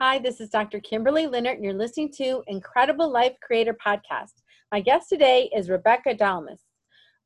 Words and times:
Hi, 0.00 0.20
this 0.20 0.40
is 0.40 0.48
Dr. 0.48 0.78
Kimberley 0.78 1.26
Linert, 1.26 1.54
and 1.54 1.64
you're 1.64 1.74
listening 1.74 2.12
to 2.18 2.44
Incredible 2.46 3.10
Life 3.10 3.32
Creator 3.42 3.76
Podcast. 3.84 4.30
My 4.70 4.78
guest 4.78 5.08
today 5.08 5.50
is 5.52 5.68
Rebecca 5.68 6.14
Dalmas. 6.14 6.60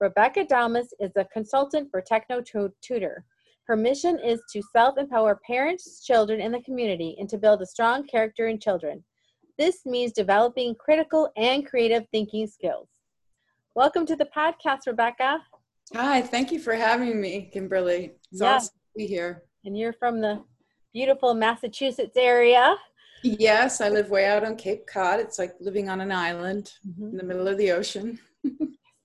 Rebecca 0.00 0.46
Dalmas 0.46 0.88
is 0.98 1.10
a 1.16 1.26
consultant 1.26 1.90
for 1.90 2.00
Techno 2.00 2.40
Tutor. 2.40 3.26
Her 3.64 3.76
mission 3.76 4.18
is 4.18 4.40
to 4.54 4.62
self 4.74 4.96
empower 4.96 5.38
parents, 5.46 6.02
children, 6.02 6.40
and 6.40 6.54
the 6.54 6.62
community 6.62 7.14
and 7.20 7.28
to 7.28 7.36
build 7.36 7.60
a 7.60 7.66
strong 7.66 8.06
character 8.06 8.46
in 8.46 8.58
children. 8.58 9.04
This 9.58 9.84
means 9.84 10.12
developing 10.12 10.74
critical 10.74 11.30
and 11.36 11.66
creative 11.66 12.06
thinking 12.10 12.46
skills. 12.46 12.88
Welcome 13.74 14.06
to 14.06 14.16
the 14.16 14.30
podcast, 14.34 14.86
Rebecca. 14.86 15.42
Hi, 15.94 16.22
thank 16.22 16.50
you 16.50 16.58
for 16.58 16.72
having 16.72 17.20
me, 17.20 17.50
Kimberley. 17.52 18.12
It's 18.32 18.40
yeah. 18.40 18.54
awesome 18.54 18.72
to 18.72 18.96
be 18.96 19.06
here. 19.06 19.42
And 19.66 19.76
you're 19.76 19.92
from 19.92 20.22
the 20.22 20.42
beautiful 20.92 21.34
Massachusetts 21.34 22.16
area. 22.16 22.76
Yes, 23.22 23.80
I 23.80 23.88
live 23.88 24.10
way 24.10 24.26
out 24.26 24.44
on 24.44 24.56
Cape 24.56 24.86
Cod. 24.86 25.20
It's 25.20 25.38
like 25.38 25.54
living 25.60 25.88
on 25.88 26.00
an 26.00 26.12
island 26.12 26.72
mm-hmm. 26.86 27.10
in 27.10 27.16
the 27.16 27.22
middle 27.22 27.48
of 27.48 27.56
the 27.56 27.72
ocean. 27.72 28.18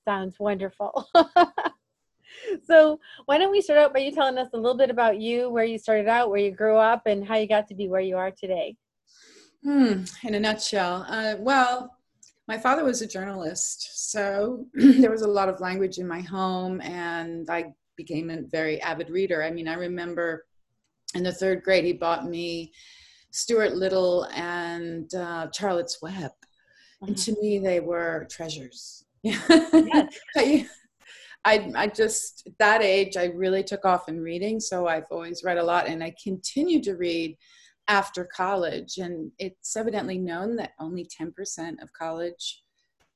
Sounds 0.05 0.39
wonderful. 0.39 1.07
so, 2.65 2.99
why 3.25 3.37
don't 3.37 3.51
we 3.51 3.61
start 3.61 3.79
out 3.79 3.93
by 3.93 3.99
you 3.99 4.11
telling 4.11 4.37
us 4.37 4.49
a 4.53 4.57
little 4.57 4.77
bit 4.77 4.89
about 4.89 5.19
you, 5.19 5.49
where 5.49 5.65
you 5.65 5.77
started 5.77 6.07
out, 6.07 6.29
where 6.29 6.39
you 6.39 6.51
grew 6.51 6.77
up, 6.77 7.03
and 7.05 7.27
how 7.27 7.35
you 7.35 7.47
got 7.47 7.67
to 7.67 7.75
be 7.75 7.87
where 7.87 8.01
you 8.01 8.17
are 8.17 8.31
today? 8.31 8.75
Hmm, 9.63 10.03
in 10.23 10.35
a 10.35 10.39
nutshell, 10.39 11.05
uh, 11.07 11.35
well, 11.39 11.97
my 12.47 12.57
father 12.57 12.83
was 12.83 13.01
a 13.01 13.07
journalist, 13.07 14.11
so 14.11 14.65
there 14.73 15.11
was 15.11 15.23
a 15.23 15.27
lot 15.27 15.49
of 15.49 15.59
language 15.59 15.99
in 15.99 16.07
my 16.07 16.21
home, 16.21 16.81
and 16.81 17.49
I 17.49 17.73
became 17.97 18.29
a 18.29 18.41
very 18.41 18.81
avid 18.81 19.09
reader. 19.09 19.43
I 19.43 19.51
mean, 19.51 19.67
I 19.67 19.73
remember 19.73 20.46
in 21.17 21.23
the 21.23 21.33
third 21.33 21.63
grade, 21.63 21.83
he 21.83 21.93
bought 21.93 22.25
me 22.25 22.71
Stuart 23.31 23.75
Little 23.75 24.25
and 24.33 25.13
uh, 25.15 25.47
Charlotte's 25.51 26.01
Web. 26.01 26.31
And 27.01 27.11
uh-huh. 27.11 27.23
to 27.25 27.41
me, 27.41 27.59
they 27.59 27.79
were 27.79 28.27
treasures. 28.29 29.05
Yes. 29.23 30.15
I, 31.45 31.71
I 31.75 31.87
just, 31.87 32.43
at 32.45 32.57
that 32.59 32.81
age, 32.81 33.15
I 33.15 33.25
really 33.25 33.63
took 33.63 33.85
off 33.85 34.09
in 34.09 34.21
reading. 34.21 34.59
So 34.59 34.87
I've 34.87 35.05
always 35.11 35.43
read 35.43 35.57
a 35.57 35.63
lot 35.63 35.87
and 35.87 36.03
I 36.03 36.13
continue 36.21 36.81
to 36.83 36.95
read 36.95 37.37
after 37.87 38.25
college. 38.25 38.97
And 38.97 39.31
it's 39.39 39.75
evidently 39.75 40.17
known 40.17 40.55
that 40.57 40.73
only 40.79 41.05
10% 41.05 41.81
of 41.81 41.93
college 41.93 42.63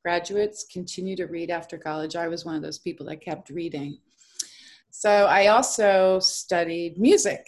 graduates 0.04 0.66
continue 0.72 1.16
to 1.18 1.26
read 1.26 1.52
after 1.52 1.78
college. 1.78 2.16
I 2.16 2.28
was 2.28 2.46
one 2.46 2.56
of 2.56 2.62
those 2.62 2.80
people 2.80 3.06
that 3.08 3.22
kept 3.22 3.50
reading. 3.50 4.00
So 4.92 5.10
I 5.10 5.48
also 5.48 6.20
studied 6.20 6.98
music 6.98 7.46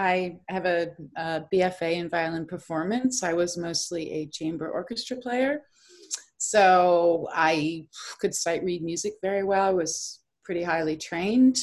I 0.00 0.38
have 0.48 0.64
a, 0.64 0.92
a, 1.16 1.44
BFA 1.52 1.92
in 1.96 2.08
violin 2.08 2.46
performance. 2.46 3.22
I 3.22 3.34
was 3.34 3.58
mostly 3.58 4.10
a 4.12 4.26
chamber 4.28 4.70
orchestra 4.70 5.18
player. 5.18 5.60
So 6.38 7.28
I 7.34 7.86
could 8.18 8.34
sight 8.34 8.64
read 8.64 8.82
music 8.82 9.14
very 9.20 9.44
well. 9.44 9.68
I 9.68 9.72
was 9.72 10.20
pretty 10.42 10.62
highly 10.62 10.96
trained. 10.96 11.58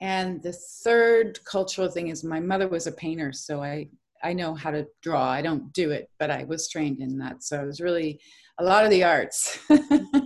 And 0.00 0.40
the 0.40 0.52
third 0.52 1.40
cultural 1.44 1.90
thing 1.90 2.08
is 2.08 2.22
my 2.22 2.38
mother 2.38 2.68
was 2.68 2.86
a 2.86 2.92
painter, 2.92 3.32
so 3.32 3.60
I, 3.60 3.88
I 4.22 4.34
know 4.34 4.54
how 4.54 4.70
to 4.70 4.86
draw. 5.02 5.28
I 5.28 5.42
don't 5.42 5.72
do 5.72 5.90
it, 5.90 6.08
but 6.20 6.30
I 6.30 6.44
was 6.44 6.68
trained 6.68 7.00
in 7.00 7.18
that. 7.18 7.42
So 7.42 7.60
it 7.60 7.66
was 7.66 7.80
really 7.80 8.20
a 8.60 8.64
lot 8.64 8.84
of 8.84 8.90
the 8.90 9.02
arts. 9.02 9.58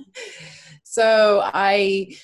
so 0.85 1.41
I 1.45 2.15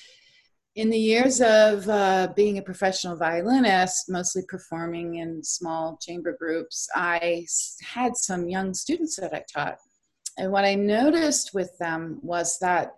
in 0.75 0.89
the 0.89 0.99
years 0.99 1.39
of 1.39 1.87
uh, 1.87 2.27
being 2.35 2.57
a 2.57 2.61
professional 2.61 3.15
violinist, 3.15 4.09
mostly 4.09 4.43
performing 4.47 5.15
in 5.15 5.41
small 5.41 5.97
chamber 6.01 6.35
groups, 6.37 6.89
I 6.93 7.47
had 7.81 8.17
some 8.17 8.49
young 8.49 8.73
students 8.73 9.15
that 9.15 9.33
I 9.33 9.43
taught. 9.51 9.77
And 10.37 10.51
what 10.51 10.65
I 10.65 10.75
noticed 10.75 11.53
with 11.53 11.77
them 11.77 12.19
was 12.21 12.59
that 12.59 12.95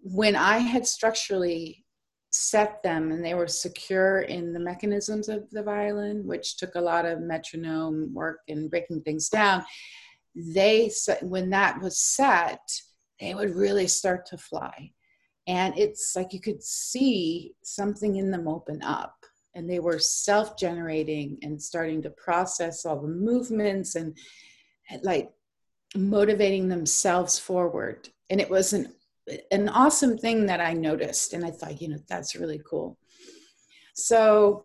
when 0.00 0.36
I 0.36 0.58
had 0.58 0.86
structurally 0.86 1.84
set 2.30 2.84
them 2.84 3.10
and 3.10 3.24
they 3.24 3.34
were 3.34 3.48
secure 3.48 4.20
in 4.20 4.52
the 4.52 4.60
mechanisms 4.60 5.28
of 5.28 5.50
the 5.50 5.62
violin, 5.64 6.24
which 6.24 6.56
took 6.56 6.76
a 6.76 6.80
lot 6.80 7.04
of 7.04 7.20
metronome 7.20 8.14
work 8.14 8.38
and 8.46 8.70
breaking 8.70 9.02
things 9.02 9.28
down, 9.28 9.64
they, 10.36 10.88
when 11.22 11.50
that 11.50 11.82
was 11.82 11.98
set, 11.98 12.60
they 13.20 13.34
would 13.34 13.56
really 13.56 13.88
start 13.88 14.24
to 14.26 14.38
fly 14.38 14.92
and 15.48 15.76
it's 15.78 16.14
like 16.14 16.34
you 16.34 16.40
could 16.40 16.62
see 16.62 17.54
something 17.62 18.16
in 18.16 18.30
them 18.30 18.46
open 18.46 18.82
up 18.82 19.16
and 19.54 19.68
they 19.68 19.80
were 19.80 19.98
self-generating 19.98 21.38
and 21.42 21.60
starting 21.60 22.02
to 22.02 22.10
process 22.10 22.84
all 22.84 23.00
the 23.00 23.08
movements 23.08 23.96
and 23.96 24.16
like 25.02 25.30
motivating 25.96 26.68
themselves 26.68 27.38
forward. 27.38 28.08
And 28.30 28.40
it 28.40 28.48
was 28.48 28.72
an 28.72 28.92
an 29.50 29.68
awesome 29.68 30.16
thing 30.16 30.46
that 30.46 30.58
i 30.58 30.72
noticed 30.72 31.34
and 31.34 31.44
i 31.44 31.50
thought 31.50 31.82
you 31.82 31.88
know 31.88 31.98
that's 32.08 32.34
really 32.34 32.62
cool. 32.64 32.96
So 33.92 34.64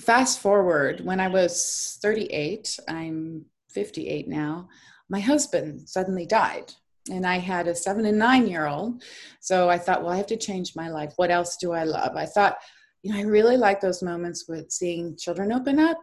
fast 0.00 0.40
forward 0.40 1.00
when 1.00 1.20
i 1.20 1.28
was 1.28 1.98
38 2.02 2.78
i'm 2.86 3.46
58 3.70 4.28
now 4.28 4.68
my 5.08 5.20
husband 5.20 5.88
suddenly 5.88 6.26
died 6.26 6.70
and 7.10 7.26
I 7.26 7.38
had 7.38 7.68
a 7.68 7.74
seven 7.74 8.06
and 8.06 8.18
nine 8.18 8.46
year 8.46 8.66
old. 8.66 9.02
So 9.40 9.68
I 9.68 9.78
thought, 9.78 10.02
well, 10.02 10.12
I 10.12 10.16
have 10.16 10.26
to 10.28 10.36
change 10.36 10.76
my 10.76 10.88
life. 10.88 11.12
What 11.16 11.30
else 11.30 11.56
do 11.56 11.72
I 11.72 11.84
love? 11.84 12.16
I 12.16 12.26
thought, 12.26 12.56
you 13.02 13.12
know, 13.12 13.18
I 13.18 13.22
really 13.22 13.56
like 13.56 13.80
those 13.80 14.02
moments 14.02 14.46
with 14.48 14.70
seeing 14.70 15.16
children 15.16 15.52
open 15.52 15.78
up, 15.78 16.00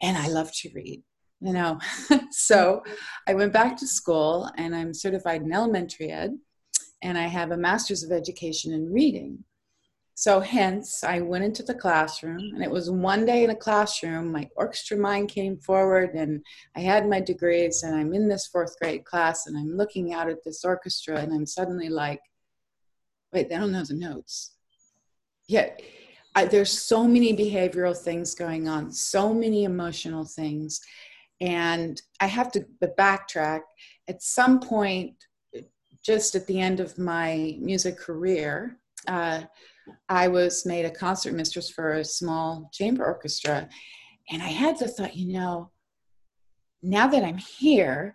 and 0.00 0.16
I 0.16 0.28
love 0.28 0.50
to 0.54 0.70
read, 0.74 1.02
you 1.40 1.52
know. 1.52 1.78
so 2.30 2.82
I 3.28 3.34
went 3.34 3.52
back 3.52 3.76
to 3.78 3.86
school 3.86 4.50
and 4.56 4.74
I'm 4.74 4.94
certified 4.94 5.42
in 5.42 5.52
elementary 5.52 6.10
ed, 6.10 6.38
and 7.02 7.18
I 7.18 7.26
have 7.26 7.50
a 7.50 7.56
master's 7.56 8.02
of 8.02 8.12
education 8.12 8.72
in 8.72 8.92
reading. 8.92 9.44
So, 10.18 10.40
hence, 10.40 11.04
I 11.04 11.20
went 11.20 11.44
into 11.44 11.62
the 11.62 11.74
classroom, 11.74 12.38
and 12.54 12.64
it 12.64 12.70
was 12.70 12.90
one 12.90 13.26
day 13.26 13.44
in 13.44 13.50
a 13.50 13.54
classroom. 13.54 14.32
My 14.32 14.48
orchestra 14.56 14.96
mind 14.96 15.28
came 15.28 15.58
forward, 15.58 16.14
and 16.14 16.42
I 16.74 16.80
had 16.80 17.06
my 17.06 17.20
degrees, 17.20 17.82
and 17.82 17.94
I'm 17.94 18.14
in 18.14 18.26
this 18.26 18.46
fourth 18.46 18.78
grade 18.80 19.04
class, 19.04 19.46
and 19.46 19.58
I'm 19.58 19.76
looking 19.76 20.14
out 20.14 20.30
at 20.30 20.42
this 20.42 20.64
orchestra, 20.64 21.18
and 21.18 21.34
I'm 21.34 21.44
suddenly 21.44 21.90
like, 21.90 22.22
wait, 23.30 23.50
they 23.50 23.58
don't 23.58 23.72
know 23.72 23.84
the 23.84 23.92
notes. 23.92 24.54
Yet, 25.48 25.82
there's 26.50 26.72
so 26.72 27.06
many 27.06 27.36
behavioral 27.36 27.94
things 27.94 28.34
going 28.34 28.68
on, 28.68 28.90
so 28.92 29.34
many 29.34 29.64
emotional 29.64 30.24
things. 30.24 30.80
And 31.42 32.00
I 32.20 32.26
have 32.26 32.50
to 32.52 32.64
backtrack. 32.98 33.60
At 34.08 34.22
some 34.22 34.60
point, 34.60 35.12
just 36.02 36.34
at 36.34 36.46
the 36.46 36.58
end 36.58 36.80
of 36.80 36.98
my 36.98 37.58
music 37.60 37.98
career, 37.98 38.78
uh, 39.08 39.42
I 40.08 40.28
was 40.28 40.66
made 40.66 40.84
a 40.84 40.90
concert 40.90 41.34
mistress 41.34 41.70
for 41.70 41.94
a 41.94 42.04
small 42.04 42.70
chamber 42.72 43.04
orchestra. 43.04 43.68
And 44.30 44.42
I 44.42 44.48
had 44.48 44.78
the 44.78 44.88
thought, 44.88 45.16
you 45.16 45.32
know, 45.32 45.70
now 46.82 47.06
that 47.06 47.24
I'm 47.24 47.38
here, 47.38 48.14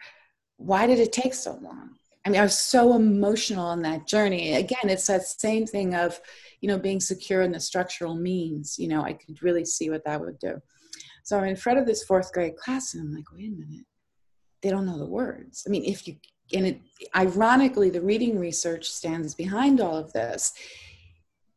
why 0.58 0.88
did 0.88 1.00
it 1.00 1.14
take 1.14 1.34
so 1.34 1.58
long? 1.62 1.92
I 2.26 2.30
mean, 2.30 2.40
I 2.40 2.44
was 2.44 2.58
so 2.58 2.96
emotional 2.96 3.66
on 3.66 3.82
that 3.82 4.08
journey. 4.08 4.54
Again, 4.54 4.90
it's 4.90 5.08
that 5.08 5.24
same 5.26 5.66
thing 5.66 5.96
of, 5.96 6.20
you 6.62 6.68
know, 6.68 6.78
being 6.78 7.00
secure 7.00 7.42
in 7.42 7.52
the 7.52 7.60
structural 7.60 8.16
means. 8.16 8.78
You 8.78 8.90
know, 8.90 9.02
I 9.02 9.14
could 9.14 9.42
really 9.42 9.66
see 9.66 9.90
what 9.90 10.06
that 10.06 10.22
would 10.22 10.38
do. 10.38 10.62
So 11.24 11.38
I'm 11.38 11.46
in 11.46 11.56
front 11.56 11.80
of 11.80 11.86
this 11.86 12.04
fourth 12.04 12.32
grade 12.32 12.58
class, 12.58 12.94
and 12.94 13.02
I'm 13.02 13.14
like, 13.14 13.32
wait 13.32 13.48
a 13.48 13.52
minute, 13.52 13.86
they 14.62 14.70
don't 14.70 14.86
know 14.86 15.00
the 15.00 15.06
words. 15.06 15.64
I 15.66 15.70
mean, 15.70 15.84
if 15.86 16.08
you, 16.08 16.18
and 16.54 16.68
it, 16.68 16.82
ironically, 17.16 17.90
the 17.90 18.02
reading 18.02 18.38
research 18.38 18.90
stands 18.90 19.34
behind 19.34 19.82
all 19.82 19.96
of 19.96 20.14
this 20.14 20.54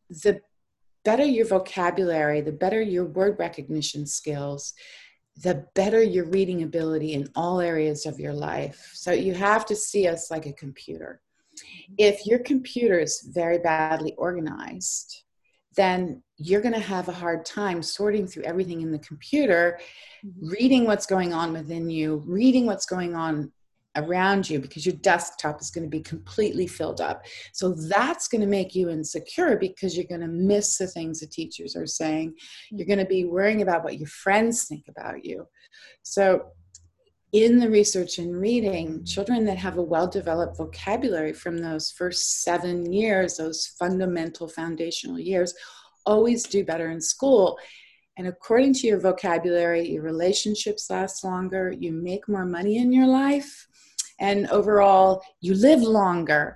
the 0.09 0.41
better 1.03 1.23
your 1.23 1.45
vocabulary, 1.45 2.41
the 2.41 2.51
better 2.51 2.81
your 2.81 3.05
word 3.05 3.37
recognition 3.39 4.05
skills, 4.05 4.73
the 5.43 5.65
better 5.75 6.01
your 6.01 6.25
reading 6.25 6.63
ability 6.63 7.13
in 7.13 7.29
all 7.35 7.59
areas 7.59 8.05
of 8.05 8.19
your 8.19 8.33
life. 8.33 8.91
So 8.93 9.11
you 9.11 9.33
have 9.33 9.65
to 9.67 9.75
see 9.75 10.07
us 10.07 10.31
like 10.31 10.45
a 10.45 10.53
computer. 10.53 11.21
If 11.97 12.25
your 12.25 12.39
computer 12.39 12.99
is 12.99 13.29
very 13.33 13.59
badly 13.59 14.13
organized, 14.17 15.23
then 15.75 16.23
you're 16.37 16.61
going 16.61 16.73
to 16.73 16.79
have 16.79 17.07
a 17.07 17.13
hard 17.13 17.45
time 17.45 17.81
sorting 17.81 18.27
through 18.27 18.43
everything 18.43 18.81
in 18.81 18.91
the 18.91 18.99
computer, 18.99 19.79
mm-hmm. 20.25 20.47
reading 20.49 20.85
what's 20.85 21.05
going 21.05 21.33
on 21.33 21.53
within 21.53 21.89
you, 21.89 22.23
reading 22.25 22.65
what's 22.65 22.85
going 22.85 23.15
on 23.15 23.51
around 23.95 24.49
you 24.49 24.59
because 24.59 24.85
your 24.85 24.95
desktop 24.95 25.61
is 25.61 25.71
going 25.71 25.83
to 25.83 25.89
be 25.89 26.01
completely 26.01 26.67
filled 26.67 27.01
up. 27.01 27.25
So 27.53 27.73
that's 27.73 28.27
going 28.27 28.41
to 28.41 28.47
make 28.47 28.75
you 28.75 28.89
insecure 28.89 29.57
because 29.57 29.95
you're 29.95 30.05
going 30.05 30.21
to 30.21 30.27
miss 30.27 30.77
the 30.77 30.87
things 30.87 31.19
the 31.19 31.27
teachers 31.27 31.75
are 31.75 31.87
saying. 31.87 32.35
You're 32.71 32.87
going 32.87 32.99
to 32.99 33.05
be 33.05 33.25
worrying 33.25 33.61
about 33.61 33.83
what 33.83 33.97
your 33.97 34.07
friends 34.07 34.65
think 34.65 34.85
about 34.87 35.23
you. 35.23 35.47
So, 36.03 36.47
in 37.33 37.59
the 37.59 37.69
research 37.69 38.17
and 38.17 38.39
reading, 38.39 39.03
children 39.03 39.43
that 39.43 39.57
have 39.57 39.77
a 39.77 39.81
well 39.81 40.07
developed 40.07 40.55
vocabulary 40.55 41.33
from 41.33 41.57
those 41.57 41.91
first 41.91 42.43
seven 42.43 42.93
years, 42.93 43.35
those 43.35 43.73
fundamental 43.77 44.47
foundational 44.47 45.19
years, 45.19 45.53
always 46.05 46.43
do 46.43 46.63
better 46.63 46.91
in 46.91 47.01
school. 47.01 47.57
And 48.17 48.27
according 48.27 48.73
to 48.75 48.87
your 48.87 48.99
vocabulary, 48.99 49.89
your 49.89 50.03
relationships 50.03 50.89
last 50.89 51.23
longer, 51.23 51.73
you 51.77 51.91
make 51.91 52.29
more 52.29 52.45
money 52.45 52.77
in 52.77 52.93
your 52.93 53.07
life, 53.07 53.67
and 54.19 54.47
overall, 54.47 55.21
you 55.41 55.53
live 55.55 55.81
longer. 55.81 56.55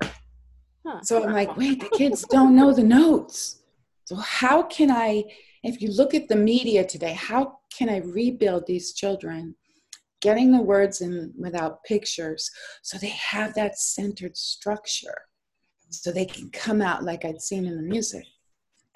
Huh. 0.85 1.01
So 1.03 1.23
I'm 1.23 1.33
like, 1.33 1.55
wait, 1.57 1.79
the 1.79 1.89
kids 1.89 2.25
don't 2.29 2.55
know 2.55 2.73
the 2.73 2.83
notes. 2.83 3.59
So, 4.05 4.15
how 4.15 4.63
can 4.63 4.89
I, 4.89 5.23
if 5.63 5.81
you 5.81 5.91
look 5.91 6.13
at 6.13 6.27
the 6.27 6.35
media 6.35 6.85
today, 6.85 7.13
how 7.13 7.59
can 7.75 7.89
I 7.89 7.97
rebuild 7.97 8.65
these 8.65 8.93
children? 8.93 9.55
Getting 10.21 10.51
the 10.51 10.61
words 10.61 11.01
in 11.01 11.33
without 11.37 11.83
pictures 11.83 12.49
so 12.81 12.97
they 12.97 13.09
have 13.09 13.53
that 13.53 13.77
centered 13.77 14.35
structure 14.35 15.15
so 15.89 16.11
they 16.11 16.25
can 16.25 16.49
come 16.49 16.81
out 16.81 17.03
like 17.03 17.23
I'd 17.23 17.41
seen 17.41 17.65
in 17.65 17.77
the 17.77 17.83
music. 17.83 18.25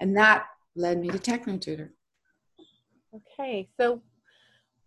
And 0.00 0.16
that 0.16 0.46
led 0.76 0.98
me 0.98 1.08
to 1.10 1.18
Techno 1.18 1.56
Tutor. 1.56 1.94
Okay, 3.14 3.68
so 3.80 4.02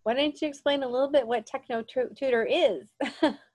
why 0.02 0.14
don't 0.14 0.40
you 0.40 0.48
explain 0.48 0.82
a 0.82 0.88
little 0.88 1.10
bit 1.10 1.26
what 1.26 1.46
Techno 1.46 1.82
Tutor 1.82 2.44
is? 2.44 2.88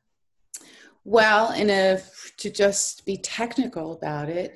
well, 1.05 1.51
in 1.51 1.69
a 1.69 1.99
to 2.37 2.49
just 2.49 3.05
be 3.05 3.17
technical 3.17 3.93
about 3.93 4.29
it, 4.29 4.55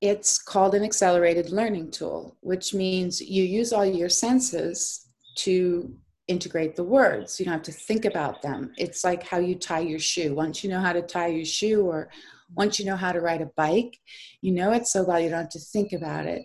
it's 0.00 0.40
called 0.40 0.74
an 0.74 0.84
accelerated 0.84 1.50
learning 1.50 1.90
tool, 1.90 2.36
which 2.40 2.74
means 2.74 3.20
you 3.20 3.42
use 3.42 3.72
all 3.72 3.84
your 3.84 4.10
senses 4.10 5.08
to 5.36 5.94
integrate 6.28 6.76
the 6.76 6.84
words. 6.84 7.38
You 7.38 7.46
don't 7.46 7.54
have 7.54 7.62
to 7.62 7.72
think 7.72 8.04
about 8.04 8.42
them. 8.42 8.72
It's 8.76 9.04
like 9.04 9.22
how 9.22 9.38
you 9.38 9.54
tie 9.54 9.80
your 9.80 9.98
shoe. 9.98 10.34
Once 10.34 10.62
you 10.62 10.70
know 10.70 10.80
how 10.80 10.92
to 10.92 11.02
tie 11.02 11.28
your 11.28 11.44
shoe 11.44 11.82
or 11.82 12.10
once 12.54 12.78
you 12.78 12.84
know 12.84 12.96
how 12.96 13.12
to 13.12 13.20
ride 13.20 13.42
a 13.42 13.50
bike, 13.56 13.98
you 14.40 14.52
know 14.52 14.72
it 14.72 14.86
so 14.86 15.02
well 15.04 15.20
you 15.20 15.28
don't 15.28 15.40
have 15.40 15.48
to 15.50 15.58
think 15.58 15.92
about 15.92 16.26
it. 16.26 16.42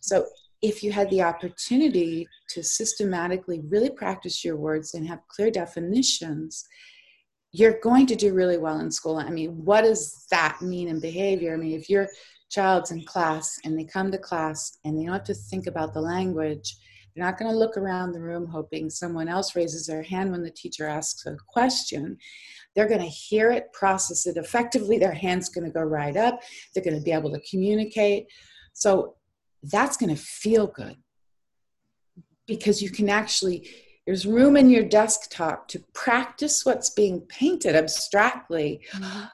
So 0.00 0.26
if 0.62 0.82
you 0.82 0.92
had 0.92 1.10
the 1.10 1.22
opportunity 1.22 2.26
to 2.50 2.62
systematically 2.62 3.60
really 3.68 3.90
practice 3.90 4.44
your 4.44 4.56
words 4.56 4.94
and 4.94 5.06
have 5.06 5.20
clear 5.28 5.50
definitions, 5.50 6.66
you're 7.54 7.78
going 7.84 8.04
to 8.04 8.16
do 8.16 8.34
really 8.34 8.58
well 8.58 8.80
in 8.80 8.90
school. 8.90 9.16
I 9.16 9.30
mean, 9.30 9.64
what 9.64 9.82
does 9.82 10.26
that 10.32 10.60
mean 10.60 10.88
in 10.88 10.98
behavior? 10.98 11.54
I 11.54 11.56
mean, 11.56 11.78
if 11.78 11.88
your 11.88 12.08
child's 12.50 12.90
in 12.90 13.04
class 13.04 13.60
and 13.64 13.78
they 13.78 13.84
come 13.84 14.10
to 14.10 14.18
class 14.18 14.78
and 14.84 14.98
they 14.98 15.04
don't 15.04 15.12
have 15.12 15.22
to 15.24 15.34
think 15.34 15.68
about 15.68 15.94
the 15.94 16.00
language, 16.00 16.76
they're 17.14 17.24
not 17.24 17.38
going 17.38 17.48
to 17.48 17.56
look 17.56 17.76
around 17.76 18.10
the 18.10 18.20
room 18.20 18.48
hoping 18.48 18.90
someone 18.90 19.28
else 19.28 19.54
raises 19.54 19.86
their 19.86 20.02
hand 20.02 20.32
when 20.32 20.42
the 20.42 20.50
teacher 20.50 20.88
asks 20.88 21.26
a 21.26 21.36
question. 21.46 22.18
They're 22.74 22.88
going 22.88 23.00
to 23.00 23.06
hear 23.06 23.52
it, 23.52 23.72
process 23.72 24.26
it 24.26 24.36
effectively. 24.36 24.98
Their 24.98 25.14
hand's 25.14 25.48
going 25.48 25.64
to 25.64 25.70
go 25.70 25.82
right 25.82 26.16
up. 26.16 26.40
They're 26.74 26.82
going 26.82 26.98
to 26.98 27.04
be 27.04 27.12
able 27.12 27.30
to 27.30 27.40
communicate. 27.48 28.26
So 28.72 29.14
that's 29.62 29.96
going 29.96 30.12
to 30.12 30.20
feel 30.20 30.66
good 30.66 30.96
because 32.48 32.82
you 32.82 32.90
can 32.90 33.08
actually 33.08 33.68
there's 34.06 34.26
room 34.26 34.56
in 34.56 34.70
your 34.70 34.84
desktop 34.84 35.68
to 35.68 35.82
practice 35.92 36.64
what's 36.64 36.90
being 36.90 37.20
painted 37.22 37.74
abstractly 37.74 38.80
mm-hmm. 38.92 39.24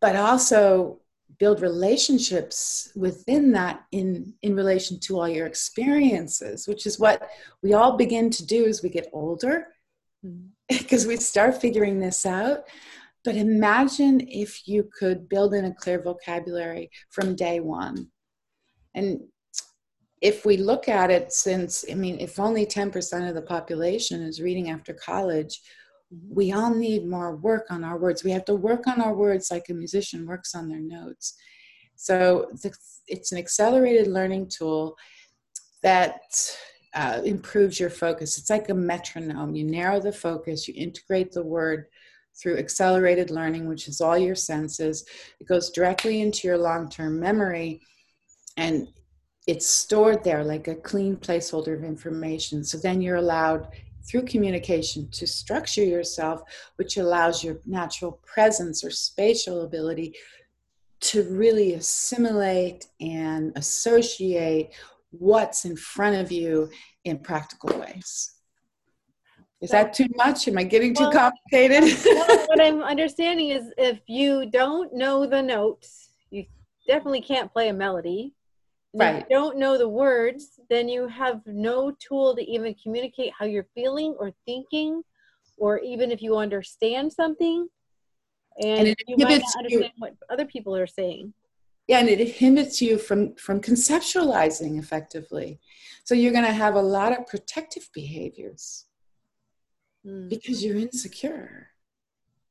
but 0.00 0.16
also 0.16 1.00
build 1.38 1.60
relationships 1.60 2.92
within 2.94 3.52
that 3.52 3.84
in 3.92 4.34
in 4.42 4.54
relation 4.54 4.98
to 5.00 5.18
all 5.18 5.28
your 5.28 5.46
experiences 5.46 6.66
which 6.66 6.86
is 6.86 6.98
what 6.98 7.28
we 7.62 7.74
all 7.74 7.96
begin 7.96 8.30
to 8.30 8.46
do 8.46 8.66
as 8.66 8.82
we 8.82 8.88
get 8.88 9.10
older 9.12 9.68
mm-hmm. 10.24 10.46
because 10.78 11.06
we 11.06 11.16
start 11.16 11.60
figuring 11.60 11.98
this 11.98 12.24
out 12.24 12.64
but 13.24 13.36
imagine 13.36 14.20
if 14.28 14.68
you 14.68 14.88
could 14.98 15.28
build 15.28 15.54
in 15.54 15.64
a 15.64 15.74
clear 15.74 16.00
vocabulary 16.00 16.90
from 17.10 17.34
day 17.34 17.60
one 17.60 18.10
and 18.94 19.20
if 20.24 20.44
we 20.44 20.56
look 20.56 20.88
at 20.88 21.10
it 21.10 21.32
since 21.32 21.84
i 21.90 21.94
mean 21.94 22.18
if 22.18 22.40
only 22.40 22.64
10% 22.66 23.28
of 23.28 23.34
the 23.34 23.42
population 23.42 24.22
is 24.22 24.40
reading 24.40 24.70
after 24.70 24.92
college 24.92 25.60
we 26.28 26.52
all 26.52 26.74
need 26.74 27.06
more 27.06 27.36
work 27.36 27.66
on 27.70 27.84
our 27.84 27.98
words. 27.98 28.24
We 28.24 28.30
have 28.32 28.44
to 28.46 28.54
work 28.54 28.86
on 28.86 29.00
our 29.00 29.14
words 29.14 29.50
like 29.50 29.68
a 29.68 29.74
musician 29.74 30.26
works 30.26 30.54
on 30.54 30.68
their 30.68 30.80
notes. 30.80 31.34
So 31.96 32.50
it's 33.06 33.32
an 33.32 33.38
accelerated 33.38 34.08
learning 34.08 34.48
tool 34.48 34.96
that 35.82 36.20
uh, 36.94 37.20
improves 37.24 37.78
your 37.78 37.90
focus. 37.90 38.38
It's 38.38 38.50
like 38.50 38.68
a 38.68 38.74
metronome. 38.74 39.54
You 39.54 39.64
narrow 39.64 40.00
the 40.00 40.12
focus 40.12 40.68
you 40.68 40.74
integrate 40.76 41.32
the 41.32 41.44
word 41.44 41.86
through 42.40 42.58
accelerated 42.58 43.30
learning 43.30 43.68
which 43.68 43.88
is 43.88 44.00
all 44.00 44.18
your 44.18 44.34
senses. 44.34 45.04
It 45.40 45.46
goes 45.46 45.70
directly 45.70 46.20
into 46.20 46.48
your 46.48 46.58
long-term 46.58 47.18
memory 47.20 47.80
and 48.56 48.88
it's 49.46 49.68
stored 49.68 50.24
there 50.24 50.42
like 50.44 50.68
a 50.68 50.74
clean 50.74 51.16
placeholder 51.16 51.74
of 51.74 51.84
information. 51.84 52.64
So 52.64 52.78
then 52.78 53.02
you're 53.02 53.16
allowed 53.16 53.68
through 54.02 54.22
communication 54.22 55.08
to 55.10 55.26
structure 55.26 55.84
yourself, 55.84 56.42
which 56.76 56.96
allows 56.96 57.42
your 57.42 57.58
natural 57.66 58.12
presence 58.24 58.84
or 58.84 58.90
spatial 58.90 59.62
ability 59.62 60.14
to 61.00 61.22
really 61.24 61.74
assimilate 61.74 62.86
and 63.00 63.52
associate 63.56 64.72
what's 65.10 65.64
in 65.64 65.76
front 65.76 66.16
of 66.16 66.32
you 66.32 66.70
in 67.04 67.18
practical 67.18 67.78
ways. 67.78 68.32
Is 69.60 69.70
that 69.70 69.94
too 69.94 70.06
much? 70.16 70.48
Am 70.48 70.58
I 70.58 70.64
getting 70.64 70.94
too 70.94 71.04
well, 71.04 71.12
complicated? 71.12 71.84
well, 72.04 72.26
what 72.46 72.60
I'm 72.60 72.82
understanding 72.82 73.50
is 73.50 73.72
if 73.78 74.00
you 74.06 74.50
don't 74.50 74.92
know 74.94 75.26
the 75.26 75.42
notes, 75.42 76.10
you 76.30 76.44
definitely 76.86 77.22
can't 77.22 77.52
play 77.52 77.68
a 77.68 77.72
melody 77.72 78.34
right. 78.94 79.28
don't 79.28 79.58
know 79.58 79.76
the 79.76 79.88
words, 79.88 80.60
then 80.70 80.88
you 80.88 81.08
have 81.08 81.40
no 81.46 81.92
tool 81.98 82.34
to 82.36 82.42
even 82.42 82.74
communicate 82.82 83.32
how 83.38 83.44
you're 83.44 83.66
feeling 83.74 84.14
or 84.18 84.32
thinking, 84.46 85.02
or 85.56 85.78
even 85.80 86.10
if 86.10 86.22
you 86.22 86.36
understand 86.36 87.12
something, 87.12 87.68
and, 88.62 88.88
and 88.88 88.96
you 89.06 89.16
might 89.18 89.40
not 89.40 89.56
understand 89.58 89.84
you. 89.84 89.90
what 89.98 90.14
other 90.30 90.44
people 90.44 90.76
are 90.76 90.86
saying. 90.86 91.32
Yeah, 91.86 91.98
and 91.98 92.08
it 92.08 92.20
inhibits 92.20 92.80
you 92.80 92.96
from 92.96 93.34
from 93.34 93.60
conceptualizing 93.60 94.78
effectively. 94.78 95.60
So 96.04 96.14
you're 96.14 96.32
going 96.32 96.44
to 96.44 96.52
have 96.52 96.74
a 96.74 96.82
lot 96.82 97.18
of 97.18 97.26
protective 97.26 97.88
behaviors 97.92 98.86
mm. 100.06 100.28
because 100.28 100.64
you're 100.64 100.76
insecure. 100.76 101.68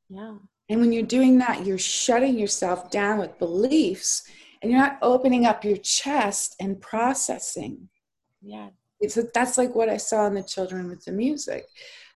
Yeah. 0.08 0.36
And 0.68 0.80
when 0.80 0.92
you're 0.92 1.02
doing 1.02 1.38
that, 1.38 1.66
you're 1.66 1.78
shutting 1.78 2.38
yourself 2.38 2.90
down 2.90 3.18
with 3.18 3.38
beliefs 3.38 4.22
and 4.64 4.72
you're 4.72 4.80
not 4.80 4.98
opening 5.02 5.44
up 5.44 5.62
your 5.62 5.76
chest 5.76 6.56
and 6.58 6.80
processing. 6.80 7.90
Yeah. 8.40 8.68
It's 8.98 9.18
a, 9.18 9.24
that's 9.34 9.58
like 9.58 9.74
what 9.74 9.90
I 9.90 9.98
saw 9.98 10.26
in 10.26 10.32
the 10.32 10.42
children 10.42 10.88
with 10.88 11.04
the 11.04 11.12
music. 11.12 11.66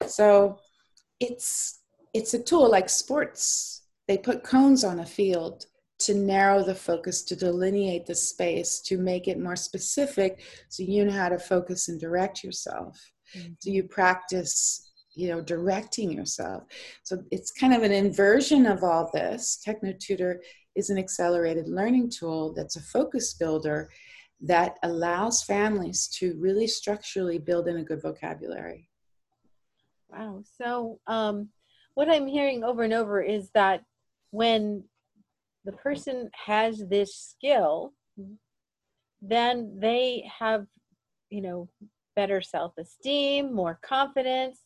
So 0.07 0.59
it's 1.21 1.81
it's 2.15 2.33
a 2.33 2.43
tool 2.43 2.71
like 2.71 2.89
sports. 2.89 3.83
They 4.07 4.17
put 4.17 4.45
cones 4.45 4.83
on 4.83 5.01
a 5.01 5.05
field 5.05 5.67
to 5.99 6.15
narrow 6.15 6.63
the 6.63 6.75
focus, 6.75 7.23
to 7.25 7.37
delineate 7.37 8.07
the 8.07 8.15
space, 8.15 8.81
to 8.81 8.97
make 8.97 9.29
it 9.29 9.39
more 9.39 9.57
specific 9.57 10.41
so 10.71 10.83
you 10.83 11.05
know 11.05 11.13
how 11.13 11.29
to 11.29 11.39
focus 11.39 11.89
and 11.89 12.01
direct 12.01 12.43
yourself. 12.43 13.13
Mm-hmm. 13.37 13.53
So 13.59 13.71
you 13.71 13.83
practice, 13.83 14.91
you 15.15 15.29
know, 15.29 15.43
directing 15.43 16.11
yourself. 16.11 16.65
So 17.03 17.23
it's 17.31 17.51
kind 17.51 17.75
of 17.75 17.83
an 17.83 17.93
inversion 17.93 18.65
of 18.65 18.83
all 18.83 19.11
this. 19.13 19.61
Techno 19.63 19.93
Tutor 19.93 20.41
is 20.79 20.91
an 20.91 20.99
accelerated 20.99 21.69
learning 21.69 22.09
tool 22.09 22.53
that's 22.55 22.77
a 22.77 22.81
focus 22.81 23.35
builder 23.35 23.91
that 24.41 24.77
allows 24.85 25.43
families 25.43 26.07
to 26.07 26.37
really 26.39 26.69
structurally 26.69 27.39
build 27.39 27.67
in 27.67 27.79
a 27.79 27.83
good 27.85 28.01
vocabulary. 28.01 28.89
Wow. 30.09 30.45
So, 30.57 31.01
um, 31.09 31.49
what 31.95 32.09
I'm 32.09 32.29
hearing 32.29 32.63
over 32.63 32.85
and 32.85 32.93
over 32.93 33.21
is 33.21 33.51
that 33.55 33.83
when 34.31 34.85
the 35.65 35.73
person 35.73 36.31
has 36.47 36.85
this 36.89 37.17
skill, 37.17 37.93
then 39.21 39.77
they 39.81 40.31
have, 40.39 40.65
you 41.29 41.41
know, 41.41 41.69
better 42.15 42.41
self 42.41 42.79
esteem, 42.79 43.53
more 43.53 43.81
confidence, 43.83 44.61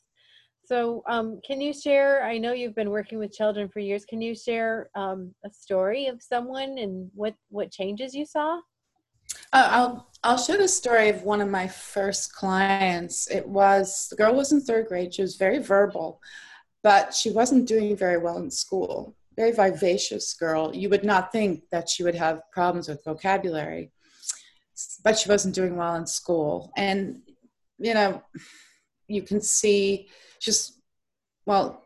so, 0.65 1.03
um, 1.09 1.41
can 1.45 1.61
you 1.61 1.73
share? 1.73 2.25
I 2.25 2.39
know 2.39 2.53
you've 2.53 2.75
been 2.75 2.91
working 2.91 3.19
with 3.19 3.33
children 3.33 3.69
for 3.69 3.81
years. 3.81 4.05
Can 4.05 4.23
you 4.23 4.35
share 4.35 4.91
um, 4.95 5.35
a 5.45 5.51
story 5.51 6.07
of 6.07 6.23
someone 6.23 6.79
and 6.79 7.11
what 7.15 7.35
what 7.51 7.73
changes 7.73 8.15
you 8.15 8.25
saw? 8.25 8.61
Uh, 9.53 9.69
I'll 9.71 10.09
I'll 10.23 10.39
share 10.39 10.59
the 10.59 10.69
story 10.69 11.09
of 11.09 11.25
one 11.25 11.41
of 11.41 11.49
my 11.49 11.67
first 11.67 12.35
clients. 12.35 13.29
It 13.29 13.47
was 13.47 14.07
the 14.09 14.17
girl 14.17 14.35
was 14.35 14.53
in 14.53 14.61
third 14.61 14.87
grade. 14.87 15.15
She 15.15 15.23
was 15.23 15.37
very 15.37 15.59
verbal, 15.59 16.21
but 16.83 17.13
she 17.13 17.31
wasn't 17.31 17.67
doing 17.67 17.97
very 17.97 18.19
well 18.19 18.39
in 18.39 18.51
school. 18.51 19.17
Very 19.37 19.53
vivacious 19.53 20.33
girl. 20.35 20.75
You 20.75 20.89
would 20.91 21.05
not 21.05 21.33
think 21.33 21.65
that 21.71 21.89
she 21.89 22.05
would 22.05 22.15
have 22.15 22.43
problems 22.53 22.89
with 22.89 23.05
vocabulary, 23.05 23.91
but 25.03 25.19
she 25.19 25.29
wasn't 25.29 25.55
doing 25.55 25.75
well 25.75 25.97
in 25.97 26.07
school. 26.07 26.71
And 26.77 27.23
you 27.79 27.95
know, 27.95 28.23
you 29.13 29.23
can 29.23 29.41
see 29.41 30.09
just 30.41 30.81
well 31.47 31.83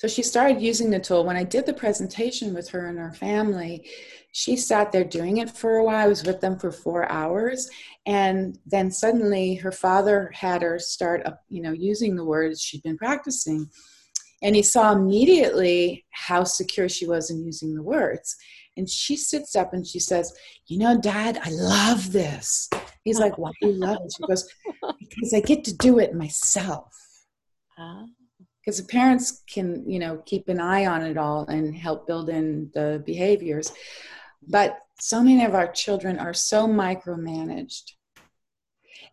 So 0.00 0.08
she 0.08 0.22
started 0.22 0.62
using 0.62 0.88
the 0.88 0.98
tool. 0.98 1.26
When 1.26 1.36
I 1.36 1.44
did 1.44 1.66
the 1.66 1.74
presentation 1.74 2.54
with 2.54 2.70
her 2.70 2.86
and 2.86 2.98
her 2.98 3.12
family, 3.12 3.86
she 4.32 4.56
sat 4.56 4.92
there 4.92 5.04
doing 5.04 5.38
it 5.38 5.50
for 5.50 5.76
a 5.76 5.84
while. 5.84 6.06
I 6.06 6.08
was 6.08 6.24
with 6.24 6.40
them 6.40 6.58
for 6.58 6.72
four 6.72 7.06
hours. 7.10 7.68
And 8.06 8.58
then 8.64 8.90
suddenly 8.90 9.56
her 9.56 9.72
father 9.72 10.30
had 10.32 10.62
her 10.62 10.78
start 10.78 11.26
up, 11.26 11.40
you 11.50 11.60
know, 11.60 11.72
using 11.72 12.16
the 12.16 12.24
words 12.24 12.62
she'd 12.62 12.82
been 12.82 12.96
practicing. 12.96 13.68
And 14.42 14.56
he 14.56 14.62
saw 14.62 14.92
immediately 14.92 16.06
how 16.12 16.44
secure 16.44 16.88
she 16.88 17.06
was 17.06 17.30
in 17.30 17.44
using 17.44 17.74
the 17.74 17.82
words. 17.82 18.36
And 18.76 18.88
she 18.88 19.16
sits 19.16 19.56
up 19.56 19.72
and 19.72 19.86
she 19.86 19.98
says, 19.98 20.32
You 20.66 20.78
know, 20.78 21.00
Dad, 21.00 21.38
I 21.42 21.50
love 21.50 22.12
this. 22.12 22.68
He's 23.04 23.18
like, 23.18 23.36
Why 23.38 23.50
do 23.60 23.68
you 23.68 23.74
love 23.74 23.98
it? 24.04 24.12
She 24.16 24.26
goes, 24.26 24.48
Because 24.98 25.34
I 25.34 25.40
get 25.40 25.64
to 25.64 25.76
do 25.76 25.98
it 25.98 26.14
myself. 26.14 26.94
Ah. 27.78 28.04
Because 28.60 28.78
the 28.78 28.88
parents 28.88 29.42
can, 29.52 29.88
you 29.88 29.98
know, 29.98 30.18
keep 30.26 30.48
an 30.48 30.60
eye 30.60 30.86
on 30.86 31.02
it 31.02 31.16
all 31.16 31.46
and 31.46 31.74
help 31.74 32.06
build 32.06 32.28
in 32.28 32.70
the 32.74 33.02
behaviors. 33.06 33.72
But 34.46 34.78
so 34.98 35.22
many 35.22 35.44
of 35.44 35.54
our 35.54 35.70
children 35.72 36.18
are 36.18 36.34
so 36.34 36.66
micromanaged. 36.66 37.92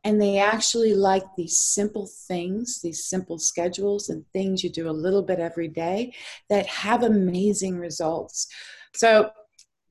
And 0.03 0.21
they 0.21 0.37
actually 0.37 0.93
like 0.93 1.23
these 1.35 1.57
simple 1.57 2.07
things, 2.27 2.81
these 2.81 3.05
simple 3.05 3.39
schedules 3.39 4.09
and 4.09 4.25
things 4.31 4.63
you 4.63 4.69
do 4.69 4.89
a 4.89 4.91
little 4.91 5.23
bit 5.23 5.39
every 5.39 5.67
day 5.67 6.13
that 6.49 6.67
have 6.67 7.03
amazing 7.03 7.77
results. 7.77 8.47
So 8.93 9.31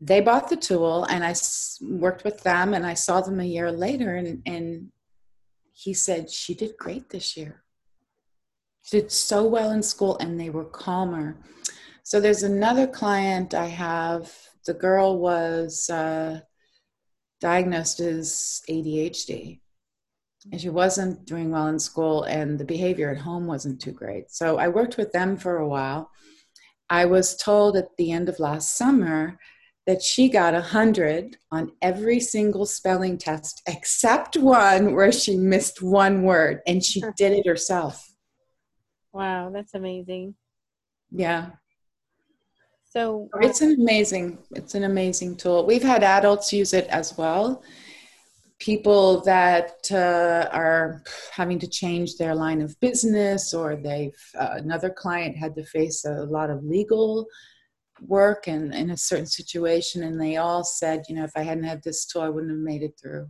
they 0.01 0.21
bought 0.21 0.49
the 0.49 0.57
tool 0.57 1.05
and 1.05 1.25
I 1.25 1.35
worked 1.81 2.25
with 2.25 2.43
them 2.43 2.75
and 2.75 2.87
I 2.87 2.95
saw 2.95 3.21
them 3.21 3.41
a 3.41 3.45
year 3.45 3.73
later 3.73 4.17
and, 4.17 4.43
and 4.47 4.91
he 5.73 5.95
said, 5.95 6.31
She 6.31 6.55
did 6.55 6.77
great 6.79 7.11
this 7.11 7.37
year. 7.37 7.63
She 8.83 9.01
did 9.01 9.11
so 9.11 9.47
well 9.47 9.71
in 9.71 9.83
school 9.83 10.17
and 10.19 10.39
they 10.39 10.51
were 10.51 10.65
calmer. 10.65 11.39
So 12.03 12.21
there's 12.21 12.43
another 12.43 12.87
client 12.87 13.55
I 13.55 13.67
have 13.67 14.33
the 14.67 14.75
girl 14.75 15.19
was 15.19 15.89
uh, 15.89 16.41
diagnosed 17.41 18.01
as 18.01 18.63
ADHD. 18.69 19.61
And 20.53 20.61
she 20.61 20.69
wasn't 20.69 21.25
doing 21.25 21.51
well 21.51 21.67
in 21.67 21.79
school, 21.81 22.23
and 22.23 22.57
the 22.57 22.65
behavior 22.65 23.11
at 23.11 23.19
home 23.19 23.47
wasn't 23.47 23.81
too 23.81 23.91
great. 23.91 24.31
So 24.31 24.59
I 24.59 24.69
worked 24.69 24.97
with 24.97 25.11
them 25.11 25.37
for 25.37 25.57
a 25.57 25.67
while. 25.67 26.11
I 26.89 27.05
was 27.07 27.37
told 27.37 27.77
at 27.77 27.97
the 27.99 28.13
end 28.13 28.29
of 28.29 28.39
last 28.39 28.77
summer 28.77 29.39
that 29.87 30.03
she 30.03 30.29
got 30.29 30.53
a 30.55 30.59
100 30.59 31.37
on 31.53 31.71
every 31.81 32.19
single 32.19 32.67
spelling 32.67 33.17
test 33.17 33.63
except 33.69 34.37
one 34.37 34.95
where 34.95 35.13
she 35.13 35.37
missed 35.37 35.81
one 35.81 36.23
word, 36.23 36.61
and 36.67 36.85
she 36.85 37.03
did 37.17 37.33
it 37.33 37.47
herself. 37.47 38.13
Wow, 39.13 39.51
that's 39.53 39.75
amazing. 39.75 40.35
Yeah. 41.11 41.51
So 42.85 43.29
it's 43.41 43.61
an 43.61 43.77
amazing, 43.81 44.39
it's 44.53 44.75
an 44.75 44.85
amazing 44.85 45.37
tool. 45.37 45.67
We've 45.67 45.83
had 45.83 46.03
adults 46.03 46.53
use 46.53 46.73
it 46.73 46.87
as 46.89 47.17
well. 47.17 47.63
People 48.59 49.21
that 49.23 49.89
uh, 49.93 50.49
are 50.51 51.03
having 51.31 51.59
to 51.59 51.67
change 51.67 52.17
their 52.17 52.35
line 52.35 52.63
of 52.63 52.79
business, 52.81 53.53
or 53.53 53.77
they've 53.77 54.19
uh, 54.39 54.55
another 54.55 54.89
client 54.91 55.37
had 55.37 55.55
to 55.57 55.65
face 55.65 56.05
a 56.07 56.25
lot 56.25 56.49
of 56.49 56.65
legal 56.65 57.27
work 58.01 58.47
and 58.47 58.75
in 58.75 58.91
a 58.91 58.97
certain 58.97 59.27
situation, 59.27 60.03
and 60.03 60.21
they 60.21 60.37
all 60.37 60.65
said, 60.65 61.05
you 61.09 61.15
know, 61.15 61.25
if 61.25 61.33
I 61.37 61.43
hadn't 61.43 61.65
had 61.65 61.83
this 61.83 62.05
tool, 62.05 62.23
I 62.23 62.29
wouldn't 62.29 62.53
have 62.53 62.61
made 62.61 62.83
it 62.83 62.99
through. 63.01 63.29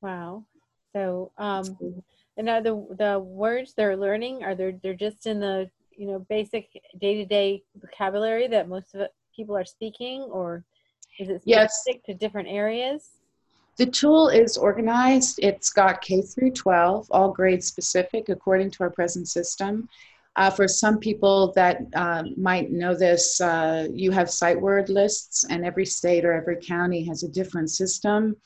Wow. 0.00 0.44
So, 0.92 1.32
um, 1.38 1.64
and 2.36 2.48
are 2.48 2.62
the 2.62 2.86
the 2.98 3.18
words 3.18 3.74
they're 3.74 3.96
learning 3.96 4.42
are 4.42 4.54
they 4.54 4.74
they're 4.82 4.94
just 4.94 5.26
in 5.26 5.40
the 5.40 5.70
you 5.96 6.06
know 6.06 6.18
basic 6.30 6.68
day-to-day 6.98 7.62
vocabulary 7.76 8.48
that 8.48 8.68
most 8.68 8.94
of 8.94 9.02
it, 9.02 9.12
people 9.36 9.56
are 9.56 9.64
speaking 9.64 10.22
or 10.22 10.64
is 11.18 11.28
it 11.28 11.42
specific 11.42 12.02
yes. 12.06 12.06
to 12.06 12.14
different 12.14 12.48
areas 12.48 13.10
the 13.76 13.84
tool 13.84 14.28
is 14.28 14.56
organized 14.56 15.38
it's 15.42 15.70
got 15.70 16.00
k 16.00 16.22
through 16.22 16.50
12 16.50 17.06
all 17.10 17.30
grade 17.30 17.62
specific 17.62 18.30
according 18.30 18.70
to 18.70 18.82
our 18.82 18.90
present 18.90 19.28
system 19.28 19.86
uh, 20.36 20.50
for 20.50 20.68
some 20.68 20.98
people 20.98 21.52
that 21.54 21.78
uh, 21.94 22.22
might 22.36 22.70
know 22.70 22.94
this 22.94 23.40
uh, 23.40 23.88
you 23.92 24.10
have 24.10 24.30
sight 24.30 24.60
word 24.60 24.88
lists 24.88 25.44
and 25.50 25.64
every 25.64 25.86
state 25.86 26.24
or 26.24 26.32
every 26.32 26.56
county 26.56 27.04
has 27.04 27.22
a 27.22 27.28
different 27.28 27.70
system 27.70 28.36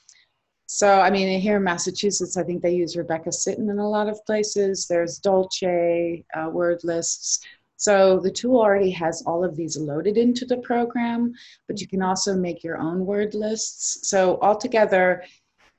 so, 0.66 1.00
I 1.00 1.10
mean, 1.10 1.40
here 1.40 1.58
in 1.58 1.62
Massachusetts, 1.64 2.36
I 2.36 2.42
think 2.42 2.62
they 2.62 2.74
use 2.74 2.96
Rebecca 2.96 3.28
Sitton 3.28 3.70
in 3.70 3.78
a 3.78 3.88
lot 3.88 4.08
of 4.08 4.24
places. 4.24 4.86
There's 4.86 5.18
Dolch 5.18 5.62
uh, 5.62 6.50
word 6.50 6.80
lists. 6.84 7.40
So 7.76 8.18
the 8.18 8.30
tool 8.30 8.60
already 8.60 8.90
has 8.92 9.22
all 9.26 9.44
of 9.44 9.56
these 9.56 9.76
loaded 9.76 10.16
into 10.16 10.46
the 10.46 10.56
program, 10.58 11.34
but 11.68 11.80
you 11.80 11.86
can 11.86 12.02
also 12.02 12.34
make 12.34 12.64
your 12.64 12.78
own 12.78 13.04
word 13.04 13.34
lists. 13.34 14.08
So 14.08 14.38
altogether, 14.40 15.22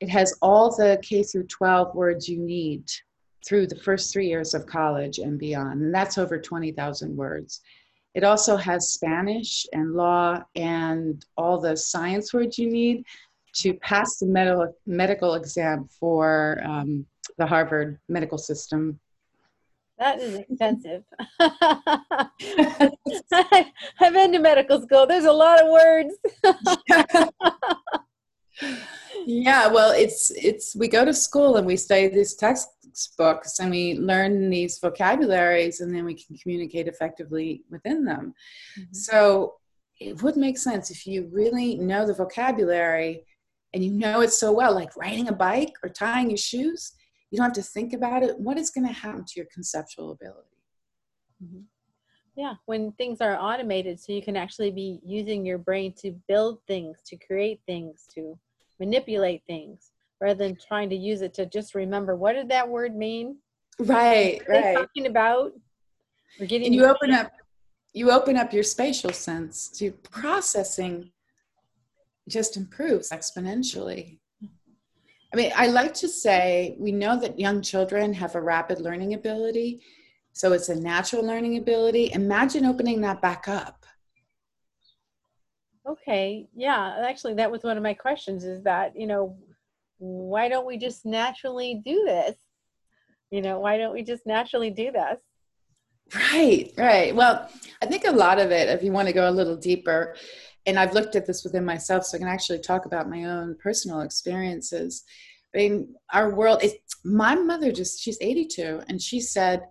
it 0.02 0.10
has 0.10 0.38
all 0.42 0.76
the 0.76 1.00
K 1.02 1.24
through 1.24 1.48
12 1.48 1.96
words 1.96 2.30
you 2.30 2.40
need 2.40 2.86
through 3.46 3.68
the 3.68 3.76
first 3.76 4.12
three 4.12 4.28
years 4.28 4.54
of 4.54 4.66
college 4.66 5.20
and 5.20 5.38
beyond, 5.38 5.82
and 5.82 5.94
that's 5.94 6.18
over 6.18 6.40
20,000 6.40 7.16
words. 7.16 7.62
It 8.14 8.24
also 8.24 8.56
has 8.56 8.94
Spanish 8.94 9.66
and 9.74 9.94
law 9.94 10.42
and 10.56 11.24
all 11.38 11.60
the 11.60 11.76
science 11.76 12.34
words 12.34 12.58
you 12.58 12.70
need 12.70 13.06
to 13.56 13.74
pass 13.76 14.18
the 14.18 14.26
medical 14.26 14.76
medical 14.86 15.36
exam 15.36 15.88
for 16.00 16.62
um, 16.66 17.06
the 17.38 17.46
Harvard 17.46 18.00
medical 18.08 18.38
system. 18.38 19.00
That 19.98 20.20
is 20.20 20.36
expensive. 20.36 21.04
I've 21.40 21.62
been 24.14 24.34
to 24.34 24.40
medical 24.40 24.82
school. 24.82 25.08
There's 25.08 25.26
a 25.26 25.32
lot 25.32 25.62
of 25.62 25.70
words. 25.70 26.14
yeah, 29.26 29.68
well, 29.68 29.92
it's 29.92 30.32
it's 30.32 30.76
we 30.76 30.88
go 30.88 31.06
to 31.06 31.14
school 31.14 31.58
and 31.58 31.66
we 31.66 31.78
study 31.78 32.08
these 32.08 32.36
textbooks 32.36 33.60
and 33.60 33.72
we 33.72 33.96
learn 33.96 34.50
these 34.50 34.80
vocabularies 34.80 35.82
and 35.82 35.94
then 35.94 36.06
we 36.06 36.14
can 36.14 36.38
communicate 36.38 36.88
effectively 36.88 37.64
within 37.70 38.06
them. 38.06 38.34
Mm-hmm. 38.80 38.94
So 38.94 39.56
it 40.00 40.22
would 40.22 40.38
make 40.38 40.58
sense 40.58 40.92
if 40.92 41.06
you 41.06 41.30
really 41.32 41.76
know 41.78 42.06
the 42.06 42.14
vocabulary 42.14 43.26
and 43.74 43.84
you 43.84 43.92
know 43.92 44.22
it 44.22 44.32
so 44.32 44.52
well, 44.52 44.74
like 44.74 44.96
riding 44.96 45.28
a 45.28 45.34
bike 45.34 45.74
or 45.84 45.90
tying 45.90 46.30
your 46.30 46.38
shoes, 46.38 46.94
you 47.32 47.38
don't 47.38 47.46
have 47.46 47.54
to 47.54 47.62
think 47.62 47.94
about 47.94 48.24
it. 48.24 48.40
What 48.40 48.58
is 48.58 48.70
going 48.70 48.88
to 48.88 48.94
happen 48.94 49.26
to 49.26 49.34
your 49.36 49.48
conceptual 49.54 50.12
ability? 50.12 50.58
Mm-hmm. 51.44 51.62
Yeah, 52.36 52.56
when 52.66 52.92
things 52.94 53.22
are 53.22 53.38
automated, 53.38 54.00
so 54.00 54.12
you 54.12 54.22
can 54.22 54.36
actually 54.36 54.72
be 54.72 55.00
using 55.06 55.46
your 55.46 55.58
brain 55.58 55.94
to 56.00 56.12
build 56.28 56.60
things, 56.68 57.02
to 57.08 57.16
create 57.18 57.62
things, 57.66 58.06
to 58.14 58.38
manipulate 58.80 59.44
things, 59.48 59.92
rather 60.20 60.48
than 60.48 60.58
trying 60.68 60.90
to 60.90 60.96
use 60.96 61.22
it 61.22 61.34
to 61.36 61.46
just 61.46 61.76
remember 61.76 62.16
what 62.16 62.34
did 62.34 62.50
that 62.50 62.68
word 62.68 62.96
mean? 62.96 63.38
Right, 63.80 64.42
right. 64.48 64.76
Talking 64.76 65.08
about. 65.08 65.52
We're 66.40 66.48
getting. 66.48 66.68
And 66.68 66.76
you 66.76 66.86
open 66.86 67.12
up. 67.12 67.32
You 67.94 68.12
open 68.12 68.36
up 68.36 68.52
your 68.52 68.64
spatial 68.64 69.12
sense 69.12 69.70
to 69.78 69.92
processing 69.92 71.12
just 72.28 72.58
improves 72.58 73.12
exponentially. 73.12 74.18
I 75.34 75.38
mean, 75.38 75.52
I 75.56 75.68
like 75.68 75.94
to 75.96 76.10
say 76.10 76.76
we 76.78 76.92
know 76.92 77.20
that 77.20 77.40
young 77.40 77.62
children 77.62 78.14
have 78.14 78.36
a 78.36 78.42
rapid 78.42 78.82
learning 78.82 79.14
ability, 79.14 79.82
so 80.34 80.52
it's 80.52 80.70
a 80.70 80.76
natural 80.76 81.26
learning 81.26 81.58
ability. 81.58 82.12
Imagine 82.14 82.66
opening 82.66 83.00
that 83.02 83.22
back 83.22 83.48
up. 83.48 83.85
Okay, 85.88 86.48
yeah, 86.56 86.98
actually, 87.08 87.36
that 87.36 87.52
was 87.52 87.64
one 87.64 87.78
of 87.78 87.84
my 87.84 87.94
questions 87.94 88.44
is 88.44 88.64
that, 88.64 88.98
you 89.00 89.06
know, 89.06 89.38
why 90.00 90.50
don't 90.50 90.66
we 90.66 90.78
just 90.78 91.06
naturally 91.06 91.82
do 91.86 92.04
this? 92.06 92.36
You 93.30 93.42
know, 93.42 93.60
why 93.60 93.78
don't 93.78 93.94
we 93.94 94.04
just 94.04 94.26
naturally 94.26 94.72
do 94.72 94.92
this? 94.92 95.20
Right, 96.14 96.72
right. 96.78 97.16
Well, 97.16 97.50
I 97.82 97.86
think 97.86 98.06
a 98.06 98.12
lot 98.12 98.40
of 98.40 98.52
it, 98.52 98.70
if 98.70 98.84
you 98.84 98.92
want 98.92 99.08
to 99.08 99.14
go 99.14 99.30
a 99.30 99.32
little 99.32 99.56
deeper, 99.56 100.16
and 100.66 100.80
I've 100.80 100.94
looked 100.94 101.16
at 101.16 101.28
this 101.28 101.44
within 101.44 101.66
myself, 101.66 102.06
so 102.06 102.18
I 102.18 102.20
can 102.20 102.28
actually 102.28 102.60
talk 102.60 102.86
about 102.86 103.10
my 103.10 103.26
own 103.26 103.56
personal 103.62 104.02
experiences. 104.02 105.04
I 105.54 105.58
mean, 105.60 105.96
our 106.12 106.34
world 106.34 106.64
is 106.64 106.74
my 107.04 107.36
mother 107.36 107.72
just, 107.72 108.02
she's 108.02 108.18
82, 108.20 108.82
and 108.88 109.02
she 109.02 109.22
said, 109.22 109.62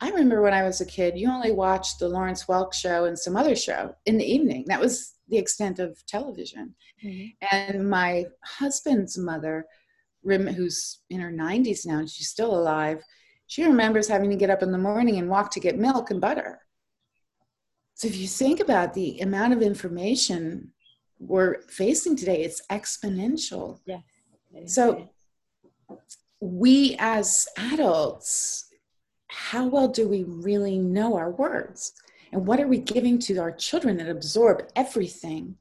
I 0.00 0.10
remember 0.10 0.42
when 0.42 0.54
I 0.54 0.62
was 0.62 0.80
a 0.80 0.86
kid, 0.86 1.18
you 1.18 1.30
only 1.30 1.52
watched 1.52 1.98
the 1.98 2.08
Lawrence 2.08 2.44
Welk 2.44 2.72
show 2.72 3.06
and 3.06 3.18
some 3.18 3.36
other 3.36 3.56
show 3.56 3.94
in 4.06 4.16
the 4.16 4.24
evening. 4.24 4.64
That 4.68 4.80
was 4.80 5.14
the 5.28 5.38
extent 5.38 5.78
of 5.78 6.04
television. 6.06 6.74
Mm-hmm. 7.04 7.46
And 7.50 7.90
my 7.90 8.26
husband's 8.44 9.18
mother, 9.18 9.66
who's 10.24 11.00
in 11.10 11.20
her 11.20 11.32
90s 11.32 11.86
now, 11.86 11.98
and 11.98 12.08
she's 12.08 12.28
still 12.28 12.54
alive, 12.54 13.02
she 13.46 13.64
remembers 13.64 14.08
having 14.08 14.30
to 14.30 14.36
get 14.36 14.50
up 14.50 14.62
in 14.62 14.72
the 14.72 14.78
morning 14.78 15.18
and 15.18 15.28
walk 15.28 15.50
to 15.52 15.60
get 15.60 15.78
milk 15.78 16.10
and 16.10 16.20
butter 16.20 16.60
so 17.98 18.06
if 18.06 18.16
you 18.16 18.28
think 18.28 18.60
about 18.60 18.94
the 18.94 19.18
amount 19.18 19.54
of 19.54 19.60
information 19.60 20.70
we're 21.18 21.62
facing 21.62 22.14
today, 22.14 22.44
it's 22.44 22.62
exponential. 22.70 23.80
Yes. 23.86 24.02
So 24.72 25.10
we 26.40 26.94
as 27.00 27.48
adults 27.56 28.67
how 29.28 29.66
well 29.66 29.88
do 29.88 30.08
we 30.08 30.24
really 30.24 30.78
know 30.78 31.16
our 31.16 31.30
words? 31.30 31.92
And 32.32 32.46
what 32.46 32.60
are 32.60 32.66
we 32.66 32.78
giving 32.78 33.18
to 33.20 33.38
our 33.38 33.52
children 33.52 33.96
that 33.98 34.08
absorb 34.08 34.68
everything? 34.76 35.56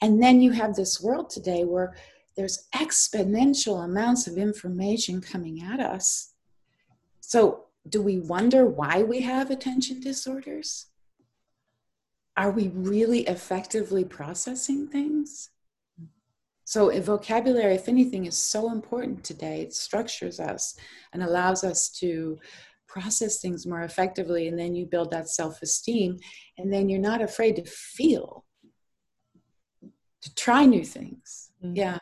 And 0.00 0.22
then 0.22 0.40
you 0.40 0.52
have 0.52 0.74
this 0.74 1.00
world 1.00 1.30
today 1.30 1.64
where 1.64 1.96
there's 2.36 2.68
exponential 2.74 3.84
amounts 3.84 4.26
of 4.28 4.36
information 4.36 5.20
coming 5.20 5.60
at 5.62 5.80
us. 5.80 6.34
So, 7.20 7.64
do 7.88 8.02
we 8.02 8.18
wonder 8.18 8.66
why 8.66 9.02
we 9.02 9.22
have 9.22 9.50
attention 9.50 10.00
disorders? 10.00 10.86
Are 12.36 12.50
we 12.50 12.68
really 12.68 13.20
effectively 13.20 14.04
processing 14.04 14.86
things? 14.86 15.50
So, 16.64 16.90
vocabulary, 17.00 17.74
if 17.74 17.88
anything, 17.88 18.26
is 18.26 18.36
so 18.36 18.70
important 18.70 19.24
today. 19.24 19.62
It 19.62 19.74
structures 19.74 20.38
us 20.38 20.76
and 21.12 21.22
allows 21.22 21.64
us 21.64 21.88
to 22.00 22.38
process 22.88 23.40
things 23.40 23.66
more 23.66 23.82
effectively. 23.82 24.48
And 24.48 24.58
then 24.58 24.74
you 24.74 24.86
build 24.86 25.10
that 25.10 25.28
self 25.28 25.62
esteem. 25.62 26.18
And 26.56 26.72
then 26.72 26.88
you're 26.88 27.00
not 27.00 27.22
afraid 27.22 27.56
to 27.56 27.64
feel, 27.64 28.44
to 30.22 30.34
try 30.34 30.64
new 30.64 30.84
things. 30.84 31.52
Mm-hmm. 31.62 31.76
Yeah. 31.76 31.98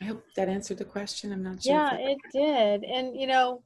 I 0.00 0.04
hope 0.04 0.22
that 0.36 0.48
answered 0.48 0.78
the 0.78 0.84
question. 0.84 1.32
I'm 1.32 1.42
not 1.42 1.62
sure. 1.62 1.74
Yeah, 1.74 1.96
it 1.98 2.18
did. 2.32 2.84
And, 2.84 3.18
you 3.18 3.26
know, 3.26 3.62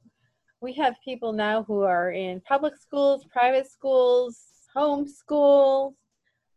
we 0.61 0.73
have 0.73 0.95
people 1.03 1.33
now 1.33 1.63
who 1.63 1.81
are 1.81 2.11
in 2.11 2.41
public 2.41 2.75
schools, 2.77 3.25
private 3.31 3.69
schools, 3.69 4.39
home 4.73 5.07
schools. 5.07 5.93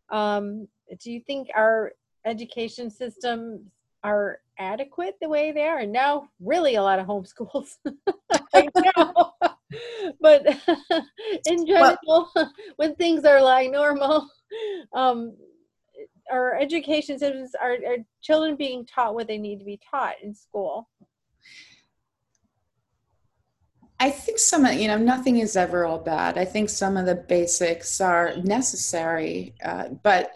Um, 0.09 0.67
do 0.99 1.11
you 1.11 1.19
think 1.27 1.49
our 1.55 1.91
education 2.25 2.89
systems 2.89 3.61
are 4.03 4.39
adequate 4.59 5.15
the 5.21 5.29
way 5.29 5.51
they 5.51 5.63
are. 5.63 5.79
And 5.79 5.91
now, 5.91 6.29
really, 6.39 6.75
a 6.75 6.83
lot 6.83 6.99
of 6.99 7.07
homeschools. 7.07 7.77
but 10.21 10.45
in 11.47 11.65
general, 11.65 11.97
well, 12.07 12.31
when 12.77 12.95
things 12.95 13.25
are 13.25 13.41
like 13.41 13.71
normal, 13.71 14.29
um, 14.93 15.35
our 16.31 16.57
education 16.57 17.17
systems 17.17 17.51
are, 17.61 17.73
are 17.73 17.97
children 18.21 18.55
being 18.55 18.85
taught 18.85 19.15
what 19.15 19.27
they 19.27 19.37
need 19.37 19.59
to 19.59 19.65
be 19.65 19.79
taught 19.89 20.15
in 20.21 20.33
school. 20.33 20.89
I 23.99 24.11
think 24.11 24.37
some 24.37 24.63
of 24.65 24.75
you 24.75 24.87
know 24.87 24.97
nothing 24.97 25.37
is 25.37 25.55
ever 25.55 25.85
all 25.85 25.97
bad. 25.97 26.37
I 26.37 26.45
think 26.45 26.69
some 26.69 26.97
of 26.97 27.07
the 27.07 27.15
basics 27.15 27.99
are 27.99 28.35
necessary, 28.37 29.55
uh, 29.63 29.89
but 30.03 30.35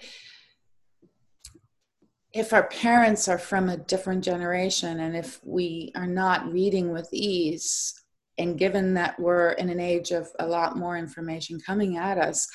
if 2.33 2.53
our 2.53 2.67
parents 2.69 3.27
are 3.27 3.38
from 3.38 3.69
a 3.69 3.77
different 3.77 4.24
generation 4.24 5.01
and 5.01 5.15
if 5.15 5.41
we 5.43 5.91
are 5.95 6.07
not 6.07 6.51
reading 6.51 6.91
with 6.91 7.10
ease 7.12 8.00
and 8.38 8.57
given 8.57 8.93
that 8.93 9.19
we're 9.19 9.51
in 9.51 9.69
an 9.69 9.79
age 9.79 10.11
of 10.11 10.27
a 10.39 10.47
lot 10.47 10.77
more 10.77 10.97
information 10.97 11.59
coming 11.65 11.97
at 11.97 12.17
us 12.17 12.47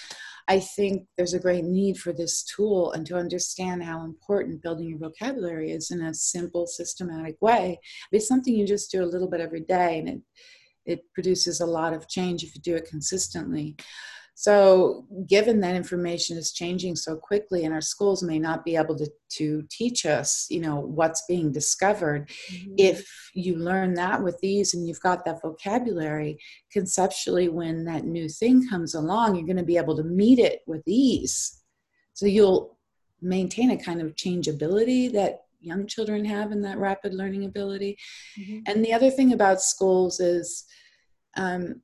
i 0.49 0.59
think 0.59 1.07
there's 1.17 1.35
a 1.35 1.41
great 1.41 1.65
need 1.65 1.97
for 1.97 2.13
this 2.13 2.43
tool 2.45 2.93
and 2.93 3.07
to 3.07 3.17
understand 3.17 3.83
how 3.83 4.05
important 4.05 4.63
building 4.63 4.89
your 4.89 4.99
vocabulary 4.99 5.71
is 5.73 5.91
in 5.91 6.03
a 6.03 6.15
simple 6.15 6.67
systematic 6.67 7.37
way. 7.41 7.79
It's 8.13 8.29
something 8.29 8.55
you 8.55 8.67
just 8.67 8.91
do 8.91 9.03
a 9.03 9.07
little 9.13 9.29
bit 9.29 9.41
every 9.41 9.61
day 9.61 9.99
and 9.99 10.09
it 10.09 10.21
it 10.87 11.01
produces 11.15 11.61
a 11.61 11.67
lot 11.67 11.93
of 11.93 12.09
change 12.09 12.45
if 12.45 12.55
you 12.55 12.61
do 12.61 12.77
it 12.77 12.89
consistently 12.89 13.77
so, 14.39 15.07
given 15.27 15.61
that 15.61 15.75
information 15.75 16.37
is 16.37 16.53
changing 16.53 16.95
so 16.95 17.17
quickly, 17.17 17.65
and 17.65 17.73
our 17.73 17.81
schools 17.81 18.23
may 18.23 18.39
not 18.39 18.67
be 18.67 18.77
able 18.77 18.95
to, 18.99 19.11
to 19.31 19.65
teach 19.71 20.05
us, 20.05 20.47
you 20.51 20.61
know, 20.61 20.79
what's 20.79 21.25
being 21.27 21.53
discovered, 21.53 22.29
mm-hmm. 22.29 22.75
if 22.77 23.09
you 23.33 23.57
learn 23.57 23.95
that 23.95 24.23
with 24.23 24.39
ease 24.45 24.75
and 24.75 24.87
you've 24.87 25.01
got 25.01 25.25
that 25.25 25.41
vocabulary, 25.41 26.39
conceptually, 26.71 27.49
when 27.49 27.87
that 27.87 28.05
new 28.05 28.29
thing 28.29 28.69
comes 28.69 28.95
along, 28.95 29.37
you're 29.37 29.47
going 29.47 29.57
to 29.57 29.63
be 29.63 29.79
able 29.79 29.97
to 29.97 30.05
meet 30.05 30.39
it 30.39 30.61
with 30.67 30.83
ease. 30.87 31.63
So, 32.13 32.27
you'll 32.27 32.77
maintain 33.23 33.71
a 33.71 33.83
kind 33.83 34.03
of 34.03 34.17
changeability 34.17 35.09
that 35.09 35.45
young 35.61 35.87
children 35.87 36.27
have 36.27 36.53
in 36.53 36.61
that 36.61 36.77
rapid 36.77 37.15
learning 37.15 37.47
ability. 37.47 37.97
Mm-hmm. 38.39 38.59
And 38.67 38.85
the 38.85 38.93
other 38.93 39.09
thing 39.09 39.33
about 39.33 39.63
schools 39.63 40.21
is, 40.21 40.67
um, 41.39 41.81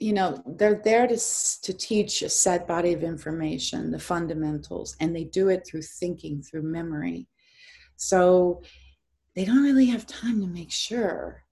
you 0.00 0.12
know 0.12 0.42
they're 0.46 0.80
there 0.84 1.06
to, 1.06 1.16
to 1.16 1.72
teach 1.72 2.22
a 2.22 2.28
set 2.28 2.66
body 2.66 2.92
of 2.92 3.02
information 3.02 3.90
the 3.90 3.98
fundamentals 3.98 4.96
and 5.00 5.14
they 5.14 5.24
do 5.24 5.48
it 5.48 5.66
through 5.66 5.82
thinking 5.82 6.42
through 6.42 6.62
memory. 6.62 7.26
So 7.96 8.62
they 9.34 9.44
don't 9.44 9.62
really 9.62 9.86
have 9.86 10.06
time 10.06 10.40
to 10.40 10.46
make 10.46 10.70
sure 10.70 11.44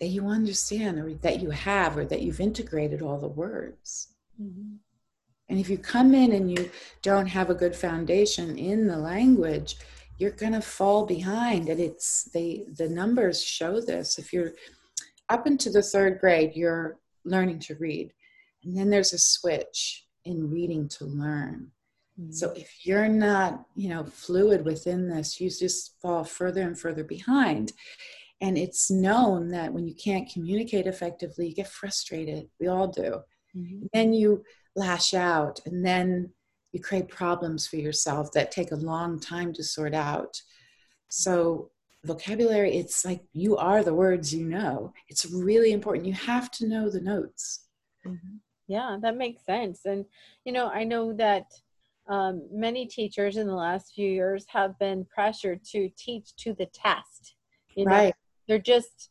that 0.00 0.08
you 0.08 0.26
understand 0.26 0.98
or 0.98 1.12
that 1.14 1.40
you 1.40 1.50
have 1.50 1.96
or 1.96 2.04
that 2.06 2.22
you've 2.22 2.40
integrated 2.40 3.02
all 3.02 3.18
the 3.18 3.28
words. 3.28 4.08
Mm-hmm. 4.40 4.76
and 5.50 5.60
if 5.60 5.68
you 5.68 5.76
come 5.76 6.14
in 6.14 6.32
and 6.32 6.50
you 6.50 6.70
don't 7.02 7.26
have 7.26 7.50
a 7.50 7.54
good 7.54 7.76
foundation 7.76 8.56
in 8.56 8.86
the 8.86 8.96
language 8.96 9.76
you're 10.16 10.30
going 10.30 10.52
to 10.52 10.60
fall 10.62 11.04
behind 11.04 11.68
and 11.68 11.78
it's 11.78 12.24
they 12.32 12.64
the 12.78 12.88
numbers 12.88 13.44
show 13.44 13.80
this. 13.80 14.18
If 14.18 14.32
you're 14.32 14.52
up 15.28 15.46
into 15.46 15.68
the 15.68 15.82
third 15.82 16.18
grade 16.18 16.52
you're 16.54 16.98
learning 17.24 17.60
to 17.60 17.74
read. 17.76 18.12
And 18.64 18.76
then 18.76 18.90
there's 18.90 19.12
a 19.12 19.18
switch 19.18 20.04
in 20.24 20.50
reading 20.50 20.88
to 20.88 21.04
learn. 21.04 21.70
Mm-hmm. 22.20 22.32
So 22.32 22.50
if 22.52 22.86
you're 22.86 23.08
not, 23.08 23.64
you 23.74 23.88
know, 23.88 24.04
fluid 24.04 24.64
within 24.64 25.08
this, 25.08 25.40
you 25.40 25.50
just 25.50 25.96
fall 26.00 26.24
further 26.24 26.62
and 26.62 26.78
further 26.78 27.04
behind. 27.04 27.72
And 28.40 28.58
it's 28.58 28.90
known 28.90 29.48
that 29.48 29.72
when 29.72 29.86
you 29.86 29.94
can't 29.94 30.30
communicate 30.30 30.86
effectively, 30.86 31.48
you 31.48 31.54
get 31.54 31.68
frustrated. 31.68 32.48
We 32.60 32.68
all 32.68 32.88
do. 32.88 33.20
Mm-hmm. 33.56 33.86
Then 33.92 34.12
you 34.12 34.44
lash 34.74 35.14
out 35.14 35.60
and 35.66 35.84
then 35.84 36.30
you 36.72 36.80
create 36.80 37.08
problems 37.08 37.66
for 37.66 37.76
yourself 37.76 38.32
that 38.32 38.50
take 38.50 38.72
a 38.72 38.76
long 38.76 39.20
time 39.20 39.52
to 39.52 39.62
sort 39.62 39.94
out. 39.94 40.40
So 41.08 41.70
vocabulary 42.04 42.74
it's 42.76 43.04
like 43.04 43.22
you 43.32 43.56
are 43.56 43.82
the 43.82 43.94
words 43.94 44.34
you 44.34 44.44
know. 44.44 44.92
It's 45.08 45.24
really 45.26 45.72
important. 45.72 46.06
You 46.06 46.14
have 46.14 46.50
to 46.52 46.66
know 46.66 46.90
the 46.90 47.00
notes. 47.00 47.68
Mm-hmm. 48.06 48.36
yeah 48.66 48.96
that 49.00 49.16
makes 49.16 49.44
sense. 49.44 49.80
And 49.84 50.04
you 50.44 50.52
know 50.52 50.68
i 50.68 50.84
know 50.84 51.12
that 51.14 51.46
um, 52.08 52.42
many 52.50 52.86
teachers 52.86 53.36
in 53.36 53.46
the 53.46 53.54
last 53.54 53.94
few 53.94 54.10
years 54.10 54.44
have 54.48 54.76
been 54.78 55.04
pressured 55.04 55.64
to 55.66 55.88
teach 55.96 56.34
to 56.36 56.52
the 56.54 56.66
test. 56.66 57.36
You 57.76 57.86
know 57.86 57.92
right. 57.92 58.14
they're 58.48 58.58
just 58.58 59.10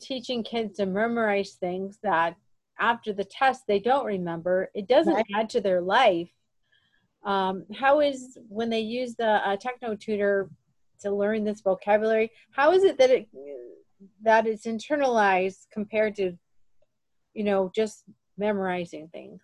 teaching 0.00 0.42
kids 0.42 0.78
to 0.78 0.86
memorize 0.86 1.52
things 1.60 1.98
that 2.02 2.36
after 2.78 3.12
the 3.12 3.24
test 3.24 3.64
they 3.68 3.78
don't 3.78 4.06
remember. 4.06 4.70
It 4.74 4.88
doesn't 4.88 5.14
right. 5.14 5.26
add 5.34 5.50
to 5.50 5.60
their 5.60 5.80
life. 5.80 6.30
Um, 7.24 7.66
how 7.78 8.00
is 8.00 8.38
when 8.48 8.70
they 8.70 8.80
use 8.80 9.14
the 9.14 9.46
uh, 9.46 9.56
techno 9.56 9.94
tutor 9.94 10.50
to 11.00 11.10
learn 11.10 11.44
this 11.44 11.60
vocabulary. 11.60 12.30
How 12.52 12.72
is 12.72 12.84
it 12.84 12.98
that 12.98 13.10
it 13.10 13.28
that 14.22 14.46
it's 14.46 14.66
internalized 14.66 15.66
compared 15.72 16.14
to 16.16 16.32
you 17.34 17.44
know 17.44 17.70
just 17.74 18.04
memorizing 18.38 19.08
things? 19.08 19.40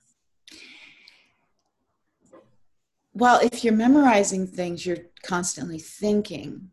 Well 3.15 3.41
if 3.43 3.65
you're 3.65 3.75
memorizing 3.75 4.47
things 4.47 4.87
you're 4.87 5.07
constantly 5.23 5.79
thinking. 5.79 6.71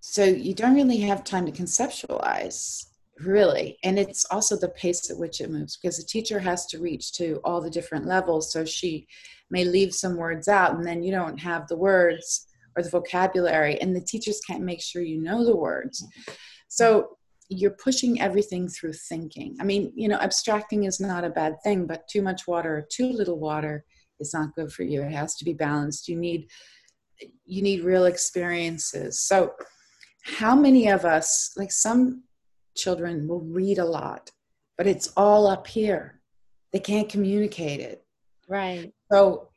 So 0.00 0.24
you 0.24 0.52
don't 0.52 0.74
really 0.74 0.98
have 0.98 1.22
time 1.22 1.46
to 1.46 1.52
conceptualize 1.52 2.86
really. 3.20 3.78
And 3.84 3.98
it's 3.98 4.24
also 4.30 4.56
the 4.56 4.68
pace 4.70 5.10
at 5.10 5.18
which 5.18 5.40
it 5.40 5.50
moves 5.50 5.76
because 5.76 5.96
the 5.96 6.04
teacher 6.04 6.40
has 6.40 6.66
to 6.66 6.80
reach 6.80 7.12
to 7.14 7.40
all 7.44 7.60
the 7.60 7.70
different 7.70 8.06
levels. 8.06 8.52
So 8.52 8.64
she 8.64 9.06
may 9.50 9.64
leave 9.64 9.94
some 9.94 10.16
words 10.16 10.48
out 10.48 10.74
and 10.74 10.84
then 10.84 11.02
you 11.02 11.12
don't 11.12 11.38
have 11.38 11.68
the 11.68 11.76
words 11.76 12.46
or 12.76 12.82
the 12.82 12.90
vocabulary 12.90 13.80
and 13.80 13.94
the 13.94 14.00
teachers 14.00 14.40
can't 14.46 14.62
make 14.62 14.80
sure 14.80 15.02
you 15.02 15.20
know 15.20 15.44
the 15.44 15.56
words. 15.56 16.04
So 16.68 17.16
you're 17.48 17.72
pushing 17.72 18.20
everything 18.20 18.68
through 18.68 18.94
thinking. 18.94 19.56
I 19.60 19.64
mean 19.64 19.92
you 19.94 20.08
know 20.08 20.18
abstracting 20.18 20.84
is 20.84 21.00
not 21.00 21.24
a 21.24 21.30
bad 21.30 21.56
thing 21.62 21.86
but 21.86 22.08
too 22.08 22.22
much 22.22 22.46
water 22.46 22.78
or 22.78 22.86
too 22.90 23.08
little 23.08 23.38
water 23.38 23.84
is 24.20 24.32
not 24.32 24.54
good 24.54 24.72
for 24.72 24.84
you. 24.84 25.02
It 25.02 25.12
has 25.12 25.36
to 25.36 25.44
be 25.44 25.52
balanced. 25.52 26.08
You 26.08 26.16
need 26.16 26.48
you 27.44 27.62
need 27.62 27.84
real 27.84 28.06
experiences. 28.06 29.20
So 29.20 29.52
how 30.24 30.54
many 30.54 30.88
of 30.88 31.04
us 31.04 31.52
like 31.56 31.72
some 31.72 32.22
children 32.76 33.28
will 33.28 33.40
read 33.42 33.78
a 33.78 33.84
lot 33.84 34.30
but 34.78 34.86
it's 34.86 35.12
all 35.16 35.46
up 35.46 35.66
here. 35.66 36.20
They 36.72 36.80
can't 36.80 37.08
communicate 37.08 37.80
it. 37.80 38.04
Right. 38.48 38.92
So 39.12 39.50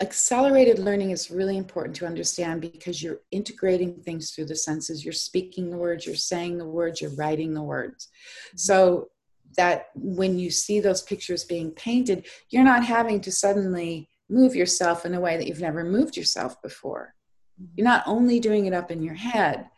accelerated 0.00 0.78
learning 0.78 1.10
is 1.10 1.30
really 1.30 1.58
important 1.58 1.94
to 1.94 2.06
understand 2.06 2.60
because 2.60 3.02
you're 3.02 3.20
integrating 3.30 3.94
things 4.02 4.30
through 4.30 4.46
the 4.46 4.56
senses 4.56 5.04
you're 5.04 5.12
speaking 5.12 5.70
the 5.70 5.76
words 5.76 6.06
you're 6.06 6.14
saying 6.14 6.56
the 6.56 6.64
words 6.64 7.00
you're 7.00 7.14
writing 7.16 7.52
the 7.52 7.62
words 7.62 8.06
mm-hmm. 8.06 8.56
so 8.56 9.08
that 9.56 9.88
when 9.94 10.38
you 10.38 10.50
see 10.50 10.80
those 10.80 11.02
pictures 11.02 11.44
being 11.44 11.70
painted 11.72 12.26
you're 12.48 12.64
not 12.64 12.84
having 12.84 13.20
to 13.20 13.30
suddenly 13.30 14.08
move 14.30 14.54
yourself 14.54 15.04
in 15.04 15.14
a 15.14 15.20
way 15.20 15.36
that 15.36 15.46
you've 15.46 15.60
never 15.60 15.84
moved 15.84 16.16
yourself 16.16 16.60
before 16.62 17.14
mm-hmm. 17.60 17.70
you're 17.76 17.88
not 17.88 18.04
only 18.06 18.40
doing 18.40 18.66
it 18.66 18.72
up 18.72 18.90
in 18.90 19.02
your 19.02 19.14
head 19.14 19.68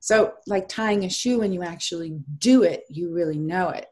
so 0.00 0.34
like 0.46 0.68
tying 0.68 1.04
a 1.04 1.10
shoe 1.10 1.38
when 1.38 1.52
you 1.52 1.62
actually 1.62 2.18
do 2.38 2.62
it 2.62 2.84
you 2.90 3.10
really 3.10 3.38
know 3.38 3.70
it 3.70 3.86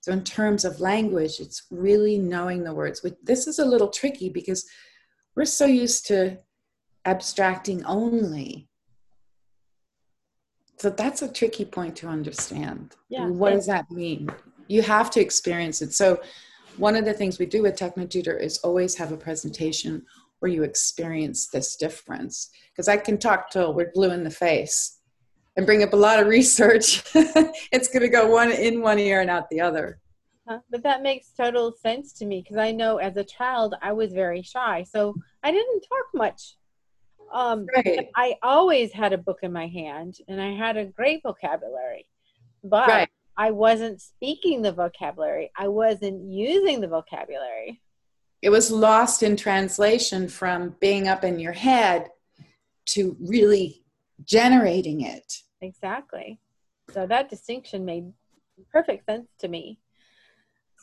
So, 0.00 0.12
in 0.12 0.22
terms 0.22 0.64
of 0.64 0.80
language, 0.80 1.40
it's 1.40 1.66
really 1.70 2.18
knowing 2.18 2.62
the 2.62 2.72
words. 2.72 3.04
This 3.22 3.46
is 3.46 3.58
a 3.58 3.64
little 3.64 3.88
tricky 3.88 4.28
because 4.28 4.64
we're 5.38 5.44
so 5.44 5.66
used 5.66 6.04
to 6.04 6.36
abstracting 7.04 7.84
only. 7.84 8.68
So, 10.78 10.90
that's 10.90 11.22
a 11.22 11.32
tricky 11.32 11.64
point 11.64 11.94
to 11.98 12.08
understand. 12.08 12.96
Yeah. 13.08 13.28
What 13.28 13.52
does 13.52 13.66
that 13.66 13.88
mean? 13.88 14.30
You 14.66 14.82
have 14.82 15.12
to 15.12 15.20
experience 15.20 15.80
it. 15.80 15.94
So, 15.94 16.20
one 16.76 16.96
of 16.96 17.04
the 17.04 17.12
things 17.12 17.38
we 17.38 17.46
do 17.46 17.62
with 17.62 17.76
TechnoTutor 17.76 18.40
is 18.40 18.58
always 18.58 18.96
have 18.96 19.12
a 19.12 19.16
presentation 19.16 20.04
where 20.40 20.50
you 20.50 20.64
experience 20.64 21.46
this 21.46 21.76
difference. 21.76 22.50
Because 22.72 22.88
I 22.88 22.96
can 22.96 23.16
talk 23.16 23.50
till 23.50 23.72
we're 23.72 23.92
blue 23.94 24.10
in 24.10 24.24
the 24.24 24.30
face 24.30 24.98
and 25.56 25.66
bring 25.66 25.84
up 25.84 25.92
a 25.92 25.96
lot 25.96 26.18
of 26.18 26.26
research, 26.26 27.04
it's 27.14 27.88
going 27.88 28.02
to 28.02 28.08
go 28.08 28.26
one 28.28 28.50
in 28.50 28.80
one 28.80 28.98
ear 28.98 29.20
and 29.20 29.30
out 29.30 29.48
the 29.50 29.60
other. 29.60 30.00
Uh, 30.48 30.58
but 30.70 30.82
that 30.82 31.02
makes 31.02 31.28
total 31.36 31.74
sense 31.76 32.12
to 32.14 32.24
me 32.24 32.40
because 32.42 32.56
I 32.56 32.72
know 32.72 32.96
as 32.96 33.16
a 33.16 33.24
child 33.24 33.74
I 33.82 33.92
was 33.92 34.12
very 34.12 34.42
shy, 34.42 34.84
so 34.88 35.14
I 35.48 35.50
didn't 35.50 35.80
talk 35.80 36.06
much. 36.12 36.58
Um, 37.32 37.66
right. 37.74 38.08
I 38.14 38.36
always 38.42 38.92
had 38.92 39.14
a 39.14 39.18
book 39.18 39.38
in 39.42 39.50
my 39.50 39.66
hand, 39.66 40.18
and 40.28 40.42
I 40.42 40.52
had 40.52 40.76
a 40.76 40.84
great 40.84 41.22
vocabulary, 41.22 42.06
but 42.62 42.86
right. 42.86 43.08
I 43.34 43.50
wasn't 43.52 44.02
speaking 44.02 44.60
the 44.60 44.72
vocabulary. 44.72 45.50
I 45.56 45.68
wasn't 45.68 46.30
using 46.30 46.82
the 46.82 46.88
vocabulary. 46.88 47.80
It 48.42 48.50
was 48.50 48.70
lost 48.70 49.22
in 49.22 49.36
translation 49.36 50.28
from 50.28 50.76
being 50.80 51.08
up 51.08 51.24
in 51.24 51.38
your 51.38 51.52
head 51.52 52.10
to 52.88 53.16
really 53.18 53.84
generating 54.24 55.00
it. 55.00 55.32
Exactly. 55.62 56.40
So 56.92 57.06
that 57.06 57.30
distinction 57.30 57.86
made 57.86 58.12
perfect 58.70 59.06
sense 59.06 59.28
to 59.38 59.48
me. 59.48 59.78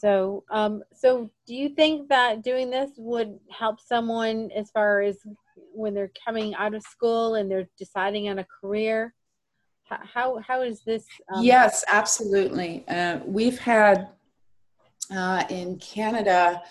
So, 0.05 0.43
um, 0.51 0.83
so 0.93 1.31
do 1.47 1.55
you 1.55 1.69
think 1.69 2.09
that 2.09 2.43
doing 2.43 2.69
this 2.69 2.91
would 2.95 3.39
help 3.49 3.79
someone 3.79 4.51
as 4.55 4.69
far 4.69 5.01
as 5.01 5.17
when 5.73 5.95
they're 5.95 6.11
coming 6.23 6.53
out 6.53 6.75
of 6.75 6.83
school 6.83 7.33
and 7.33 7.49
they're 7.49 7.67
deciding 7.79 8.29
on 8.29 8.37
a 8.37 8.45
career? 8.61 9.15
How 9.85 10.39
how 10.47 10.61
is 10.61 10.83
this? 10.83 11.07
Um, 11.33 11.43
yes, 11.43 11.83
absolutely. 11.91 12.87
Uh, 12.87 13.21
we've 13.25 13.57
had 13.57 14.09
uh, 15.11 15.43
in 15.49 15.79
Canada. 15.79 16.61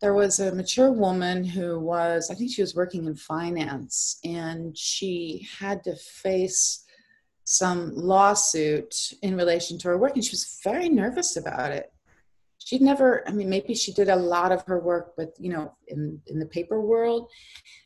There 0.00 0.14
was 0.14 0.40
a 0.40 0.54
mature 0.54 0.90
woman 0.90 1.44
who 1.44 1.78
was, 1.78 2.30
I 2.30 2.34
think 2.34 2.50
she 2.50 2.62
was 2.62 2.74
working 2.74 3.04
in 3.04 3.14
finance, 3.14 4.20
and 4.24 4.74
she 4.76 5.46
had 5.58 5.84
to 5.84 5.96
face 5.96 6.84
some 7.44 7.94
lawsuit 7.94 8.94
in 9.20 9.36
relation 9.36 9.78
to 9.78 9.88
her 9.88 9.98
work 9.98 10.14
and 10.14 10.24
she 10.24 10.32
was 10.32 10.60
very 10.62 10.90
nervous 10.90 11.34
about 11.36 11.72
it 11.72 11.90
she'd 12.68 12.82
never 12.82 13.26
i 13.26 13.32
mean 13.32 13.48
maybe 13.48 13.74
she 13.74 13.92
did 13.94 14.10
a 14.10 14.16
lot 14.34 14.52
of 14.52 14.62
her 14.66 14.78
work 14.78 15.14
but 15.16 15.32
you 15.38 15.48
know 15.48 15.72
in 15.88 16.20
in 16.26 16.38
the 16.38 16.46
paper 16.46 16.80
world. 16.80 17.30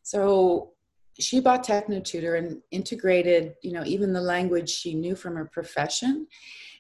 So 0.03 0.73
she 1.21 1.41
bought 1.41 1.65
technotutor 1.65 2.37
and 2.37 2.61
integrated 2.73 3.55
you 3.63 3.73
know 3.73 3.85
even 3.85 4.13
the 4.13 4.21
language 4.21 4.71
she 4.71 4.95
knew 4.95 5.15
from 5.15 5.37
her 5.37 5.45
profession. 5.45 6.27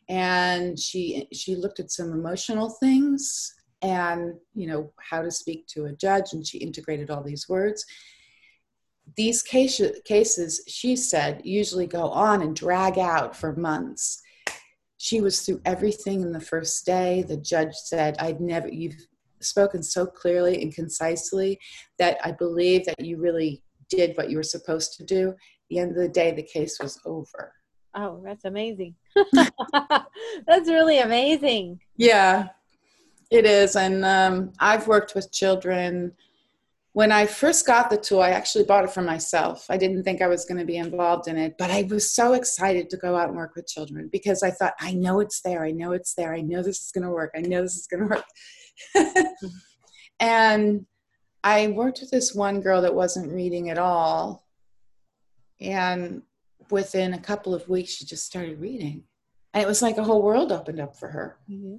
And 0.08 0.76
she 0.76 1.28
she 1.32 1.54
looked 1.54 1.78
at 1.78 1.92
some 1.92 2.12
emotional 2.12 2.70
things 2.70 3.54
and 3.82 4.34
you 4.52 4.66
know 4.66 4.92
how 4.98 5.22
to 5.22 5.30
speak 5.30 5.68
to 5.68 5.86
a 5.86 5.92
judge 5.92 6.32
and 6.32 6.44
she 6.44 6.58
integrated 6.58 7.08
all 7.08 7.22
these 7.22 7.48
words. 7.48 7.86
These 9.16 9.42
cases, 9.42 10.00
cases, 10.04 10.62
she 10.66 10.96
said, 10.96 11.42
usually 11.44 11.86
go 11.86 12.08
on 12.08 12.40
and 12.42 12.56
drag 12.56 12.98
out 12.98 13.36
for 13.36 13.54
months. 13.54 14.21
She 15.02 15.20
was 15.20 15.40
through 15.40 15.60
everything 15.64 16.20
in 16.20 16.30
the 16.30 16.38
first 16.38 16.86
day. 16.86 17.24
The 17.26 17.36
judge 17.36 17.74
said, 17.74 18.16
I'd 18.20 18.40
never, 18.40 18.68
you've 18.68 19.04
spoken 19.40 19.82
so 19.82 20.06
clearly 20.06 20.62
and 20.62 20.72
concisely 20.72 21.58
that 21.98 22.18
I 22.24 22.30
believe 22.30 22.84
that 22.84 23.04
you 23.04 23.16
really 23.20 23.64
did 23.90 24.16
what 24.16 24.30
you 24.30 24.36
were 24.36 24.44
supposed 24.44 24.96
to 24.98 25.04
do. 25.04 25.30
At 25.30 25.36
the 25.70 25.78
end 25.80 25.90
of 25.90 25.96
the 25.96 26.08
day, 26.08 26.30
the 26.30 26.44
case 26.44 26.78
was 26.80 27.00
over. 27.04 27.52
Oh, 27.96 28.22
that's 28.24 28.44
amazing. 28.44 28.94
that's 29.32 30.68
really 30.68 31.00
amazing. 31.00 31.80
Yeah, 31.96 32.50
it 33.28 33.44
is. 33.44 33.74
And 33.74 34.04
um, 34.04 34.52
I've 34.60 34.86
worked 34.86 35.16
with 35.16 35.32
children 35.32 36.12
when 36.94 37.10
I 37.10 37.24
first 37.24 37.66
got 37.66 37.88
the 37.88 37.96
tool, 37.96 38.20
I 38.20 38.30
actually 38.30 38.64
bought 38.64 38.84
it 38.84 38.90
for 38.90 39.00
myself. 39.00 39.64
I 39.70 39.78
didn't 39.78 40.02
think 40.02 40.20
I 40.20 40.26
was 40.26 40.44
going 40.44 40.58
to 40.58 40.66
be 40.66 40.76
involved 40.76 41.26
in 41.26 41.38
it, 41.38 41.56
but 41.58 41.70
I 41.70 41.84
was 41.84 42.12
so 42.12 42.34
excited 42.34 42.90
to 42.90 42.98
go 42.98 43.16
out 43.16 43.28
and 43.28 43.36
work 43.36 43.56
with 43.56 43.66
children 43.66 44.10
because 44.12 44.42
I 44.42 44.50
thought, 44.50 44.74
I 44.78 44.92
know 44.92 45.20
it's 45.20 45.40
there. 45.40 45.64
I 45.64 45.70
know 45.70 45.92
it's 45.92 46.14
there. 46.14 46.34
I 46.34 46.42
know 46.42 46.62
this 46.62 46.82
is 46.82 46.92
going 46.92 47.04
to 47.04 47.10
work. 47.10 47.32
I 47.34 47.40
know 47.40 47.62
this 47.62 47.76
is 47.76 47.86
going 47.86 48.08
to 48.08 48.14
work. 48.14 49.26
and 50.20 50.84
I 51.42 51.68
worked 51.68 52.00
with 52.02 52.10
this 52.10 52.34
one 52.34 52.60
girl 52.60 52.82
that 52.82 52.94
wasn't 52.94 53.32
reading 53.32 53.70
at 53.70 53.78
all. 53.78 54.46
And 55.62 56.22
within 56.70 57.14
a 57.14 57.20
couple 57.20 57.54
of 57.54 57.68
weeks, 57.70 57.92
she 57.92 58.04
just 58.04 58.26
started 58.26 58.60
reading. 58.60 59.04
And 59.54 59.62
it 59.62 59.66
was 59.66 59.80
like 59.80 59.96
a 59.96 60.04
whole 60.04 60.22
world 60.22 60.52
opened 60.52 60.80
up 60.80 60.98
for 60.98 61.08
her. 61.08 61.38
Mm-hmm 61.50 61.76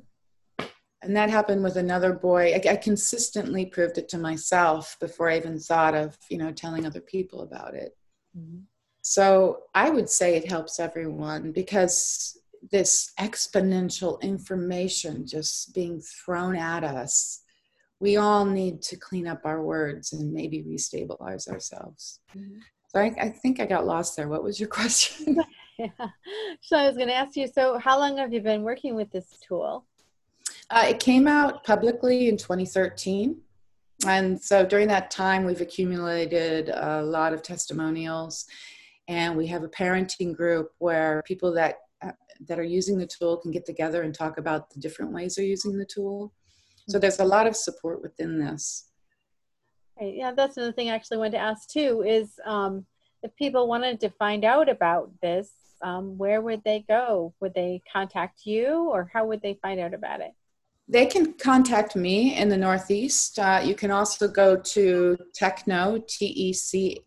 and 1.03 1.15
that 1.15 1.29
happened 1.29 1.63
with 1.63 1.75
another 1.75 2.13
boy 2.13 2.53
I, 2.53 2.71
I, 2.71 2.75
consistently 2.77 3.65
proved 3.65 3.97
it 3.97 4.09
to 4.09 4.17
myself 4.17 4.97
before 4.99 5.29
i 5.29 5.37
even 5.37 5.59
thought 5.59 5.93
of 5.93 6.17
you 6.29 6.37
know 6.37 6.51
telling 6.51 6.85
other 6.85 7.01
people 7.01 7.41
about 7.41 7.75
it 7.75 7.95
mm-hmm. 8.37 8.59
so 9.01 9.63
i 9.75 9.89
would 9.89 10.09
say 10.09 10.35
it 10.35 10.49
helps 10.49 10.79
everyone 10.79 11.51
because 11.51 12.39
this 12.71 13.11
exponential 13.19 14.21
information 14.21 15.27
just 15.27 15.73
being 15.73 16.01
thrown 16.01 16.55
at 16.55 16.83
us 16.83 17.41
we 17.99 18.17
all 18.17 18.45
need 18.45 18.81
to 18.81 18.97
clean 18.97 19.27
up 19.27 19.41
our 19.45 19.61
words 19.61 20.13
and 20.13 20.33
maybe 20.33 20.63
restabilize 20.63 21.47
ourselves 21.49 22.19
mm-hmm. 22.35 22.59
so 22.87 22.99
I, 22.99 23.13
I 23.19 23.29
think 23.29 23.59
i 23.59 23.65
got 23.65 23.85
lost 23.85 24.15
there 24.15 24.29
what 24.29 24.43
was 24.43 24.59
your 24.59 24.69
question 24.79 25.37
yeah. 25.77 25.87
so 26.61 26.77
i 26.77 26.87
was 26.87 26.95
going 26.95 27.09
to 27.09 27.15
ask 27.15 27.35
you 27.35 27.47
so 27.47 27.77
how 27.77 27.99
long 27.99 28.17
have 28.17 28.33
you 28.33 28.41
been 28.41 28.63
working 28.63 28.95
with 28.95 29.11
this 29.11 29.37
tool 29.45 29.85
uh, 30.69 30.85
it 30.87 30.99
came 30.99 31.27
out 31.27 31.63
publicly 31.63 32.29
in 32.29 32.37
2013. 32.37 33.39
And 34.07 34.41
so 34.41 34.65
during 34.65 34.87
that 34.89 35.11
time, 35.11 35.45
we've 35.45 35.61
accumulated 35.61 36.69
a 36.69 37.01
lot 37.01 37.33
of 37.33 37.41
testimonials. 37.41 38.45
And 39.07 39.35
we 39.37 39.47
have 39.47 39.63
a 39.63 39.69
parenting 39.69 40.35
group 40.35 40.71
where 40.79 41.21
people 41.25 41.53
that, 41.53 41.75
uh, 42.01 42.11
that 42.47 42.59
are 42.59 42.63
using 42.63 42.97
the 42.97 43.07
tool 43.07 43.37
can 43.37 43.51
get 43.51 43.65
together 43.65 44.03
and 44.03 44.13
talk 44.13 44.37
about 44.37 44.69
the 44.69 44.79
different 44.79 45.11
ways 45.11 45.35
they're 45.35 45.45
using 45.45 45.77
the 45.77 45.85
tool. 45.85 46.33
So 46.89 46.99
there's 46.99 47.19
a 47.19 47.25
lot 47.25 47.47
of 47.47 47.55
support 47.55 48.01
within 48.01 48.39
this. 48.39 48.89
Yeah, 50.01 50.31
that's 50.35 50.57
another 50.57 50.73
thing 50.73 50.89
I 50.89 50.95
actually 50.95 51.17
wanted 51.17 51.33
to 51.33 51.37
ask 51.37 51.69
too 51.69 52.03
is 52.05 52.39
um, 52.45 52.85
if 53.21 53.33
people 53.35 53.67
wanted 53.67 53.99
to 54.01 54.09
find 54.09 54.43
out 54.43 54.67
about 54.67 55.11
this, 55.21 55.51
um, 55.81 56.17
where 56.17 56.41
would 56.41 56.63
they 56.63 56.83
go? 56.87 57.33
Would 57.39 57.53
they 57.53 57.81
contact 57.91 58.45
you 58.45 58.89
or 58.89 59.09
how 59.13 59.25
would 59.25 59.41
they 59.41 59.59
find 59.61 59.79
out 59.79 59.93
about 59.93 60.21
it? 60.21 60.33
They 60.93 61.07
can 61.07 61.33
contact 61.33 61.95
me 61.95 62.37
in 62.37 62.49
the 62.49 62.55
Northeast. 62.55 63.39
Uh, 63.39 63.59
you 63.63 63.73
can 63.73 63.89
also 63.89 64.27
go 64.27 64.55
to 64.55 65.17
Techno, 65.33 66.03
T 66.07 66.27
E 66.27 66.53
C 66.53 66.99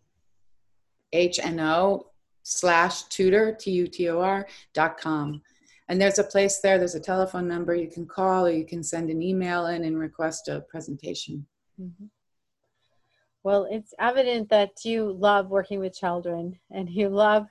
H 1.13 1.39
N 1.41 1.61
O 1.61 2.07
slash 2.43 3.03
tutor, 3.03 3.55
T 3.57 3.71
U 3.71 3.87
T 3.87 4.09
O 4.09 4.19
R 4.19 4.45
dot 4.73 4.99
com. 4.99 5.41
And 5.87 6.01
there's 6.01 6.19
a 6.19 6.23
place 6.25 6.59
there, 6.59 6.77
there's 6.77 6.95
a 6.95 6.99
telephone 6.99 7.47
number 7.47 7.73
you 7.73 7.87
can 7.87 8.05
call 8.05 8.45
or 8.45 8.51
you 8.51 8.65
can 8.65 8.83
send 8.83 9.09
an 9.09 9.21
email 9.21 9.67
in 9.67 9.85
and 9.85 9.97
request 9.97 10.49
a 10.49 10.59
presentation. 10.69 11.47
Mm-hmm. 11.81 12.07
Well, 13.43 13.69
it's 13.71 13.93
evident 13.99 14.49
that 14.49 14.83
you 14.83 15.13
love 15.13 15.47
working 15.47 15.79
with 15.79 15.97
children 15.97 16.59
and 16.71 16.89
you 16.89 17.07
love 17.07 17.47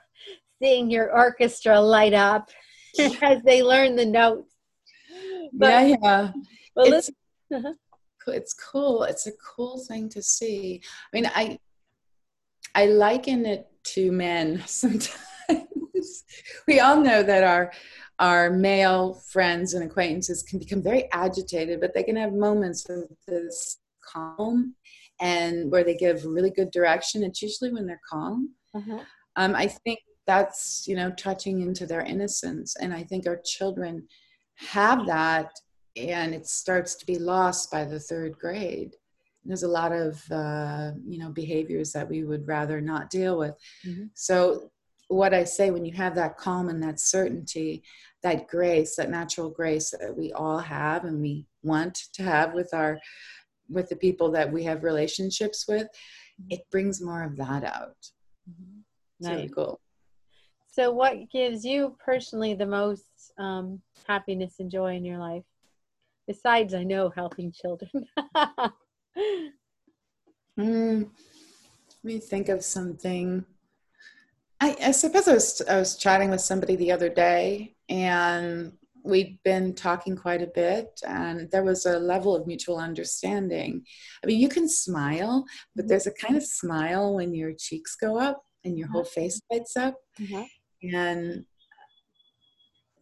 seeing 0.60 0.90
your 0.90 1.16
orchestra 1.16 1.80
light 1.80 2.12
up 2.12 2.50
as 3.22 3.42
they 3.42 3.62
learn 3.62 3.96
the 3.96 4.04
notes 4.04 4.55
but, 5.52 5.68
yeah, 5.68 5.96
yeah. 6.02 6.32
Well, 6.74 6.92
it's, 6.92 7.10
uh-huh. 7.52 7.72
it's 8.28 8.54
cool. 8.54 9.04
It's 9.04 9.26
a 9.26 9.32
cool 9.32 9.84
thing 9.86 10.08
to 10.10 10.22
see. 10.22 10.80
I 10.84 11.16
mean, 11.16 11.30
I 11.34 11.58
I 12.74 12.86
liken 12.86 13.46
it 13.46 13.66
to 13.94 14.12
men 14.12 14.62
sometimes. 14.66 15.14
we 16.68 16.80
all 16.80 17.00
know 17.00 17.22
that 17.22 17.42
our 17.42 17.72
our 18.18 18.50
male 18.50 19.14
friends 19.14 19.74
and 19.74 19.84
acquaintances 19.84 20.42
can 20.42 20.58
become 20.58 20.82
very 20.82 21.10
agitated, 21.12 21.80
but 21.80 21.94
they 21.94 22.02
can 22.02 22.16
have 22.16 22.32
moments 22.32 22.88
of 22.88 23.04
this 23.26 23.78
calm 24.04 24.74
and 25.20 25.70
where 25.70 25.84
they 25.84 25.94
give 25.94 26.24
really 26.24 26.50
good 26.50 26.70
direction. 26.70 27.22
It's 27.22 27.42
usually 27.42 27.72
when 27.72 27.86
they're 27.86 28.00
calm. 28.08 28.54
Uh-huh. 28.74 29.00
Um, 29.36 29.54
I 29.54 29.66
think 29.66 30.00
that's 30.26 30.84
you 30.86 30.96
know 30.96 31.10
touching 31.12 31.62
into 31.62 31.86
their 31.86 32.02
innocence, 32.02 32.76
and 32.76 32.92
I 32.92 33.04
think 33.04 33.26
our 33.26 33.40
children 33.44 34.06
have 34.56 35.06
that 35.06 35.50
and 35.96 36.34
it 36.34 36.46
starts 36.46 36.94
to 36.94 37.06
be 37.06 37.18
lost 37.18 37.70
by 37.70 37.84
the 37.84 38.00
third 38.00 38.36
grade 38.38 38.94
there's 39.44 39.62
a 39.62 39.68
lot 39.68 39.92
of 39.92 40.20
uh, 40.32 40.90
you 41.06 41.18
know 41.18 41.30
behaviors 41.30 41.92
that 41.92 42.08
we 42.08 42.24
would 42.24 42.46
rather 42.48 42.80
not 42.80 43.10
deal 43.10 43.38
with 43.38 43.54
mm-hmm. 43.86 44.04
so 44.14 44.70
what 45.08 45.34
I 45.34 45.44
say 45.44 45.70
when 45.70 45.84
you 45.84 45.92
have 45.94 46.14
that 46.16 46.36
calm 46.36 46.68
and 46.68 46.82
that 46.82 47.00
certainty, 47.00 47.82
that 48.22 48.48
grace, 48.48 48.96
that 48.96 49.10
natural 49.10 49.50
grace 49.50 49.90
that 49.90 50.16
we 50.16 50.32
all 50.32 50.58
have 50.58 51.04
and 51.04 51.20
we 51.20 51.46
want 51.62 51.94
to 52.14 52.22
have 52.22 52.54
with 52.54 52.72
our 52.74 52.98
with 53.68 53.88
the 53.88 53.96
people 53.96 54.30
that 54.30 54.52
we 54.52 54.62
have 54.62 54.84
relationships 54.84 55.66
with, 55.68 55.84
mm-hmm. 55.84 56.46
it 56.50 56.60
brings 56.70 57.02
more 57.02 57.24
of 57.24 57.36
that 57.36 57.64
out. 57.64 57.96
Mm-hmm. 58.48 58.80
Cool. 59.54 59.80
So, 60.76 60.90
what 60.90 61.30
gives 61.30 61.64
you 61.64 61.96
personally 62.04 62.52
the 62.52 62.66
most 62.66 63.32
um, 63.38 63.80
happiness 64.06 64.56
and 64.60 64.70
joy 64.70 64.94
in 64.94 65.06
your 65.06 65.16
life? 65.16 65.44
Besides, 66.26 66.74
I 66.74 66.82
know 66.82 67.08
helping 67.08 67.50
children. 67.50 68.04
mm, 70.58 71.00
let 71.00 72.04
me 72.04 72.18
think 72.18 72.50
of 72.50 72.62
something. 72.62 73.46
I, 74.60 74.76
I 74.82 74.90
suppose 74.90 75.26
I 75.26 75.32
was, 75.32 75.62
I 75.66 75.78
was 75.78 75.96
chatting 75.96 76.28
with 76.28 76.42
somebody 76.42 76.76
the 76.76 76.92
other 76.92 77.08
day, 77.08 77.74
and 77.88 78.74
we'd 79.02 79.38
been 79.44 79.74
talking 79.74 80.14
quite 80.14 80.42
a 80.42 80.52
bit, 80.54 81.00
and 81.06 81.50
there 81.52 81.64
was 81.64 81.86
a 81.86 81.98
level 81.98 82.36
of 82.36 82.46
mutual 82.46 82.76
understanding. 82.76 83.82
I 84.22 84.26
mean, 84.26 84.38
you 84.38 84.50
can 84.50 84.68
smile, 84.68 85.46
but 85.74 85.84
mm-hmm. 85.84 85.88
there's 85.88 86.06
a 86.06 86.12
kind 86.12 86.36
of 86.36 86.44
smile 86.44 87.14
when 87.14 87.32
your 87.32 87.54
cheeks 87.58 87.96
go 87.96 88.18
up 88.18 88.42
and 88.62 88.76
your 88.76 88.88
whole 88.88 89.00
uh-huh. 89.00 89.10
face 89.22 89.40
lights 89.50 89.74
up. 89.74 89.94
Mm-hmm. 90.20 90.42
And 90.82 91.44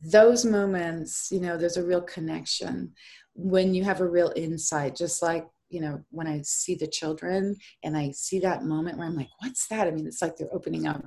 those 0.03 0.45
moments, 0.45 1.29
you 1.31 1.41
know, 1.41 1.57
there's 1.57 1.77
a 1.77 1.85
real 1.85 2.03
connection 2.03 2.93
when 3.35 3.75
you 3.75 3.85
have 3.85 4.01
a 4.01 4.09
real 4.09 4.33
insight, 4.37 4.95
just 4.95 5.23
like 5.23 5.47
you 5.75 5.81
know, 5.81 6.01
when 6.11 6.29
I 6.29 6.41
see 6.43 6.77
the 6.77 6.87
children 6.87 7.57
and 7.83 7.97
I 7.97 8.13
see 8.13 8.39
that 8.41 8.63
moment 8.63 8.97
where 8.97 9.09
I'm 9.09 9.17
like, 9.17 9.31
what's 9.41 9.67
that? 9.69 9.89
I 9.89 9.91
mean, 9.91 10.07
it's 10.07 10.23
like 10.23 10.37
they're 10.37 10.55
opening 10.55 10.87
up. 10.87 11.05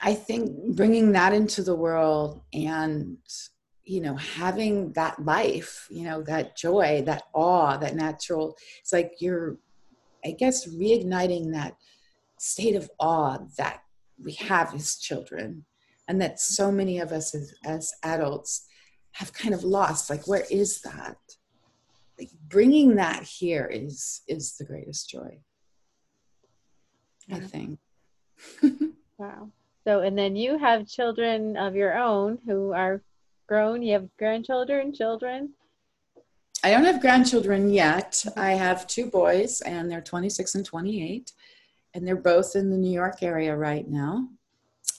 I 0.00 0.14
think 0.14 0.50
bringing 0.74 1.12
that 1.12 1.32
into 1.32 1.62
the 1.62 1.76
world 1.76 2.42
and, 2.52 3.18
you 3.84 4.00
know, 4.00 4.16
having 4.16 4.92
that 4.94 5.24
life, 5.24 5.86
you 5.90 6.04
know, 6.04 6.22
that 6.22 6.56
joy, 6.56 7.02
that 7.06 7.22
awe, 7.32 7.76
that 7.76 7.94
natural, 7.94 8.56
it's 8.80 8.92
like 8.92 9.12
you're, 9.20 9.58
I 10.24 10.32
guess, 10.32 10.66
reigniting 10.66 11.52
that 11.52 11.76
state 12.38 12.74
of 12.74 12.90
awe 12.98 13.38
that 13.58 13.82
we 14.22 14.32
have 14.32 14.74
as 14.74 14.96
children 14.96 15.64
and 16.08 16.20
that 16.20 16.40
so 16.40 16.72
many 16.72 16.98
of 16.98 17.12
us 17.12 17.34
as, 17.34 17.54
as 17.64 17.92
adults 18.02 18.66
have 19.12 19.32
kind 19.32 19.54
of 19.54 19.64
lost. 19.64 20.10
Like, 20.10 20.26
where 20.26 20.44
is 20.50 20.80
that? 20.82 21.16
Like, 22.18 22.30
bringing 22.48 22.96
that 22.96 23.22
here 23.22 23.66
is 23.72 24.22
is 24.28 24.56
the 24.56 24.64
greatest 24.64 25.08
joy. 25.08 25.38
Yeah. 27.26 27.36
I 27.36 27.40
think. 27.40 27.78
wow. 29.18 29.50
So, 29.86 30.00
and 30.00 30.18
then 30.18 30.36
you 30.36 30.58
have 30.58 30.86
children 30.86 31.56
of 31.56 31.74
your 31.74 31.96
own 31.96 32.38
who 32.44 32.72
are 32.72 33.02
grown. 33.48 33.82
You 33.82 33.94
have 33.94 34.08
grandchildren, 34.18 34.92
children. 34.92 35.50
I 36.62 36.70
don't 36.70 36.84
have 36.84 37.00
grandchildren 37.00 37.70
yet. 37.70 38.22
I 38.36 38.50
have 38.52 38.86
two 38.86 39.06
boys, 39.06 39.62
and 39.62 39.90
they're 39.90 40.02
26 40.02 40.56
and 40.56 40.64
28, 40.66 41.32
and 41.94 42.06
they're 42.06 42.16
both 42.16 42.56
in 42.56 42.70
the 42.70 42.76
New 42.76 42.92
York 42.92 43.22
area 43.22 43.56
right 43.56 43.88
now. 43.88 44.28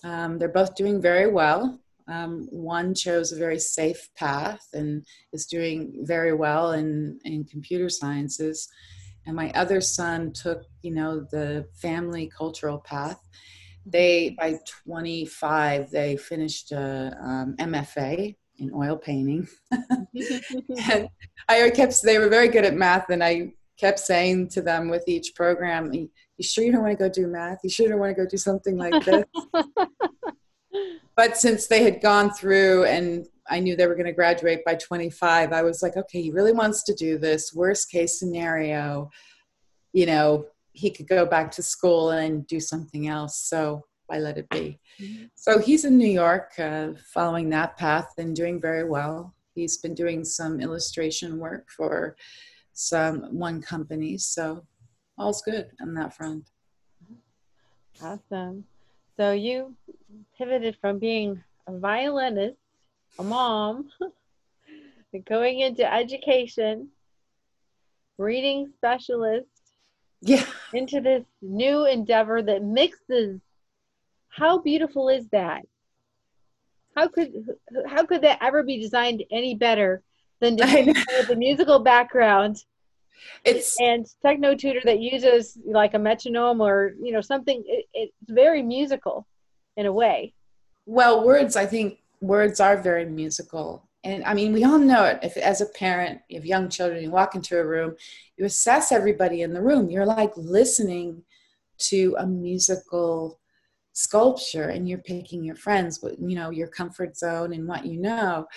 Um, 0.03 0.37
they're 0.37 0.49
both 0.49 0.75
doing 0.75 1.01
very 1.01 1.29
well. 1.29 1.79
Um, 2.07 2.47
one 2.51 2.93
chose 2.93 3.31
a 3.31 3.37
very 3.37 3.59
safe 3.59 4.09
path 4.17 4.67
and 4.73 5.05
is 5.31 5.45
doing 5.45 5.99
very 6.01 6.33
well 6.33 6.73
in, 6.73 7.19
in 7.23 7.45
computer 7.45 7.89
sciences. 7.89 8.67
And 9.25 9.35
my 9.35 9.51
other 9.51 9.81
son 9.81 10.33
took, 10.33 10.63
you 10.81 10.91
know, 10.91 11.21
the 11.31 11.67
family 11.75 12.31
cultural 12.35 12.79
path 12.79 13.21
they 13.85 14.35
by 14.37 14.59
25 14.85 15.89
they 15.89 16.15
finished 16.15 16.71
a 16.71 17.17
um, 17.21 17.55
mfa 17.57 18.35
in 18.57 18.71
oil 18.73 18.95
painting 18.95 19.47
and 19.71 21.09
i 21.49 21.69
kept 21.69 22.01
they 22.03 22.19
were 22.19 22.29
very 22.29 22.47
good 22.47 22.65
at 22.65 22.75
math 22.75 23.09
and 23.09 23.23
i 23.23 23.51
kept 23.77 23.99
saying 23.99 24.47
to 24.47 24.61
them 24.61 24.89
with 24.89 25.03
each 25.07 25.33
program 25.33 25.91
you 26.41 26.47
sure 26.47 26.63
you 26.63 26.71
don't 26.71 26.81
want 26.81 26.97
to 26.97 27.03
go 27.03 27.09
do 27.09 27.27
math 27.27 27.59
you 27.63 27.69
sure 27.69 27.87
don't 27.87 27.99
want 27.99 28.15
to 28.15 28.21
go 28.21 28.27
do 28.27 28.37
something 28.37 28.77
like 28.77 29.05
this 29.05 29.25
but 31.15 31.37
since 31.37 31.67
they 31.67 31.83
had 31.83 32.01
gone 32.01 32.31
through 32.31 32.85
and 32.85 33.27
i 33.49 33.59
knew 33.59 33.75
they 33.75 33.87
were 33.87 33.95
going 33.95 34.05
to 34.05 34.11
graduate 34.11 34.63
by 34.65 34.75
25 34.75 35.53
i 35.53 35.61
was 35.61 35.81
like 35.81 35.97
okay 35.97 36.21
he 36.21 36.31
really 36.31 36.53
wants 36.53 36.83
to 36.83 36.93
do 36.95 37.17
this 37.17 37.53
worst 37.53 37.89
case 37.91 38.19
scenario 38.19 39.09
you 39.93 40.05
know 40.05 40.45
he 40.73 40.89
could 40.89 41.07
go 41.07 41.25
back 41.25 41.51
to 41.51 41.63
school 41.63 42.11
and 42.11 42.47
do 42.47 42.59
something 42.59 43.07
else. 43.07 43.37
So 43.37 43.85
I 44.09 44.19
let 44.19 44.37
it 44.37 44.49
be. 44.49 44.79
Mm-hmm. 44.99 45.25
So 45.35 45.59
he's 45.59 45.85
in 45.85 45.97
New 45.97 46.09
York, 46.09 46.51
uh, 46.57 46.89
following 47.13 47.49
that 47.49 47.77
path 47.77 48.09
and 48.17 48.35
doing 48.35 48.59
very 48.59 48.87
well. 48.87 49.33
He's 49.55 49.77
been 49.77 49.95
doing 49.95 50.23
some 50.23 50.59
illustration 50.59 51.37
work 51.39 51.69
for 51.75 52.15
some 52.73 53.37
one 53.37 53.61
company. 53.61 54.17
So 54.17 54.65
all's 55.21 55.41
good 55.43 55.69
on 55.81 55.93
that 55.93 56.15
front. 56.15 56.45
Awesome. 58.01 58.65
So 59.17 59.31
you 59.31 59.75
pivoted 60.37 60.77
from 60.81 60.97
being 60.97 61.43
a 61.67 61.77
violinist, 61.77 62.57
a 63.19 63.23
mom, 63.23 63.89
going 65.29 65.59
into 65.59 65.91
education, 65.91 66.89
reading 68.17 68.71
specialist, 68.77 69.47
yeah. 70.21 70.45
into 70.73 71.01
this 71.01 71.23
new 71.41 71.85
endeavor 71.85 72.41
that 72.41 72.63
mixes. 72.63 73.39
How 74.29 74.57
beautiful 74.59 75.09
is 75.09 75.27
that? 75.29 75.61
How 76.95 77.07
could 77.07 77.31
how 77.87 78.05
could 78.05 78.21
that 78.23 78.39
ever 78.41 78.63
be 78.63 78.79
designed 78.79 79.23
any 79.31 79.55
better 79.55 80.01
than 80.39 80.57
to 80.57 80.93
with 81.19 81.29
a 81.29 81.35
musical 81.35 81.79
background 81.79 82.63
it's 83.45 83.79
and 83.79 84.05
techno 84.25 84.55
tutor 84.55 84.81
that 84.83 84.99
uses 84.99 85.57
like 85.65 85.93
a 85.93 85.99
metronome 85.99 86.61
or 86.61 86.93
you 87.01 87.11
know 87.11 87.21
something 87.21 87.63
it, 87.65 87.85
it's 87.93 88.13
very 88.29 88.61
musical 88.61 89.27
in 89.77 89.85
a 89.85 89.93
way 89.93 90.33
well 90.85 91.25
words 91.25 91.55
i 91.55 91.65
think 91.65 91.99
words 92.21 92.59
are 92.59 92.81
very 92.81 93.05
musical 93.05 93.87
and 94.03 94.23
I 94.23 94.33
mean, 94.33 94.51
we 94.51 94.63
all 94.63 94.79
know 94.79 95.05
it. 95.05 95.19
If 95.21 95.37
as 95.37 95.61
a 95.61 95.67
parent, 95.67 96.21
you 96.27 96.39
have 96.39 96.45
young 96.45 96.69
children, 96.69 97.03
you 97.03 97.11
walk 97.11 97.35
into 97.35 97.59
a 97.59 97.65
room, 97.65 97.95
you 98.35 98.45
assess 98.45 98.91
everybody 98.91 99.43
in 99.43 99.53
the 99.53 99.61
room. 99.61 99.89
You're 99.89 100.05
like 100.05 100.35
listening 100.35 101.23
to 101.89 102.15
a 102.17 102.25
musical 102.25 103.39
sculpture, 103.93 104.69
and 104.69 104.89
you're 104.89 104.99
picking 104.99 105.43
your 105.43 105.55
friends, 105.55 105.99
but 105.99 106.19
you 106.19 106.35
know, 106.35 106.49
your 106.49 106.67
comfort 106.67 107.15
zone 107.15 107.53
and 107.53 107.67
what 107.67 107.85
you 107.85 107.99
know. 107.99 108.47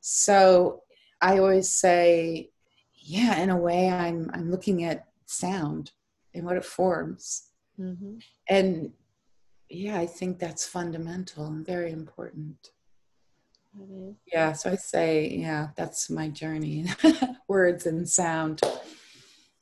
So 0.00 0.82
I 1.20 1.38
always 1.38 1.70
say, 1.70 2.50
yeah, 3.02 3.38
in 3.38 3.50
a 3.50 3.56
way, 3.56 3.88
I'm 3.88 4.30
I'm 4.32 4.50
looking 4.50 4.84
at 4.84 5.06
sound 5.26 5.92
and 6.34 6.44
what 6.44 6.56
it 6.56 6.64
forms, 6.64 7.48
mm-hmm. 7.78 8.18
and 8.48 8.92
yeah, 9.68 9.98
I 9.98 10.06
think 10.06 10.38
that's 10.38 10.66
fundamental 10.66 11.46
and 11.46 11.64
very 11.64 11.92
important. 11.92 12.70
Yeah, 14.26 14.52
so 14.52 14.70
I 14.70 14.76
say, 14.76 15.28
yeah, 15.28 15.68
that's 15.76 16.10
my 16.10 16.28
journey. 16.28 16.86
Words 17.48 17.86
and 17.86 18.06
sound. 18.08 18.60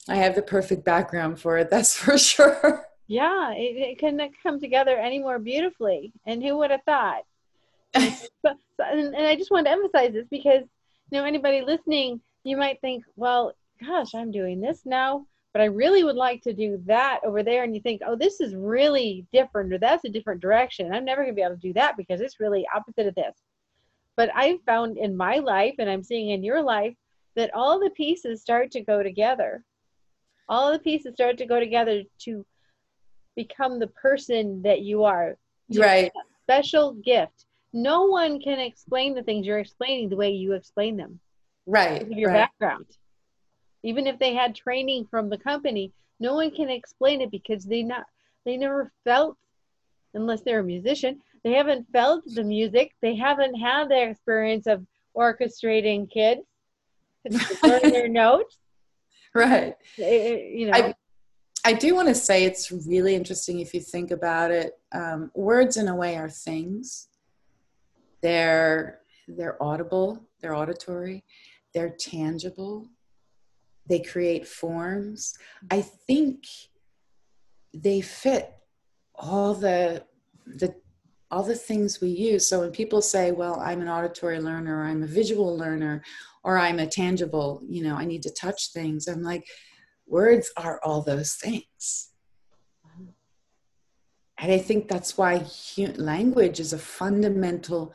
I 0.08 0.16
have 0.16 0.34
the 0.34 0.42
perfect 0.42 0.84
background 0.84 1.40
for 1.40 1.58
it, 1.58 1.70
that's 1.70 1.96
for 1.96 2.18
sure. 2.18 2.86
Yeah, 3.06 3.52
it, 3.52 3.76
it 3.76 3.98
couldn't 3.98 4.32
come 4.42 4.60
together 4.60 4.96
any 4.96 5.18
more 5.18 5.38
beautifully. 5.38 6.12
And 6.26 6.42
who 6.42 6.58
would 6.58 6.70
have 6.70 6.82
thought? 6.84 7.22
but, 7.92 8.56
and, 8.78 9.14
and 9.14 9.26
I 9.26 9.36
just 9.36 9.50
want 9.50 9.66
to 9.66 9.72
emphasize 9.72 10.12
this 10.12 10.26
because, 10.30 10.62
you 11.10 11.18
know, 11.18 11.24
anybody 11.24 11.62
listening, 11.62 12.20
you 12.44 12.56
might 12.56 12.80
think, 12.80 13.04
well, 13.16 13.54
gosh, 13.84 14.14
I'm 14.14 14.30
doing 14.30 14.60
this 14.60 14.82
now, 14.84 15.26
but 15.52 15.62
I 15.62 15.66
really 15.66 16.04
would 16.04 16.16
like 16.16 16.42
to 16.42 16.52
do 16.52 16.80
that 16.86 17.20
over 17.24 17.42
there. 17.42 17.64
And 17.64 17.74
you 17.74 17.80
think, 17.80 18.02
oh, 18.06 18.16
this 18.16 18.40
is 18.40 18.54
really 18.54 19.26
different, 19.32 19.72
or 19.72 19.78
that's 19.78 20.04
a 20.04 20.10
different 20.10 20.40
direction. 20.40 20.92
I'm 20.92 21.04
never 21.04 21.22
going 21.22 21.34
to 21.34 21.36
be 21.36 21.42
able 21.42 21.56
to 21.56 21.60
do 21.60 21.72
that 21.74 21.96
because 21.96 22.20
it's 22.20 22.40
really 22.40 22.66
opposite 22.74 23.06
of 23.06 23.14
this. 23.14 23.36
But 24.16 24.30
I've 24.34 24.62
found 24.66 24.98
in 24.98 25.16
my 25.16 25.36
life, 25.36 25.74
and 25.78 25.88
I'm 25.88 26.02
seeing 26.02 26.30
in 26.30 26.44
your 26.44 26.62
life, 26.62 26.94
that 27.36 27.54
all 27.54 27.78
the 27.78 27.90
pieces 27.90 28.42
start 28.42 28.70
to 28.72 28.80
go 28.80 29.02
together. 29.02 29.64
All 30.48 30.72
the 30.72 30.78
pieces 30.78 31.14
start 31.14 31.38
to 31.38 31.46
go 31.46 31.60
together 31.60 32.02
to 32.24 32.44
become 33.36 33.78
the 33.78 33.86
person 33.86 34.62
that 34.62 34.82
you 34.82 35.04
are. 35.04 35.36
You 35.68 35.82
Right. 35.82 36.12
Special 36.44 36.94
gift. 36.94 37.46
No 37.72 38.06
one 38.06 38.40
can 38.40 38.58
explain 38.58 39.14
the 39.14 39.22
things 39.22 39.46
you're 39.46 39.60
explaining 39.60 40.08
the 40.08 40.16
way 40.16 40.30
you 40.30 40.54
explain 40.54 40.96
them. 40.96 41.20
Right. 41.70 42.10
Your 42.10 42.30
right. 42.30 42.48
background. 42.48 42.86
Even 43.82 44.06
if 44.06 44.18
they 44.18 44.34
had 44.34 44.54
training 44.54 45.06
from 45.10 45.30
the 45.30 45.38
company, 45.38 45.92
no 46.18 46.34
one 46.34 46.50
can 46.50 46.68
explain 46.68 47.20
it 47.20 47.30
because 47.30 47.64
they 47.64 47.82
not 47.82 48.04
they 48.44 48.56
never 48.56 48.92
felt 49.04 49.36
unless 50.14 50.42
they're 50.42 50.60
a 50.60 50.64
musician 50.64 51.20
they 51.42 51.52
haven't 51.52 51.86
felt 51.92 52.24
the 52.26 52.44
music. 52.44 52.94
They 53.00 53.16
haven't 53.16 53.54
had 53.54 53.88
the 53.88 54.10
experience 54.10 54.66
of 54.66 54.84
orchestrating 55.16 56.10
kids 56.10 56.42
learn 57.62 57.80
their 57.82 58.08
notes. 58.08 58.56
Right. 59.32 59.76
It, 59.96 60.58
you 60.58 60.66
know. 60.66 60.72
I, 60.76 60.94
I 61.64 61.72
do 61.72 61.94
want 61.94 62.08
to 62.08 62.16
say 62.16 62.42
it's 62.42 62.72
really 62.72 63.14
interesting 63.14 63.60
if 63.60 63.72
you 63.72 63.80
think 63.80 64.10
about 64.10 64.50
it. 64.50 64.72
Um, 64.90 65.30
words, 65.36 65.76
in 65.76 65.86
a 65.86 65.94
way, 65.94 66.16
are 66.16 66.28
things. 66.28 67.06
They're 68.22 69.02
they're 69.28 69.62
audible. 69.62 70.20
They're 70.40 70.56
auditory. 70.56 71.22
They're 71.74 71.90
tangible. 71.90 72.88
They 73.88 74.00
create 74.00 74.46
forms. 74.46 75.34
I 75.70 75.82
think 75.82 76.44
they 77.74 78.00
fit 78.00 78.52
all 79.14 79.54
the 79.54 80.04
the 80.46 80.74
all 81.30 81.44
the 81.44 81.54
things 81.54 82.00
we 82.00 82.08
use. 82.08 82.46
So 82.46 82.60
when 82.60 82.72
people 82.72 83.02
say, 83.02 83.30
"Well, 83.30 83.60
I'm 83.60 83.80
an 83.80 83.88
auditory 83.88 84.40
learner," 84.40 84.80
or 84.80 84.84
"I'm 84.84 85.02
a 85.02 85.06
visual 85.06 85.56
learner," 85.56 86.02
or 86.42 86.58
"I'm 86.58 86.80
a 86.80 86.86
tangible," 86.86 87.62
you 87.68 87.84
know, 87.84 87.94
I 87.94 88.04
need 88.04 88.22
to 88.22 88.32
touch 88.32 88.72
things. 88.72 89.06
I'm 89.06 89.22
like, 89.22 89.46
words 90.06 90.50
are 90.56 90.80
all 90.82 91.02
those 91.02 91.34
things. 91.34 92.10
And 94.38 94.50
I 94.50 94.58
think 94.58 94.88
that's 94.88 95.18
why 95.18 95.38
hu- 95.38 95.92
language 95.96 96.60
is 96.60 96.72
a 96.72 96.78
fundamental 96.78 97.94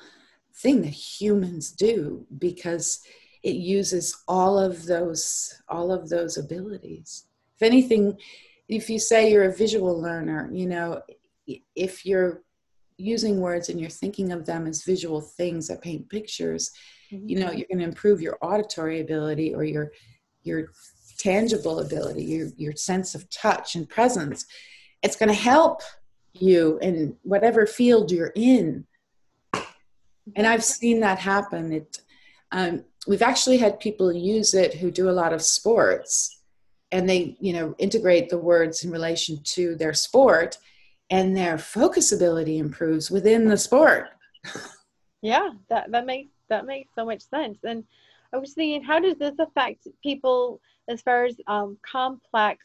thing 0.54 0.84
that 0.84 0.90
humans 0.90 1.72
do 1.72 2.26
because 2.38 3.02
it 3.46 3.58
uses 3.58 4.24
all 4.28 4.58
of 4.58 4.86
those 4.88 5.62
all 5.70 5.92
of 5.92 6.10
those 6.10 6.38
abilities. 6.38 7.28
If 7.56 7.62
anything, 7.62 8.18
if 8.68 8.90
you 8.90 8.98
say 8.98 9.32
you're 9.32 9.52
a 9.52 9.56
visual 9.56 10.02
learner, 10.02 10.50
you 10.52 10.66
know, 10.66 11.02
if 11.76 12.06
you're 12.06 12.42
using 12.98 13.40
words 13.40 13.70
and 13.70 13.80
you're 13.80 13.90
thinking 13.90 14.32
of 14.32 14.48
them 14.48 14.66
as 14.66 14.84
visual 14.84 15.22
things 15.22 15.68
that 15.68 15.84
paint 15.84 16.10
pictures, 16.10 16.72
mm-hmm. 17.12 17.30
you 17.30 17.40
know, 17.40 17.52
you're 17.52 17.68
going 17.68 17.80
to 17.80 17.86
improve 17.86 18.20
your 18.20 18.38
auditory 18.42 19.00
ability 19.00 19.54
or 19.54 19.64
your 19.64 19.92
your 20.42 20.72
tangible 21.20 21.80
ability, 21.80 22.24
your, 22.24 22.50
your 22.58 22.76
sense 22.76 23.14
of 23.14 23.30
touch 23.30 23.76
and 23.76 23.88
presence. 23.88 24.46
It's 25.04 25.16
going 25.16 25.30
to 25.30 25.36
help 25.36 25.82
you 26.34 26.80
in 26.82 27.16
whatever 27.22 27.68
field 27.68 28.12
you're 28.12 28.34
in. 28.36 28.86
And 30.36 30.48
I've 30.48 30.64
seen 30.64 31.00
that 31.02 31.20
happen. 31.20 31.72
It, 31.72 32.00
um, 32.52 32.84
we've 33.08 33.22
actually 33.22 33.58
had 33.58 33.80
people 33.80 34.12
use 34.12 34.54
it 34.54 34.74
who 34.74 34.92
do 34.92 35.10
a 35.10 35.12
lot 35.12 35.34
of 35.34 35.42
sports 35.42 36.42
and 36.92 37.10
they, 37.10 37.36
you 37.40 37.54
know, 37.54 37.76
integrate 37.78 38.30
the 38.30 38.38
words 38.38 38.84
in 38.84 38.92
relation 38.92 39.40
to 39.44 39.76
their 39.76 39.94
sport 39.94 40.58
and 41.10 41.36
their 41.36 41.58
focus 41.58 42.12
ability 42.12 42.58
improves 42.58 43.12
within 43.12 43.48
the 43.48 43.58
sport. 43.58 44.10
Yeah, 45.22 45.50
that, 45.70 45.90
that 45.92 46.06
makes 46.06 46.30
that 46.50 46.68
makes 46.68 46.94
so 46.94 47.04
much 47.04 47.22
sense. 47.22 47.58
And 47.64 47.84
I 48.32 48.38
was 48.38 48.54
thinking, 48.54 48.84
how 48.84 49.00
does 49.00 49.18
this 49.18 49.34
affect 49.40 49.88
people 50.04 50.62
as 50.88 51.02
far 51.02 51.26
as 51.26 51.36
um, 51.48 51.80
complex 51.82 52.64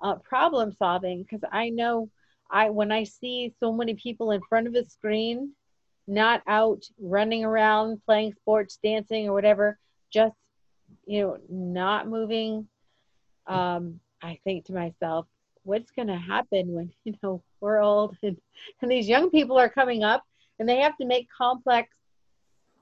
uh, 0.00 0.14
problem 0.14 0.72
solving 0.72 1.22
because 1.22 1.42
I 1.52 1.68
know 1.68 2.08
I 2.50 2.70
when 2.70 2.90
I 2.90 3.04
see 3.04 3.52
so 3.60 3.70
many 3.70 3.92
people 3.94 4.30
in 4.30 4.40
front 4.48 4.66
of 4.66 4.74
a 4.74 4.84
screen, 4.88 5.52
not 6.06 6.42
out 6.46 6.84
running 7.00 7.44
around 7.44 8.00
playing 8.04 8.34
sports, 8.34 8.78
dancing 8.82 9.28
or 9.28 9.32
whatever, 9.32 9.78
just 10.12 10.34
you 11.06 11.22
know 11.22 11.38
not 11.48 12.08
moving. 12.08 12.68
Um, 13.46 14.00
I 14.22 14.38
think 14.44 14.64
to 14.66 14.72
myself, 14.72 15.26
what's 15.64 15.90
going 15.90 16.08
to 16.08 16.16
happen 16.16 16.72
when 16.72 16.92
you 17.04 17.14
know 17.22 17.42
we're 17.60 17.80
old 17.80 18.16
and, 18.22 18.36
and 18.82 18.90
these 18.90 19.08
young 19.08 19.30
people 19.30 19.58
are 19.58 19.68
coming 19.68 20.04
up 20.04 20.22
and 20.58 20.68
they 20.68 20.78
have 20.78 20.96
to 20.98 21.06
make 21.06 21.28
complex 21.36 21.88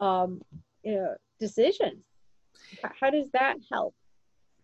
um, 0.00 0.42
you 0.82 0.94
know 0.94 1.14
decisions. 1.38 2.04
How 3.00 3.10
does 3.10 3.30
that 3.32 3.56
help? 3.70 3.94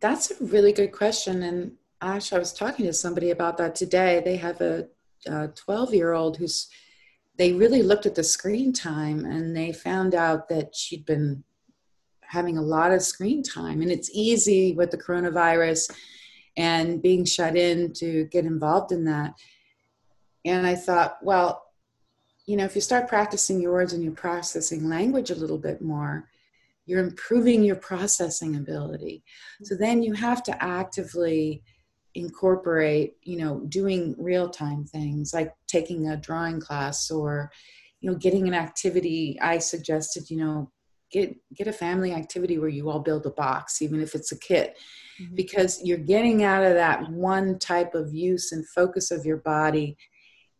That's 0.01 0.31
a 0.31 0.45
really 0.45 0.73
good 0.73 0.93
question. 0.93 1.43
And 1.43 1.73
Ash, 2.01 2.33
I 2.33 2.39
was 2.39 2.53
talking 2.53 2.87
to 2.87 2.93
somebody 2.93 3.31
about 3.31 3.57
that 3.59 3.75
today. 3.75 4.23
They 4.25 4.37
have 4.37 4.61
a 4.61 4.89
12 5.55 5.95
year 5.95 6.13
old 6.13 6.37
who's, 6.37 6.69
they 7.39 7.53
really 7.53 7.83
looked 7.83 8.05
at 8.05 8.15
the 8.15 8.25
screen 8.25 8.73
time 8.73 9.25
and 9.25 9.57
they 9.57 9.73
found 9.73 10.15
out 10.15 10.49
that 10.49 10.75
she'd 10.75 11.07
been 11.07 11.45
having 12.21 12.59
a 12.59 12.63
lot 12.63 12.93
of 12.93 13.01
screen 13.01 13.43
time. 13.43 13.81
And 13.81 13.91
it's 13.91 14.11
easy 14.13 14.75
with 14.75 14.91
the 14.91 14.99
coronavirus 14.99 15.91
and 16.57 17.01
being 17.01 17.25
shut 17.25 17.57
in 17.57 17.93
to 17.95 18.25
get 18.25 18.45
involved 18.45 18.93
in 18.93 19.05
that. 19.05 19.35
And 20.45 20.67
I 20.67 20.75
thought, 20.75 21.19
well, 21.23 21.63
you 22.45 22.57
know, 22.57 22.65
if 22.65 22.75
you 22.75 22.81
start 22.81 23.09
practicing 23.09 23.61
your 23.61 23.73
words 23.73 23.93
and 23.93 24.03
you're 24.03 24.13
processing 24.13 24.89
language 24.89 25.31
a 25.31 25.37
little 25.37 25.59
bit 25.59 25.81
more, 25.81 26.29
you're 26.89 27.05
improving 27.05 27.63
your 27.63 27.77
processing 27.77 28.57
ability 28.57 29.23
so 29.63 29.75
then 29.77 30.03
you 30.03 30.15
have 30.15 30.43
to 30.43 30.65
actively 30.65 31.63
incorporate 32.15 33.15
you 33.23 33.37
know 33.39 33.61
doing 33.69 34.15
real 34.19 34.49
time 34.49 34.85
things 34.85 35.33
like 35.33 35.53
taking 35.67 36.09
a 36.09 36.17
drawing 36.17 36.61
class 36.61 37.11
or 37.11 37.51
you 38.01 38.11
know 38.11 38.17
getting 38.17 38.49
an 38.49 38.55
activity 38.55 39.39
i 39.41 39.59
suggested 39.59 40.29
you 40.31 40.37
know 40.37 40.71
get 41.13 41.35
get 41.55 41.67
a 41.67 41.73
family 41.73 42.13
activity 42.13 42.59
where 42.59 42.69
you 42.69 42.91
all 42.91 42.99
build 42.99 43.27
a 43.27 43.31
box 43.31 43.83
even 43.83 44.01
if 44.01 44.15
it's 44.15 44.33
a 44.33 44.39
kit 44.39 44.79
mm-hmm. 45.21 45.35
because 45.35 45.81
you're 45.85 45.99
getting 45.99 46.43
out 46.43 46.65
of 46.65 46.75
that 46.75 47.09
one 47.11 47.59
type 47.59 47.95
of 47.95 48.13
use 48.13 48.53
and 48.53 48.69
focus 48.69 49.11
of 49.11 49.25
your 49.25 49.39
body 49.39 49.97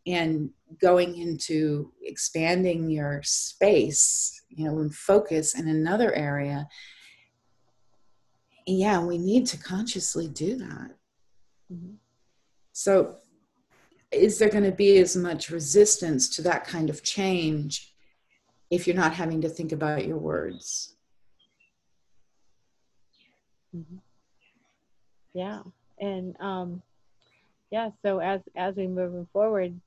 and 0.09 0.49
going 0.81 1.17
into 1.17 1.91
expanding 2.01 2.89
your 2.89 3.21
space, 3.23 4.41
you 4.49 4.65
know, 4.65 4.79
and 4.79 4.93
focus 4.93 5.57
in 5.57 5.67
another 5.67 6.13
area. 6.13 6.67
Yeah, 8.65 9.03
we 9.03 9.17
need 9.17 9.45
to 9.47 9.57
consciously 9.57 10.27
do 10.27 10.57
that. 10.57 10.91
Mm-hmm. 11.71 11.95
So, 12.73 13.17
is 14.11 14.39
there 14.39 14.49
going 14.49 14.63
to 14.63 14.71
be 14.71 14.97
as 14.97 15.15
much 15.15 15.49
resistance 15.49 16.29
to 16.35 16.41
that 16.43 16.65
kind 16.65 16.89
of 16.89 17.03
change 17.03 17.93
if 18.71 18.87
you're 18.87 18.95
not 18.95 19.13
having 19.13 19.41
to 19.41 19.49
think 19.49 19.71
about 19.71 20.05
your 20.05 20.17
words? 20.17 20.95
Mm-hmm. 23.75 23.97
Yeah, 25.33 25.61
and 25.99 26.35
um, 26.39 26.81
yeah. 27.71 27.89
So 28.03 28.19
as 28.19 28.41
as 28.55 28.75
we 28.75 28.87
move 28.87 29.27
forward, 29.31 29.79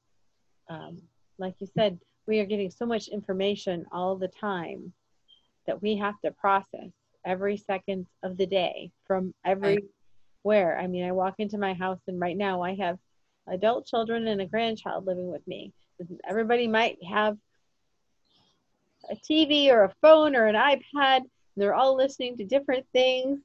um, 0.69 1.03
like 1.39 1.55
you 1.59 1.67
said, 1.77 1.99
we 2.27 2.39
are 2.39 2.47
getting 2.47 2.71
so 2.71 2.87
much 2.87 3.09
information 3.09 3.85
all 3.91 4.17
the 4.17 4.29
time 4.29 4.93
that 5.67 5.83
we 5.83 5.97
have 5.97 6.21
to 6.25 6.31
process 6.31 6.91
every 7.25 7.57
second 7.57 8.07
of 8.23 8.37
the 8.37 8.47
day 8.47 8.91
from 9.07 9.35
everywhere. 10.45 10.79
I 10.79 10.87
mean, 10.87 11.05
I 11.05 11.13
walk 11.13 11.35
into 11.39 11.59
my 11.59 11.75
house 11.75 12.01
and 12.07 12.21
right 12.21 12.37
now 12.37 12.63
I 12.63 12.75
have 12.77 12.99
adult 13.49 13.87
children 13.87 14.27
and 14.29 14.41
a 14.41 14.47
grandchild 14.47 15.07
living 15.07 15.31
with 15.31 15.47
me. 15.47 15.73
Everybody 16.29 16.67
might 16.67 16.99
have 17.09 17.37
a 19.11 19.17
TV 19.17 19.71
or 19.71 19.85
a 19.85 19.95
phone 20.01 20.35
or 20.37 20.47
an 20.47 20.55
iPad. 20.57 21.23
They're 21.57 21.75
all 21.75 21.97
listening 21.97 22.37
to 22.39 22.45
different 22.45 22.87
things 22.93 23.41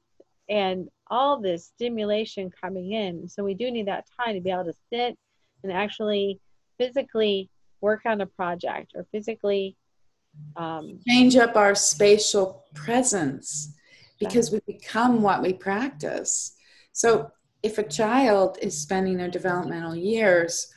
and 0.48 0.88
all 1.10 1.40
this 1.40 1.66
stimulation 1.66 2.50
coming 2.62 2.92
in. 2.92 3.28
So 3.28 3.44
we 3.44 3.54
do 3.54 3.70
need 3.70 3.86
that 3.86 4.06
time 4.18 4.34
to 4.34 4.40
be 4.40 4.50
able 4.50 4.64
to 4.64 4.74
sit 4.92 5.16
and 5.62 5.72
actually 5.72 6.40
physically 6.78 7.50
work 7.80 8.02
on 8.06 8.20
a 8.20 8.26
project 8.26 8.92
or 8.94 9.06
physically 9.12 9.76
um, 10.56 11.00
change 11.06 11.36
up 11.36 11.56
our 11.56 11.74
spatial 11.74 12.64
presence 12.74 13.74
because 14.20 14.50
we 14.50 14.60
become 14.66 15.22
what 15.22 15.42
we 15.42 15.52
practice. 15.52 16.54
So 16.98 17.30
if 17.62 17.78
a 17.78 17.88
child 17.88 18.58
is 18.60 18.80
spending 18.80 19.16
their 19.16 19.28
developmental 19.28 19.96
years 19.96 20.72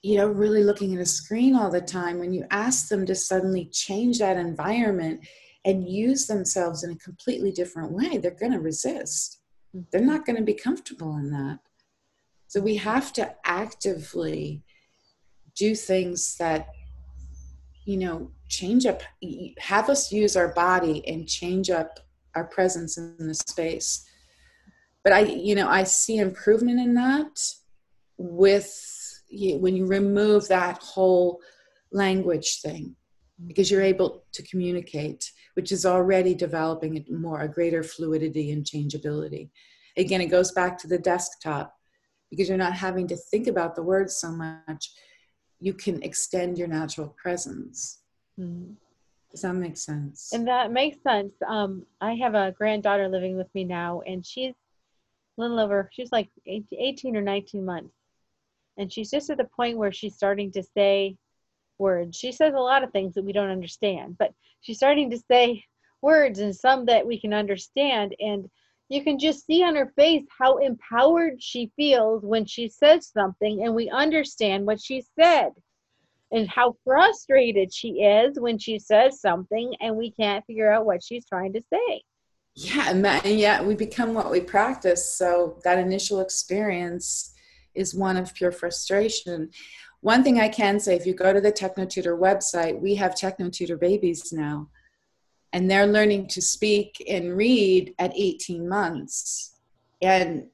you 0.00 0.16
know 0.16 0.28
really 0.28 0.62
looking 0.62 0.94
at 0.94 1.00
a 1.00 1.06
screen 1.06 1.56
all 1.56 1.72
the 1.72 1.80
time 1.80 2.20
when 2.20 2.32
you 2.32 2.44
ask 2.52 2.86
them 2.86 3.04
to 3.04 3.16
suddenly 3.16 3.64
change 3.72 4.20
that 4.20 4.36
environment 4.36 5.26
and 5.64 5.88
use 5.88 6.28
themselves 6.28 6.84
in 6.84 6.92
a 6.92 6.96
completely 6.98 7.50
different 7.50 7.90
way 7.90 8.16
they're 8.16 8.30
going 8.30 8.52
to 8.52 8.60
resist 8.60 9.40
they're 9.90 10.00
not 10.00 10.24
going 10.24 10.36
to 10.36 10.42
be 10.42 10.54
comfortable 10.54 11.16
in 11.16 11.32
that 11.32 11.58
so 12.48 12.60
we 12.60 12.76
have 12.76 13.12
to 13.14 13.34
actively 13.44 14.62
do 15.54 15.74
things 15.74 16.36
that, 16.38 16.68
you 17.84 17.98
know, 17.98 18.30
change 18.48 18.86
up, 18.86 19.02
have 19.58 19.90
us 19.90 20.10
use 20.10 20.34
our 20.34 20.54
body 20.54 21.06
and 21.06 21.28
change 21.28 21.68
up 21.68 22.00
our 22.34 22.44
presence 22.44 22.96
in 22.96 23.16
the 23.18 23.34
space. 23.34 24.07
But 25.04 25.12
I, 25.12 25.20
you 25.20 25.54
know, 25.54 25.68
I 25.68 25.84
see 25.84 26.18
improvement 26.18 26.80
in 26.80 26.94
that 26.94 27.40
with 28.16 28.84
when 29.30 29.76
you 29.76 29.86
remove 29.86 30.48
that 30.48 30.78
whole 30.78 31.40
language 31.92 32.60
thing 32.62 32.96
because 33.46 33.70
you're 33.70 33.82
able 33.82 34.24
to 34.32 34.42
communicate, 34.42 35.30
which 35.54 35.70
is 35.70 35.86
already 35.86 36.34
developing 36.34 37.04
more 37.10 37.40
a 37.40 37.48
greater 37.48 37.82
fluidity 37.82 38.50
and 38.50 38.66
changeability. 38.66 39.50
Again, 39.96 40.20
it 40.20 40.26
goes 40.26 40.52
back 40.52 40.78
to 40.78 40.88
the 40.88 40.98
desktop 40.98 41.78
because 42.30 42.48
you're 42.48 42.58
not 42.58 42.72
having 42.72 43.06
to 43.08 43.16
think 43.16 43.46
about 43.46 43.74
the 43.74 43.82
words 43.82 44.16
so 44.16 44.30
much 44.30 44.90
you 45.60 45.74
can 45.74 46.02
extend 46.02 46.58
your 46.58 46.68
natural 46.68 47.08
presence 47.20 48.00
mm-hmm. 48.38 48.72
does 49.30 49.42
that 49.42 49.54
make 49.54 49.76
sense 49.76 50.30
and 50.32 50.46
that 50.46 50.70
makes 50.72 51.02
sense 51.02 51.32
um, 51.46 51.84
i 52.00 52.14
have 52.14 52.34
a 52.34 52.52
granddaughter 52.56 53.08
living 53.08 53.36
with 53.36 53.52
me 53.54 53.64
now 53.64 54.00
and 54.06 54.24
she's 54.24 54.54
little 55.40 55.60
over, 55.60 55.88
she's 55.92 56.12
like 56.12 56.28
18 56.46 57.16
or 57.16 57.22
19 57.22 57.64
months. 57.64 57.94
And 58.76 58.92
she's 58.92 59.10
just 59.10 59.30
at 59.30 59.38
the 59.38 59.44
point 59.44 59.78
where 59.78 59.92
she's 59.92 60.14
starting 60.14 60.52
to 60.52 60.62
say 60.62 61.16
words. 61.78 62.16
She 62.16 62.32
says 62.32 62.54
a 62.54 62.60
lot 62.60 62.84
of 62.84 62.92
things 62.92 63.14
that 63.14 63.24
we 63.24 63.32
don't 63.32 63.50
understand, 63.50 64.16
but 64.18 64.32
she's 64.60 64.76
starting 64.76 65.10
to 65.10 65.18
say 65.30 65.64
words 66.00 66.38
and 66.38 66.54
some 66.54 66.86
that 66.86 67.06
we 67.06 67.20
can 67.20 67.32
understand. 67.32 68.14
And 68.20 68.48
you 68.88 69.02
can 69.02 69.18
just 69.18 69.46
see 69.46 69.62
on 69.62 69.76
her 69.76 69.92
face 69.96 70.24
how 70.38 70.58
empowered 70.58 71.42
she 71.42 71.72
feels 71.76 72.24
when 72.24 72.44
she 72.44 72.68
says 72.68 73.08
something 73.08 73.62
and 73.64 73.74
we 73.74 73.90
understand 73.90 74.66
what 74.66 74.80
she 74.80 75.04
said 75.18 75.50
and 76.30 76.48
how 76.48 76.76
frustrated 76.84 77.72
she 77.72 78.02
is 78.02 78.38
when 78.38 78.58
she 78.58 78.78
says 78.78 79.20
something 79.20 79.74
and 79.80 79.96
we 79.96 80.10
can't 80.12 80.44
figure 80.46 80.70
out 80.70 80.86
what 80.86 81.02
she's 81.02 81.26
trying 81.26 81.52
to 81.52 81.62
say. 81.72 82.02
Yeah, 82.60 82.90
and, 82.90 83.04
that, 83.04 83.24
and 83.24 83.38
yet 83.38 83.64
we 83.64 83.74
become 83.74 84.14
what 84.14 84.30
we 84.30 84.40
practice. 84.40 85.14
So 85.14 85.60
that 85.64 85.78
initial 85.78 86.20
experience 86.20 87.32
is 87.74 87.94
one 87.94 88.16
of 88.16 88.34
pure 88.34 88.50
frustration. 88.50 89.50
One 90.00 90.24
thing 90.24 90.40
I 90.40 90.48
can 90.48 90.80
say 90.80 90.96
if 90.96 91.06
you 91.06 91.14
go 91.14 91.32
to 91.32 91.40
the 91.40 91.52
TechnoTutor 91.52 92.18
website, 92.18 92.80
we 92.80 92.96
have 92.96 93.14
TechnoTutor 93.14 93.78
babies 93.78 94.32
now 94.32 94.68
and 95.52 95.70
they're 95.70 95.86
learning 95.86 96.26
to 96.28 96.42
speak 96.42 97.02
and 97.08 97.36
read 97.36 97.94
at 97.98 98.12
18 98.14 98.68
months 98.68 99.56
and 100.02 100.46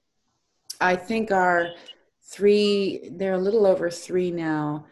i 0.80 0.94
think 0.94 1.30
our 1.30 1.70
three 2.22 3.10
they're 3.12 3.34
a 3.34 3.38
little 3.38 3.66
over 3.66 3.90
three 3.90 4.30
now 4.30 4.86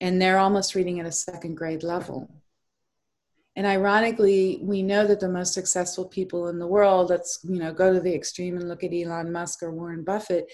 and 0.00 0.20
they're 0.20 0.38
almost 0.38 0.74
reading 0.74 1.00
at 1.00 1.06
a 1.06 1.12
second 1.12 1.54
grade 1.54 1.82
level 1.82 2.28
and 3.56 3.66
ironically 3.66 4.60
we 4.62 4.82
know 4.82 5.06
that 5.06 5.20
the 5.20 5.28
most 5.28 5.52
successful 5.52 6.06
people 6.06 6.48
in 6.48 6.58
the 6.58 6.66
world 6.66 7.10
let's 7.10 7.40
you 7.44 7.58
know 7.58 7.72
go 7.72 7.92
to 7.92 8.00
the 8.00 8.14
extreme 8.14 8.56
and 8.56 8.68
look 8.68 8.84
at 8.84 8.92
elon 8.92 9.30
musk 9.30 9.62
or 9.62 9.72
warren 9.72 10.04
buffett 10.04 10.50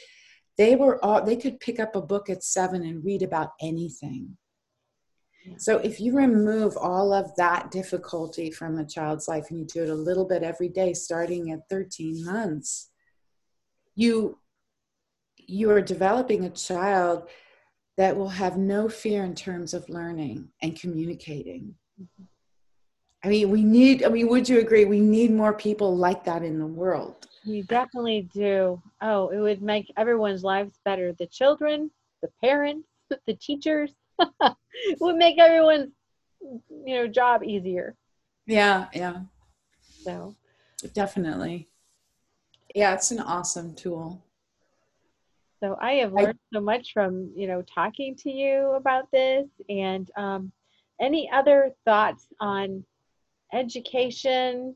they 0.57 0.75
were 0.77 1.03
all 1.05 1.25
they 1.25 1.37
could 1.37 1.61
pick 1.61 1.79
up 1.79 1.95
a 1.95 2.03
book 2.03 2.29
at 2.29 2.43
seven 2.43 2.83
and 2.85 3.05
read 3.05 3.23
about 3.23 3.51
anything 3.61 4.37
so 5.57 5.79
if 5.79 6.01
you 6.01 6.15
remove 6.15 6.77
all 6.77 7.13
of 7.13 7.35
that 7.37 7.71
difficulty 7.71 8.51
from 8.51 8.79
a 8.79 8.87
child's 8.87 9.29
life 9.29 9.51
and 9.51 9.59
you 9.59 9.65
do 9.65 9.83
it 9.83 9.89
a 9.89 9.95
little 9.95 10.27
bit 10.27 10.43
every 10.43 10.69
day, 10.69 10.93
starting 10.93 11.51
at 11.51 11.69
13 11.71 12.25
months, 12.25 12.91
you 13.95 14.39
you 15.51 15.71
are 15.71 15.81
developing 15.81 16.45
a 16.45 16.51
child 16.51 17.29
that 17.97 18.17
will 18.17 18.29
have 18.29 18.59
no 18.59 18.89
fear 18.89 19.25
in 19.25 19.35
terms 19.35 19.73
of 19.73 19.89
learning 19.89 20.49
and 20.61 20.79
communicating. 20.79 21.75
Mm-hmm. 22.01 22.25
I 23.25 23.29
mean, 23.29 23.51
we 23.51 23.64
need, 23.64 24.05
I 24.05 24.09
mean, 24.09 24.29
would 24.29 24.49
you 24.49 24.61
agree? 24.61 24.85
We 24.85 25.01
need 25.01 25.33
more 25.33 25.53
people 25.53 25.97
like 25.97 26.25
that 26.25 26.43
in 26.43 26.59
the 26.59 26.66
world. 26.66 27.27
We 27.47 27.62
definitely 27.62 28.29
do. 28.33 28.81
Oh, 29.01 29.29
it 29.29 29.39
would 29.41 29.61
make 29.62 29.93
everyone's 29.97 30.45
lives 30.45 30.79
better 30.85 31.12
the 31.12 31.27
children, 31.27 31.91
the 32.23 32.29
parents, 32.41 32.87
the 33.27 33.35
teachers, 33.35 33.93
it 34.19 34.99
would 35.01 35.16
make 35.16 35.39
everyone's 35.39 35.93
you 36.41 36.95
know 36.95 37.07
job 37.09 37.43
easier. 37.43 37.97
Yeah, 38.47 38.87
yeah. 38.93 39.21
So 40.05 40.35
definitely. 40.95 41.69
Yeah, 42.75 42.95
it's 42.95 43.11
an 43.11 43.21
awesome 43.21 43.75
tool. 43.75 44.23
So 45.61 45.77
I 45.81 45.95
have 45.95 46.12
learned 46.12 46.39
so 46.53 46.61
much 46.61 46.93
from 46.93 47.33
you 47.35 47.49
know 47.49 47.62
talking 47.62 48.14
to 48.16 48.31
you 48.31 48.73
about 48.77 49.11
this, 49.11 49.47
and 49.69 50.09
um, 50.16 50.53
any 51.01 51.29
other 51.33 51.73
thoughts 51.85 52.27
on 52.41 52.85
education, 53.53 54.75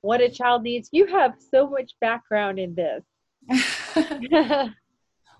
what 0.00 0.20
a 0.20 0.28
child 0.28 0.62
needs? 0.62 0.88
You 0.92 1.06
have 1.06 1.34
so 1.50 1.68
much 1.68 1.92
background 2.00 2.58
in 2.58 2.74
this. 2.74 3.04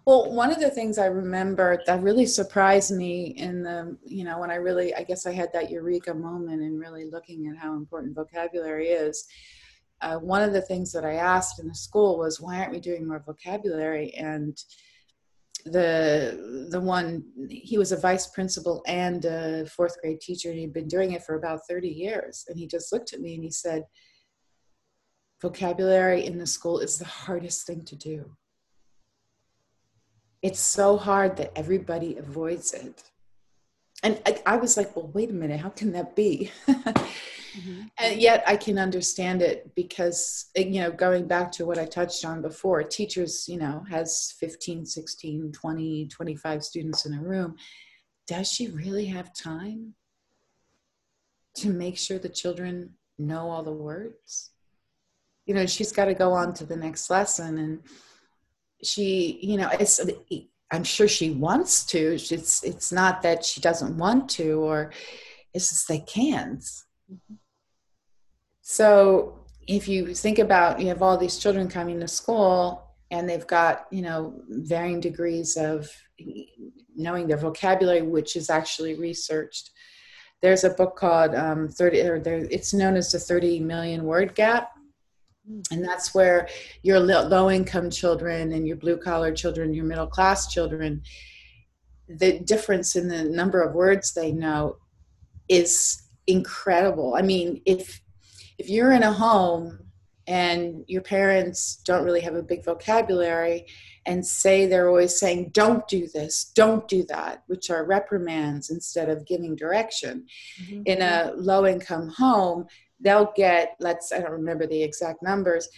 Well, 0.05 0.33
one 0.33 0.51
of 0.51 0.59
the 0.59 0.71
things 0.71 0.99
I 0.99 1.07
remember 1.07 1.81
that 1.87 2.03
really 2.03 2.27
surprised 2.27 2.91
me 2.91 3.27
in 3.37 3.63
the, 3.63 3.97
you 4.05 4.25
know, 4.25 4.41
when 4.41 4.51
I 4.51 4.57
really, 4.57 4.93
I 4.95 5.05
guess 5.05 5.27
I 5.27 5.33
had 5.33 5.53
that 5.53 5.71
eureka 5.71 6.13
moment 6.13 6.61
and 6.61 6.81
really 6.81 7.09
looking 7.09 7.47
at 7.47 7.57
how 7.57 7.75
important 7.75 8.17
vocabulary 8.17 8.89
is. 8.89 9.25
Uh, 10.01 10.17
one 10.17 10.43
of 10.43 10.53
the 10.53 10.63
things 10.63 10.91
that 10.91 11.05
I 11.05 11.15
asked 11.15 11.61
in 11.61 11.69
the 11.69 11.75
school 11.75 12.19
was, 12.19 12.41
why 12.41 12.59
aren't 12.59 12.73
we 12.73 12.81
doing 12.81 13.07
more 13.07 13.23
vocabulary? 13.25 14.13
And 14.15 14.59
the 15.65 16.69
the 16.71 16.81
one 16.81 17.25
he 17.49 17.79
was 17.79 17.93
a 17.93 17.97
vice 17.97 18.27
principal 18.27 18.83
and 18.87 19.25
a 19.25 19.67
fourth 19.67 20.01
grade 20.01 20.21
teacher 20.21 20.51
and 20.51 20.59
he'd 20.59 20.73
been 20.73 20.89
doing 20.89 21.13
it 21.13 21.23
for 21.23 21.37
about 21.37 21.61
30 21.69 21.89
years. 21.89 22.45
And 22.49 22.59
he 22.59 22.67
just 22.67 22.93
looked 22.93 23.13
at 23.13 23.21
me 23.21 23.35
and 23.35 23.45
he 23.45 23.51
said 23.51 23.85
vocabulary 25.41 26.25
in 26.25 26.39
the 26.39 26.47
school 26.47 26.79
is 26.79 26.99
the 26.99 27.05
hardest 27.05 27.67
thing 27.67 27.85
to 27.85 27.97
do. 27.97 28.37
It's 30.41 30.61
so 30.61 30.97
hard 30.97 31.37
that 31.37 31.53
everybody 31.57 32.17
avoids 32.17 32.73
it 32.73 33.12
and 34.03 34.21
I, 34.27 34.43
I, 34.47 34.57
was 34.57 34.77
like 34.77 34.95
well 34.97 35.11
wait 35.13 35.31
a 35.31 35.33
minute 35.33 35.61
how 35.61 35.71
can 35.71 35.93
that 35.93 36.17
be? 36.17 36.51
Mm-hmm. 36.67 37.83
and 37.99 38.21
yet 38.21 38.43
i 38.47 38.57
can 38.57 38.79
understand 38.79 39.43
it 39.43 39.75
because 39.75 40.51
you 40.57 40.81
know 40.81 40.91
going 40.91 41.27
back 41.27 41.53
to 41.53 41.67
what 41.67 41.79
i 41.79 41.85
touched 41.85 42.25
on 42.25 42.41
before 42.41 42.83
teachers 42.83 43.49
you 43.49 43.59
know 43.59 43.85
has 43.91 44.35
15 44.39 44.87
16 44.87 45.53
20 45.53 46.09
25 46.09 46.65
students 46.65 47.07
in 47.07 47.15
a 47.15 47.23
room. 47.23 47.57
Does 48.27 48.51
she 48.51 48.69
really 48.69 49.07
have 49.07 49.35
time 49.35 49.95
to 51.57 51.69
make 51.71 51.99
sure 51.99 52.19
the 52.19 52.29
children 52.29 52.95
know 53.19 53.51
all 53.51 53.63
the 53.63 53.73
words? 53.73 54.51
You 55.47 55.55
know 55.55 55.67
she's 55.67 55.93
got 55.93 56.07
to 56.07 56.15
go 56.15 56.33
on 56.33 56.55
to 56.55 56.65
the 56.65 56.77
next 56.77 57.11
lesson 57.11 57.59
and 57.59 57.81
she 58.83 59.39
you 59.43 59.57
know 59.57 59.69
it's 59.79 60.01
i'm 60.73 60.85
sure 60.85 61.07
she 61.07 61.31
wants 61.31 61.85
to 61.85 61.99
it's 62.15 62.65
it's 62.65 62.91
not 62.91 63.23
that 63.23 63.45
she 63.45 63.61
doesn't 63.61 63.97
want 63.97 64.29
to 64.29 64.61
or 64.61 64.91
it's 65.55 65.69
just 65.69 65.89
they 65.89 66.01
can't. 66.01 66.61
Mm-hmm. 66.61 67.35
so 68.63 69.39
if 69.69 69.87
you 69.87 70.15
think 70.15 70.39
about 70.39 70.81
you 70.81 70.89
have 70.89 71.03
all 71.03 71.17
these 71.17 71.39
children 71.39 71.69
coming 71.69 72.01
to 72.01 72.09
school 72.09 72.83
and 73.11 73.29
they've 73.29 73.47
got 73.47 73.87
you 73.91 74.03
know 74.03 74.35
varying 74.49 75.01
degrees 75.01 75.57
of 75.57 75.91
knowing 76.97 77.27
their 77.27 77.37
vocabulary 77.37 78.03
which 78.03 78.37
is 78.37 78.51
actually 78.51 78.95
researched. 78.95 79.71
There's 80.41 80.65
a 80.65 80.71
book 80.71 80.97
called 80.97 81.37
um, 81.37 81.69
30 81.69 82.01
or 82.01 82.19
there, 82.19 82.39
it's 82.51 82.75
known 82.75 82.97
as 82.97 83.13
the 83.13 83.19
30 83.19 83.61
million 83.61 84.05
word 84.05 84.35
gap 84.35 84.73
and 85.71 85.85
that's 85.85 86.15
where 86.15 86.49
your 86.83 87.01
low 87.01 87.51
income 87.51 87.91
children 87.91 88.53
and 88.53 88.67
your 88.67 88.77
blue 88.77 88.97
collar 88.97 89.33
children, 89.33 89.75
your 89.75 89.85
middle 89.85 90.07
class 90.07 90.53
children, 90.53 91.03
the 92.09 92.39
difference 92.41 92.97
in 92.97 93.09
the 93.09 93.25
number 93.25 93.61
of 93.61 93.75
words 93.75 94.13
they 94.13 94.33
know 94.33 94.77
is 95.49 96.03
incredible. 96.27 97.15
I 97.15 97.23
mean, 97.23 97.63
if 97.67 98.01
if 98.59 98.69
you're 98.69 98.93
in 98.93 99.03
a 99.03 99.13
home 99.13 99.79
and 100.27 100.85
your 100.87 101.03
parents 101.03 101.83
don't 101.85 102.05
really 102.05 102.21
have 102.21 102.37
a 102.37 102.43
big 102.43 102.65
vocabulary 102.65 103.67
and 104.07 104.25
say 104.25 104.67
they're 104.67 104.89
always 104.89 105.19
saying 105.19 105.51
don't 105.53 105.87
do 105.89 106.07
this 106.15 106.53
don't 106.55 106.87
do 106.87 107.03
that 107.05 107.43
which 107.49 107.71
are 107.71 107.85
reprimands 107.85 108.71
instead 108.71 109.09
of 109.09 109.27
giving 109.27 109.57
direction 109.57 110.25
mm-hmm. 110.63 110.83
in 110.87 111.03
a 111.03 111.33
low 111.37 111.67
income 111.67 112.09
home 112.09 112.67
they'll 113.03 113.33
get 113.37 113.77
let's 113.81 114.13
i 114.13 114.19
don't 114.19 114.33
remember 114.33 114.67
the 114.67 114.83
exact 114.83 115.23
numbers 115.23 115.69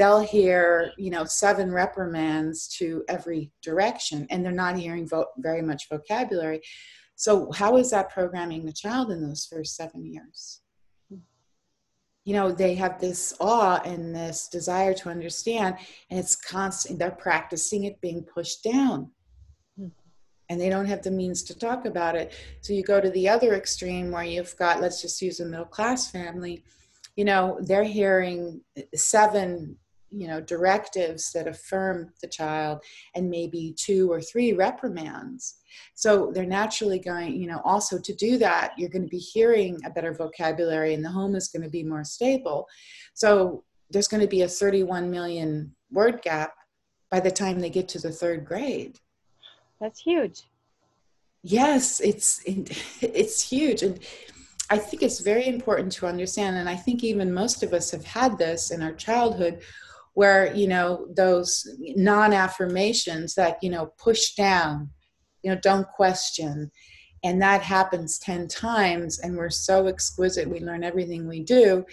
they'll 0.00 0.20
hear 0.20 0.92
you 0.96 1.10
know 1.10 1.24
seven 1.24 1.70
reprimands 1.70 2.66
to 2.68 3.04
every 3.08 3.52
direction 3.62 4.26
and 4.30 4.42
they're 4.42 4.50
not 4.50 4.78
hearing 4.78 5.06
vo- 5.06 5.26
very 5.36 5.62
much 5.62 5.88
vocabulary. 5.90 6.62
So 7.16 7.52
how 7.52 7.76
is 7.76 7.90
that 7.90 8.08
programming 8.08 8.64
the 8.64 8.72
child 8.72 9.10
in 9.10 9.20
those 9.22 9.44
first 9.44 9.76
seven 9.76 10.06
years? 10.06 10.62
You 12.24 12.34
know 12.34 12.50
they 12.50 12.74
have 12.76 12.98
this 12.98 13.34
awe 13.40 13.80
and 13.84 14.14
this 14.14 14.48
desire 14.48 14.94
to 14.94 15.10
understand 15.10 15.76
and 16.10 16.18
it's 16.18 16.36
constant 16.36 16.98
they're 16.98 17.10
practicing 17.10 17.84
it 17.84 18.00
being 18.00 18.22
pushed 18.22 18.62
down 18.62 19.10
and 20.50 20.60
they 20.60 20.68
don't 20.68 20.86
have 20.86 21.02
the 21.02 21.10
means 21.10 21.44
to 21.44 21.56
talk 21.56 21.86
about 21.86 22.16
it. 22.16 22.34
So 22.60 22.72
you 22.72 22.82
go 22.82 23.00
to 23.00 23.08
the 23.10 23.28
other 23.28 23.54
extreme 23.54 24.10
where 24.10 24.24
you've 24.24 24.56
got, 24.56 24.80
let's 24.80 25.00
just 25.00 25.22
use 25.22 25.38
a 25.38 25.46
middle 25.46 25.64
class 25.64 26.10
family, 26.10 26.64
you 27.14 27.24
know, 27.24 27.58
they're 27.62 27.84
hearing 27.84 28.60
seven, 28.94 29.76
you 30.10 30.26
know, 30.26 30.40
directives 30.40 31.30
that 31.32 31.46
affirm 31.46 32.12
the 32.20 32.26
child 32.26 32.82
and 33.14 33.30
maybe 33.30 33.76
two 33.78 34.10
or 34.10 34.20
three 34.20 34.52
reprimands. 34.52 35.60
So 35.94 36.32
they're 36.34 36.44
naturally 36.44 36.98
going, 36.98 37.40
you 37.40 37.46
know, 37.46 37.60
also 37.64 37.96
to 38.00 38.14
do 38.14 38.36
that, 38.38 38.72
you're 38.76 38.90
going 38.90 39.04
to 39.04 39.08
be 39.08 39.18
hearing 39.18 39.78
a 39.86 39.90
better 39.90 40.12
vocabulary 40.12 40.94
and 40.94 41.04
the 41.04 41.10
home 41.10 41.36
is 41.36 41.46
going 41.46 41.62
to 41.62 41.70
be 41.70 41.84
more 41.84 42.02
stable. 42.02 42.66
So 43.14 43.62
there's 43.88 44.08
going 44.08 44.22
to 44.22 44.26
be 44.26 44.42
a 44.42 44.48
31 44.48 45.12
million 45.12 45.76
word 45.92 46.22
gap 46.22 46.54
by 47.08 47.20
the 47.20 47.30
time 47.30 47.60
they 47.60 47.70
get 47.70 47.88
to 47.90 48.00
the 48.00 48.10
third 48.10 48.44
grade 48.44 48.98
that's 49.80 50.00
huge. 50.00 50.42
Yes, 51.42 52.00
it's 52.00 52.42
it's 52.46 53.48
huge, 53.48 53.82
and 53.82 53.98
I 54.68 54.78
think 54.78 55.02
it's 55.02 55.20
very 55.20 55.46
important 55.46 55.92
to 55.92 56.06
understand. 56.06 56.56
And 56.56 56.68
I 56.68 56.76
think 56.76 57.02
even 57.02 57.32
most 57.32 57.62
of 57.62 57.72
us 57.72 57.90
have 57.90 58.04
had 58.04 58.38
this 58.38 58.70
in 58.70 58.82
our 58.82 58.92
childhood, 58.92 59.62
where 60.14 60.54
you 60.54 60.68
know 60.68 61.06
those 61.16 61.66
non-affirmations 61.78 63.34
that 63.34 63.58
you 63.62 63.70
know 63.70 63.86
push 63.98 64.34
down 64.34 64.90
you 65.42 65.50
know 65.50 65.58
don't 65.62 65.88
question 65.88 66.70
and 67.22 67.40
that 67.40 67.62
happens 67.62 68.18
10 68.18 68.48
times 68.48 69.18
and 69.20 69.36
we're 69.36 69.50
so 69.50 69.86
exquisite 69.86 70.48
we 70.48 70.60
learn 70.60 70.84
everything 70.84 71.28
we 71.28 71.42
do 71.42 71.84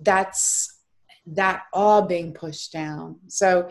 that's 0.00 0.80
that 1.26 1.62
all 1.72 2.02
being 2.02 2.32
pushed 2.32 2.72
down 2.72 3.16
so 3.26 3.68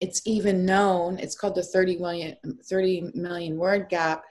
it's 0.00 0.22
even 0.26 0.64
known 0.64 1.18
it's 1.18 1.36
called 1.36 1.54
the 1.54 1.62
30 1.62 1.98
million 1.98 2.36
30 2.64 3.12
million 3.14 3.56
word 3.56 3.88
gap 3.88 4.24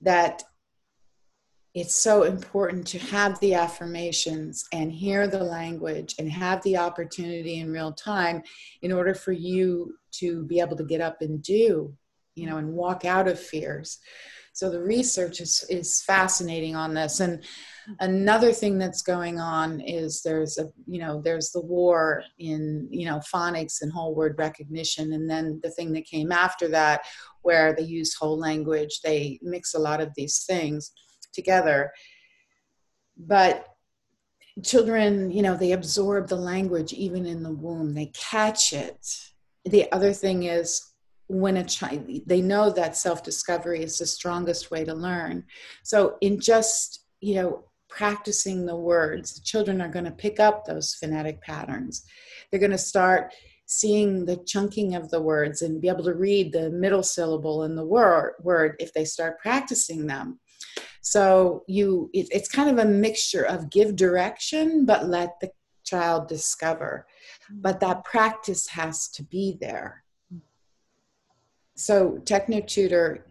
that 0.00 0.42
it's 1.74 1.96
so 1.96 2.22
important 2.22 2.86
to 2.86 2.98
have 2.98 3.38
the 3.40 3.54
affirmations 3.54 4.64
and 4.72 4.92
hear 4.92 5.26
the 5.26 5.42
language 5.42 6.14
and 6.18 6.30
have 6.30 6.62
the 6.62 6.76
opportunity 6.76 7.58
in 7.58 7.72
real 7.72 7.92
time 7.92 8.42
in 8.82 8.92
order 8.92 9.14
for 9.14 9.32
you 9.32 9.94
to 10.12 10.44
be 10.44 10.60
able 10.60 10.76
to 10.76 10.84
get 10.84 11.00
up 11.00 11.20
and 11.20 11.42
do 11.42 11.96
you 12.34 12.46
know 12.46 12.58
and 12.58 12.72
walk 12.72 13.04
out 13.04 13.28
of 13.28 13.38
fears. 13.38 13.98
So 14.52 14.70
the 14.70 14.82
research 14.82 15.40
is 15.40 15.64
is 15.68 16.02
fascinating 16.02 16.76
on 16.76 16.94
this. 16.94 17.20
And 17.20 17.42
another 18.00 18.52
thing 18.52 18.78
that's 18.78 19.02
going 19.02 19.38
on 19.38 19.80
is 19.80 20.22
there's 20.22 20.58
a 20.58 20.68
you 20.86 20.98
know 20.98 21.20
there's 21.20 21.50
the 21.50 21.60
war 21.60 22.22
in 22.38 22.88
you 22.90 23.06
know 23.06 23.20
phonics 23.32 23.82
and 23.82 23.92
whole 23.92 24.14
word 24.14 24.36
recognition. 24.38 25.12
And 25.12 25.28
then 25.28 25.60
the 25.62 25.70
thing 25.70 25.92
that 25.92 26.06
came 26.06 26.32
after 26.32 26.68
that 26.68 27.02
where 27.42 27.74
they 27.74 27.82
use 27.82 28.14
whole 28.14 28.38
language 28.38 29.00
they 29.02 29.38
mix 29.42 29.74
a 29.74 29.78
lot 29.78 30.00
of 30.00 30.12
these 30.16 30.44
things 30.44 30.92
together. 31.32 31.92
But 33.16 33.66
children 34.62 35.30
you 35.30 35.42
know 35.42 35.56
they 35.56 35.72
absorb 35.72 36.28
the 36.28 36.36
language 36.36 36.92
even 36.92 37.26
in 37.26 37.42
the 37.42 37.52
womb. 37.52 37.94
They 37.94 38.12
catch 38.14 38.72
it. 38.72 39.06
The 39.64 39.90
other 39.92 40.12
thing 40.12 40.44
is 40.44 40.92
when 41.26 41.56
a 41.56 41.64
child 41.64 42.06
they 42.26 42.40
know 42.40 42.70
that 42.70 42.96
self-discovery 42.96 43.82
is 43.82 43.98
the 43.98 44.06
strongest 44.06 44.70
way 44.70 44.84
to 44.84 44.94
learn. 44.94 45.44
So 45.82 46.16
in 46.20 46.40
just 46.40 47.04
you 47.20 47.36
know 47.36 47.64
practicing 47.94 48.66
the 48.66 48.76
words. 48.76 49.40
Children 49.40 49.80
are 49.80 49.88
going 49.88 50.04
to 50.04 50.10
pick 50.10 50.40
up 50.40 50.64
those 50.64 50.94
phonetic 50.94 51.40
patterns. 51.40 52.04
They're 52.50 52.60
going 52.60 52.72
to 52.72 52.78
start 52.78 53.32
seeing 53.66 54.26
the 54.26 54.36
chunking 54.46 54.94
of 54.94 55.10
the 55.10 55.22
words 55.22 55.62
and 55.62 55.80
be 55.80 55.88
able 55.88 56.04
to 56.04 56.14
read 56.14 56.52
the 56.52 56.70
middle 56.70 57.02
syllable 57.02 57.64
in 57.64 57.76
the 57.76 57.84
word, 57.84 58.76
if 58.78 58.92
they 58.92 59.04
start 59.04 59.38
practicing 59.38 60.06
them. 60.06 60.38
So 61.00 61.64
you 61.66 62.10
it, 62.12 62.28
it's 62.30 62.48
kind 62.48 62.70
of 62.70 62.78
a 62.78 62.88
mixture 62.88 63.44
of 63.44 63.70
give 63.70 63.94
direction 63.94 64.86
but 64.86 65.06
let 65.06 65.38
the 65.40 65.50
child 65.84 66.28
discover. 66.28 67.06
But 67.50 67.80
that 67.80 68.04
practice 68.04 68.66
has 68.68 69.08
to 69.08 69.22
be 69.22 69.56
there. 69.60 70.02
So 71.76 72.18
technotutor 72.24 73.16
it, 73.16 73.22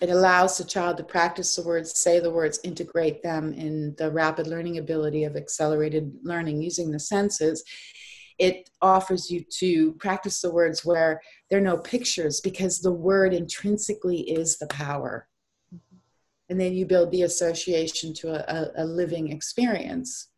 it 0.00 0.10
allows 0.10 0.56
the 0.56 0.64
child 0.64 0.96
to 0.98 1.04
practice 1.04 1.56
the 1.56 1.62
words 1.62 1.98
say 1.98 2.20
the 2.20 2.30
words 2.30 2.60
integrate 2.62 3.22
them 3.22 3.52
in 3.52 3.94
the 3.98 4.10
rapid 4.10 4.46
learning 4.46 4.78
ability 4.78 5.24
of 5.24 5.36
accelerated 5.36 6.12
learning 6.22 6.62
using 6.62 6.90
the 6.90 7.00
senses. 7.00 7.64
It 8.38 8.70
offers 8.80 9.28
you 9.28 9.44
to 9.58 9.92
practice 9.94 10.40
the 10.40 10.52
words 10.52 10.84
where 10.84 11.20
there 11.50 11.58
are 11.58 11.62
no 11.62 11.76
pictures 11.76 12.40
because 12.40 12.78
the 12.78 12.92
word 12.92 13.34
intrinsically 13.34 14.20
is 14.20 14.58
the 14.58 14.68
power. 14.68 15.26
Mm-hmm. 15.74 15.96
And 16.48 16.60
then 16.60 16.74
you 16.74 16.86
build 16.86 17.10
the 17.10 17.22
association 17.22 18.14
to 18.14 18.28
a, 18.28 18.54
a, 18.78 18.84
a 18.84 18.84
living 18.84 19.32
experience. 19.32 20.28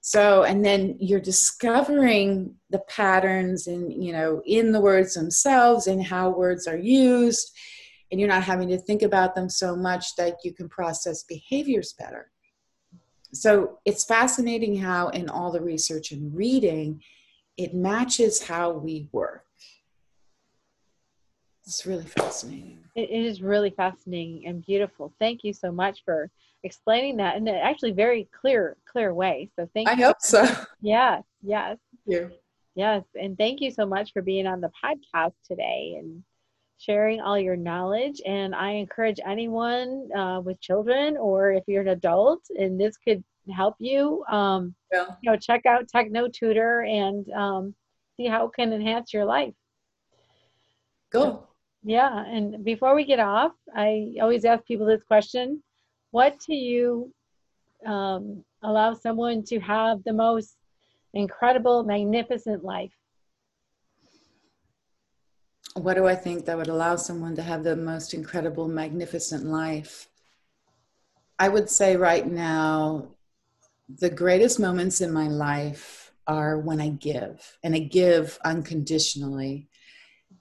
So 0.00 0.44
and 0.44 0.64
then 0.64 0.96
you're 1.00 1.18
discovering 1.18 2.54
the 2.70 2.78
patterns 2.88 3.66
in 3.66 3.90
you 3.90 4.12
know 4.12 4.40
in 4.46 4.70
the 4.70 4.80
words 4.80 5.14
themselves 5.14 5.88
and 5.88 6.00
how 6.00 6.30
words 6.30 6.68
are 6.68 6.78
used 6.78 7.50
and 8.10 8.18
you're 8.20 8.28
not 8.28 8.42
having 8.42 8.68
to 8.68 8.78
think 8.78 9.02
about 9.02 9.34
them 9.34 9.48
so 9.48 9.76
much 9.76 10.16
that 10.16 10.36
you 10.44 10.52
can 10.52 10.68
process 10.68 11.24
behaviors 11.24 11.94
better 11.98 12.30
so 13.32 13.78
it's 13.84 14.04
fascinating 14.04 14.76
how 14.76 15.08
in 15.08 15.28
all 15.28 15.52
the 15.52 15.60
research 15.60 16.12
and 16.12 16.34
reading 16.34 17.02
it 17.56 17.74
matches 17.74 18.42
how 18.42 18.70
we 18.70 19.08
work 19.12 19.44
it's 21.66 21.84
really 21.84 22.06
fascinating 22.06 22.78
it 22.94 23.10
is 23.10 23.42
really 23.42 23.70
fascinating 23.70 24.46
and 24.46 24.64
beautiful 24.64 25.12
thank 25.18 25.44
you 25.44 25.52
so 25.52 25.70
much 25.70 26.02
for 26.04 26.30
explaining 26.64 27.16
that 27.18 27.36
in 27.36 27.46
an 27.48 27.54
actually 27.54 27.92
very 27.92 28.28
clear, 28.38 28.76
clear 28.90 29.14
way. 29.14 29.50
So 29.56 29.68
thank 29.74 29.88
you. 29.88 29.94
I 29.94 29.96
you. 29.96 30.04
hope 30.06 30.20
so. 30.20 30.44
Yes, 30.80 31.22
yes. 31.42 31.76
Yeah. 32.06 32.28
Yes. 32.74 33.04
And 33.20 33.36
thank 33.36 33.60
you 33.60 33.70
so 33.70 33.86
much 33.86 34.12
for 34.12 34.22
being 34.22 34.46
on 34.46 34.60
the 34.60 34.70
podcast 34.84 35.32
today 35.46 35.96
and 35.98 36.22
sharing 36.78 37.20
all 37.20 37.38
your 37.38 37.56
knowledge. 37.56 38.20
And 38.24 38.54
I 38.54 38.70
encourage 38.72 39.20
anyone 39.26 40.08
uh, 40.16 40.40
with 40.40 40.60
children 40.60 41.16
or 41.16 41.52
if 41.52 41.64
you're 41.66 41.82
an 41.82 41.88
adult 41.88 42.42
and 42.56 42.80
this 42.80 42.96
could 42.96 43.22
help 43.54 43.74
you, 43.78 44.24
um, 44.30 44.74
yeah. 44.92 45.06
you 45.22 45.30
know, 45.30 45.36
check 45.36 45.66
out 45.66 45.88
Techno 45.88 46.28
Tutor 46.28 46.82
and 46.82 47.30
um, 47.32 47.74
see 48.16 48.26
how 48.26 48.46
it 48.46 48.52
can 48.54 48.72
enhance 48.72 49.12
your 49.12 49.24
life. 49.24 49.54
Cool. 51.10 51.48
Yeah. 51.82 52.24
And 52.26 52.64
before 52.64 52.94
we 52.94 53.04
get 53.04 53.20
off, 53.20 53.52
I 53.74 54.14
always 54.20 54.44
ask 54.44 54.64
people 54.64 54.86
this 54.86 55.02
question 55.02 55.62
what 56.10 56.38
do 56.46 56.54
you 56.54 57.12
um, 57.84 58.44
allow 58.62 58.94
someone 58.94 59.42
to 59.44 59.60
have 59.60 60.02
the 60.04 60.12
most 60.12 60.56
incredible, 61.12 61.84
magnificent 61.84 62.64
life? 62.64 62.92
What 65.78 65.94
do 65.94 66.06
I 66.06 66.14
think 66.14 66.44
that 66.44 66.56
would 66.56 66.68
allow 66.68 66.96
someone 66.96 67.36
to 67.36 67.42
have 67.42 67.64
the 67.64 67.76
most 67.76 68.14
incredible, 68.14 68.68
magnificent 68.68 69.44
life? 69.44 70.08
I 71.38 71.48
would 71.48 71.70
say 71.70 71.96
right 71.96 72.26
now, 72.26 73.08
the 73.88 74.10
greatest 74.10 74.58
moments 74.58 75.00
in 75.00 75.12
my 75.12 75.28
life 75.28 76.12
are 76.26 76.58
when 76.58 76.80
I 76.80 76.88
give, 76.90 77.58
and 77.62 77.74
I 77.74 77.78
give 77.78 78.38
unconditionally. 78.44 79.68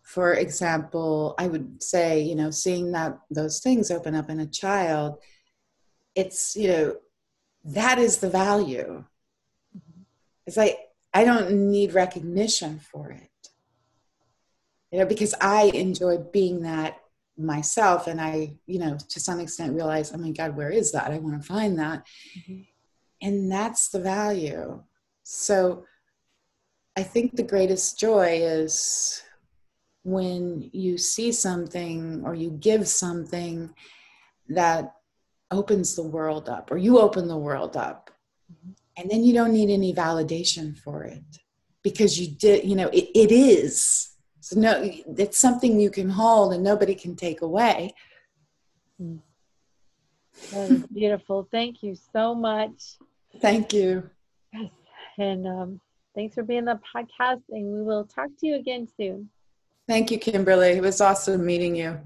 For 0.01 0.33
example, 0.33 1.35
I 1.37 1.47
would 1.47 1.81
say, 1.81 2.21
you 2.21 2.35
know, 2.35 2.51
seeing 2.51 2.91
that 2.91 3.19
those 3.29 3.59
things 3.59 3.91
open 3.91 4.15
up 4.15 4.29
in 4.29 4.39
a 4.39 4.47
child 4.47 5.19
it's 6.17 6.55
you 6.55 6.67
know 6.67 6.95
that 7.63 7.99
is 7.99 8.17
the 8.17 8.29
value 8.29 9.03
mm-hmm. 9.77 10.01
it's 10.47 10.57
like 10.57 10.77
i 11.13 11.23
don't 11.23 11.51
need 11.51 11.93
recognition 11.93 12.79
for 12.79 13.11
it 13.11 13.29
you 14.91 14.99
know 14.99 15.05
because 15.05 15.33
i 15.41 15.63
enjoy 15.73 16.17
being 16.17 16.61
that 16.61 16.99
myself. 17.37 18.07
And 18.07 18.19
i 18.19 18.55
you 18.65 18.79
know 18.79 18.97
to 19.09 19.19
some 19.19 19.39
extent 19.39 19.73
realize 19.73 20.13
oh 20.13 20.17
my 20.17 20.31
god 20.31 20.55
where 20.55 20.71
is 20.71 20.91
that? 20.91 21.11
I 21.11 21.19
want 21.19 21.41
to 21.41 21.47
find 21.47 21.79
that. 21.79 22.05
Mm-hmm. 22.37 22.61
and 23.21 23.51
that's 23.51 23.89
the 23.89 23.99
value. 23.99 24.83
So 25.23 25.85
i 26.95 27.03
think 27.03 27.35
the 27.35 27.43
greatest 27.43 27.99
joy 27.99 28.39
is 28.41 29.21
when 30.03 30.69
you 30.73 30.97
see 30.97 31.31
something 31.31 32.23
or 32.25 32.33
you 32.33 32.49
give 32.51 32.87
something 32.87 33.73
that 34.49 34.93
opens 35.51 35.95
the 35.95 36.03
world 36.03 36.47
up 36.49 36.71
or 36.71 36.77
you 36.77 36.99
open 36.99 37.27
the 37.27 37.37
world 37.37 37.75
up. 37.77 38.11
Mm-hmm. 38.51 38.71
and 38.97 39.11
then 39.11 39.23
you 39.25 39.33
don't 39.33 39.51
need 39.51 39.69
any 39.69 39.93
validation 39.93 40.77
for 40.77 41.03
it 41.03 41.23
because 41.83 42.17
you 42.19 42.27
did 42.29 42.63
you 42.63 42.75
know 42.75 42.87
it, 42.87 43.09
it 43.13 43.31
is 43.31 44.16
so 44.47 44.59
no 44.59 44.81
it's 44.81 45.37
something 45.37 45.79
you 45.79 45.89
can 45.89 46.09
hold 46.09 46.53
and 46.53 46.63
nobody 46.63 46.95
can 46.95 47.15
take 47.15 47.41
away. 47.41 47.93
Beautiful. 50.93 51.47
Thank 51.51 51.83
you 51.83 51.95
so 52.13 52.33
much. 52.33 52.97
Thank 53.41 53.73
you. 53.73 54.09
Yes 54.53 54.71
and 55.17 55.47
um, 55.47 55.81
thanks 56.15 56.35
for 56.35 56.43
being 56.43 56.67
on 56.67 56.77
the 56.77 56.79
podcast 56.95 57.41
and 57.49 57.73
we 57.73 57.81
will 57.81 58.05
talk 58.05 58.29
to 58.39 58.47
you 58.47 58.55
again 58.55 58.87
soon. 58.97 59.29
Thank 59.87 60.11
you 60.11 60.19
Kimberley. 60.19 60.71
It 60.71 60.81
was 60.81 61.01
awesome 61.01 61.45
meeting 61.45 61.75
you 61.75 61.99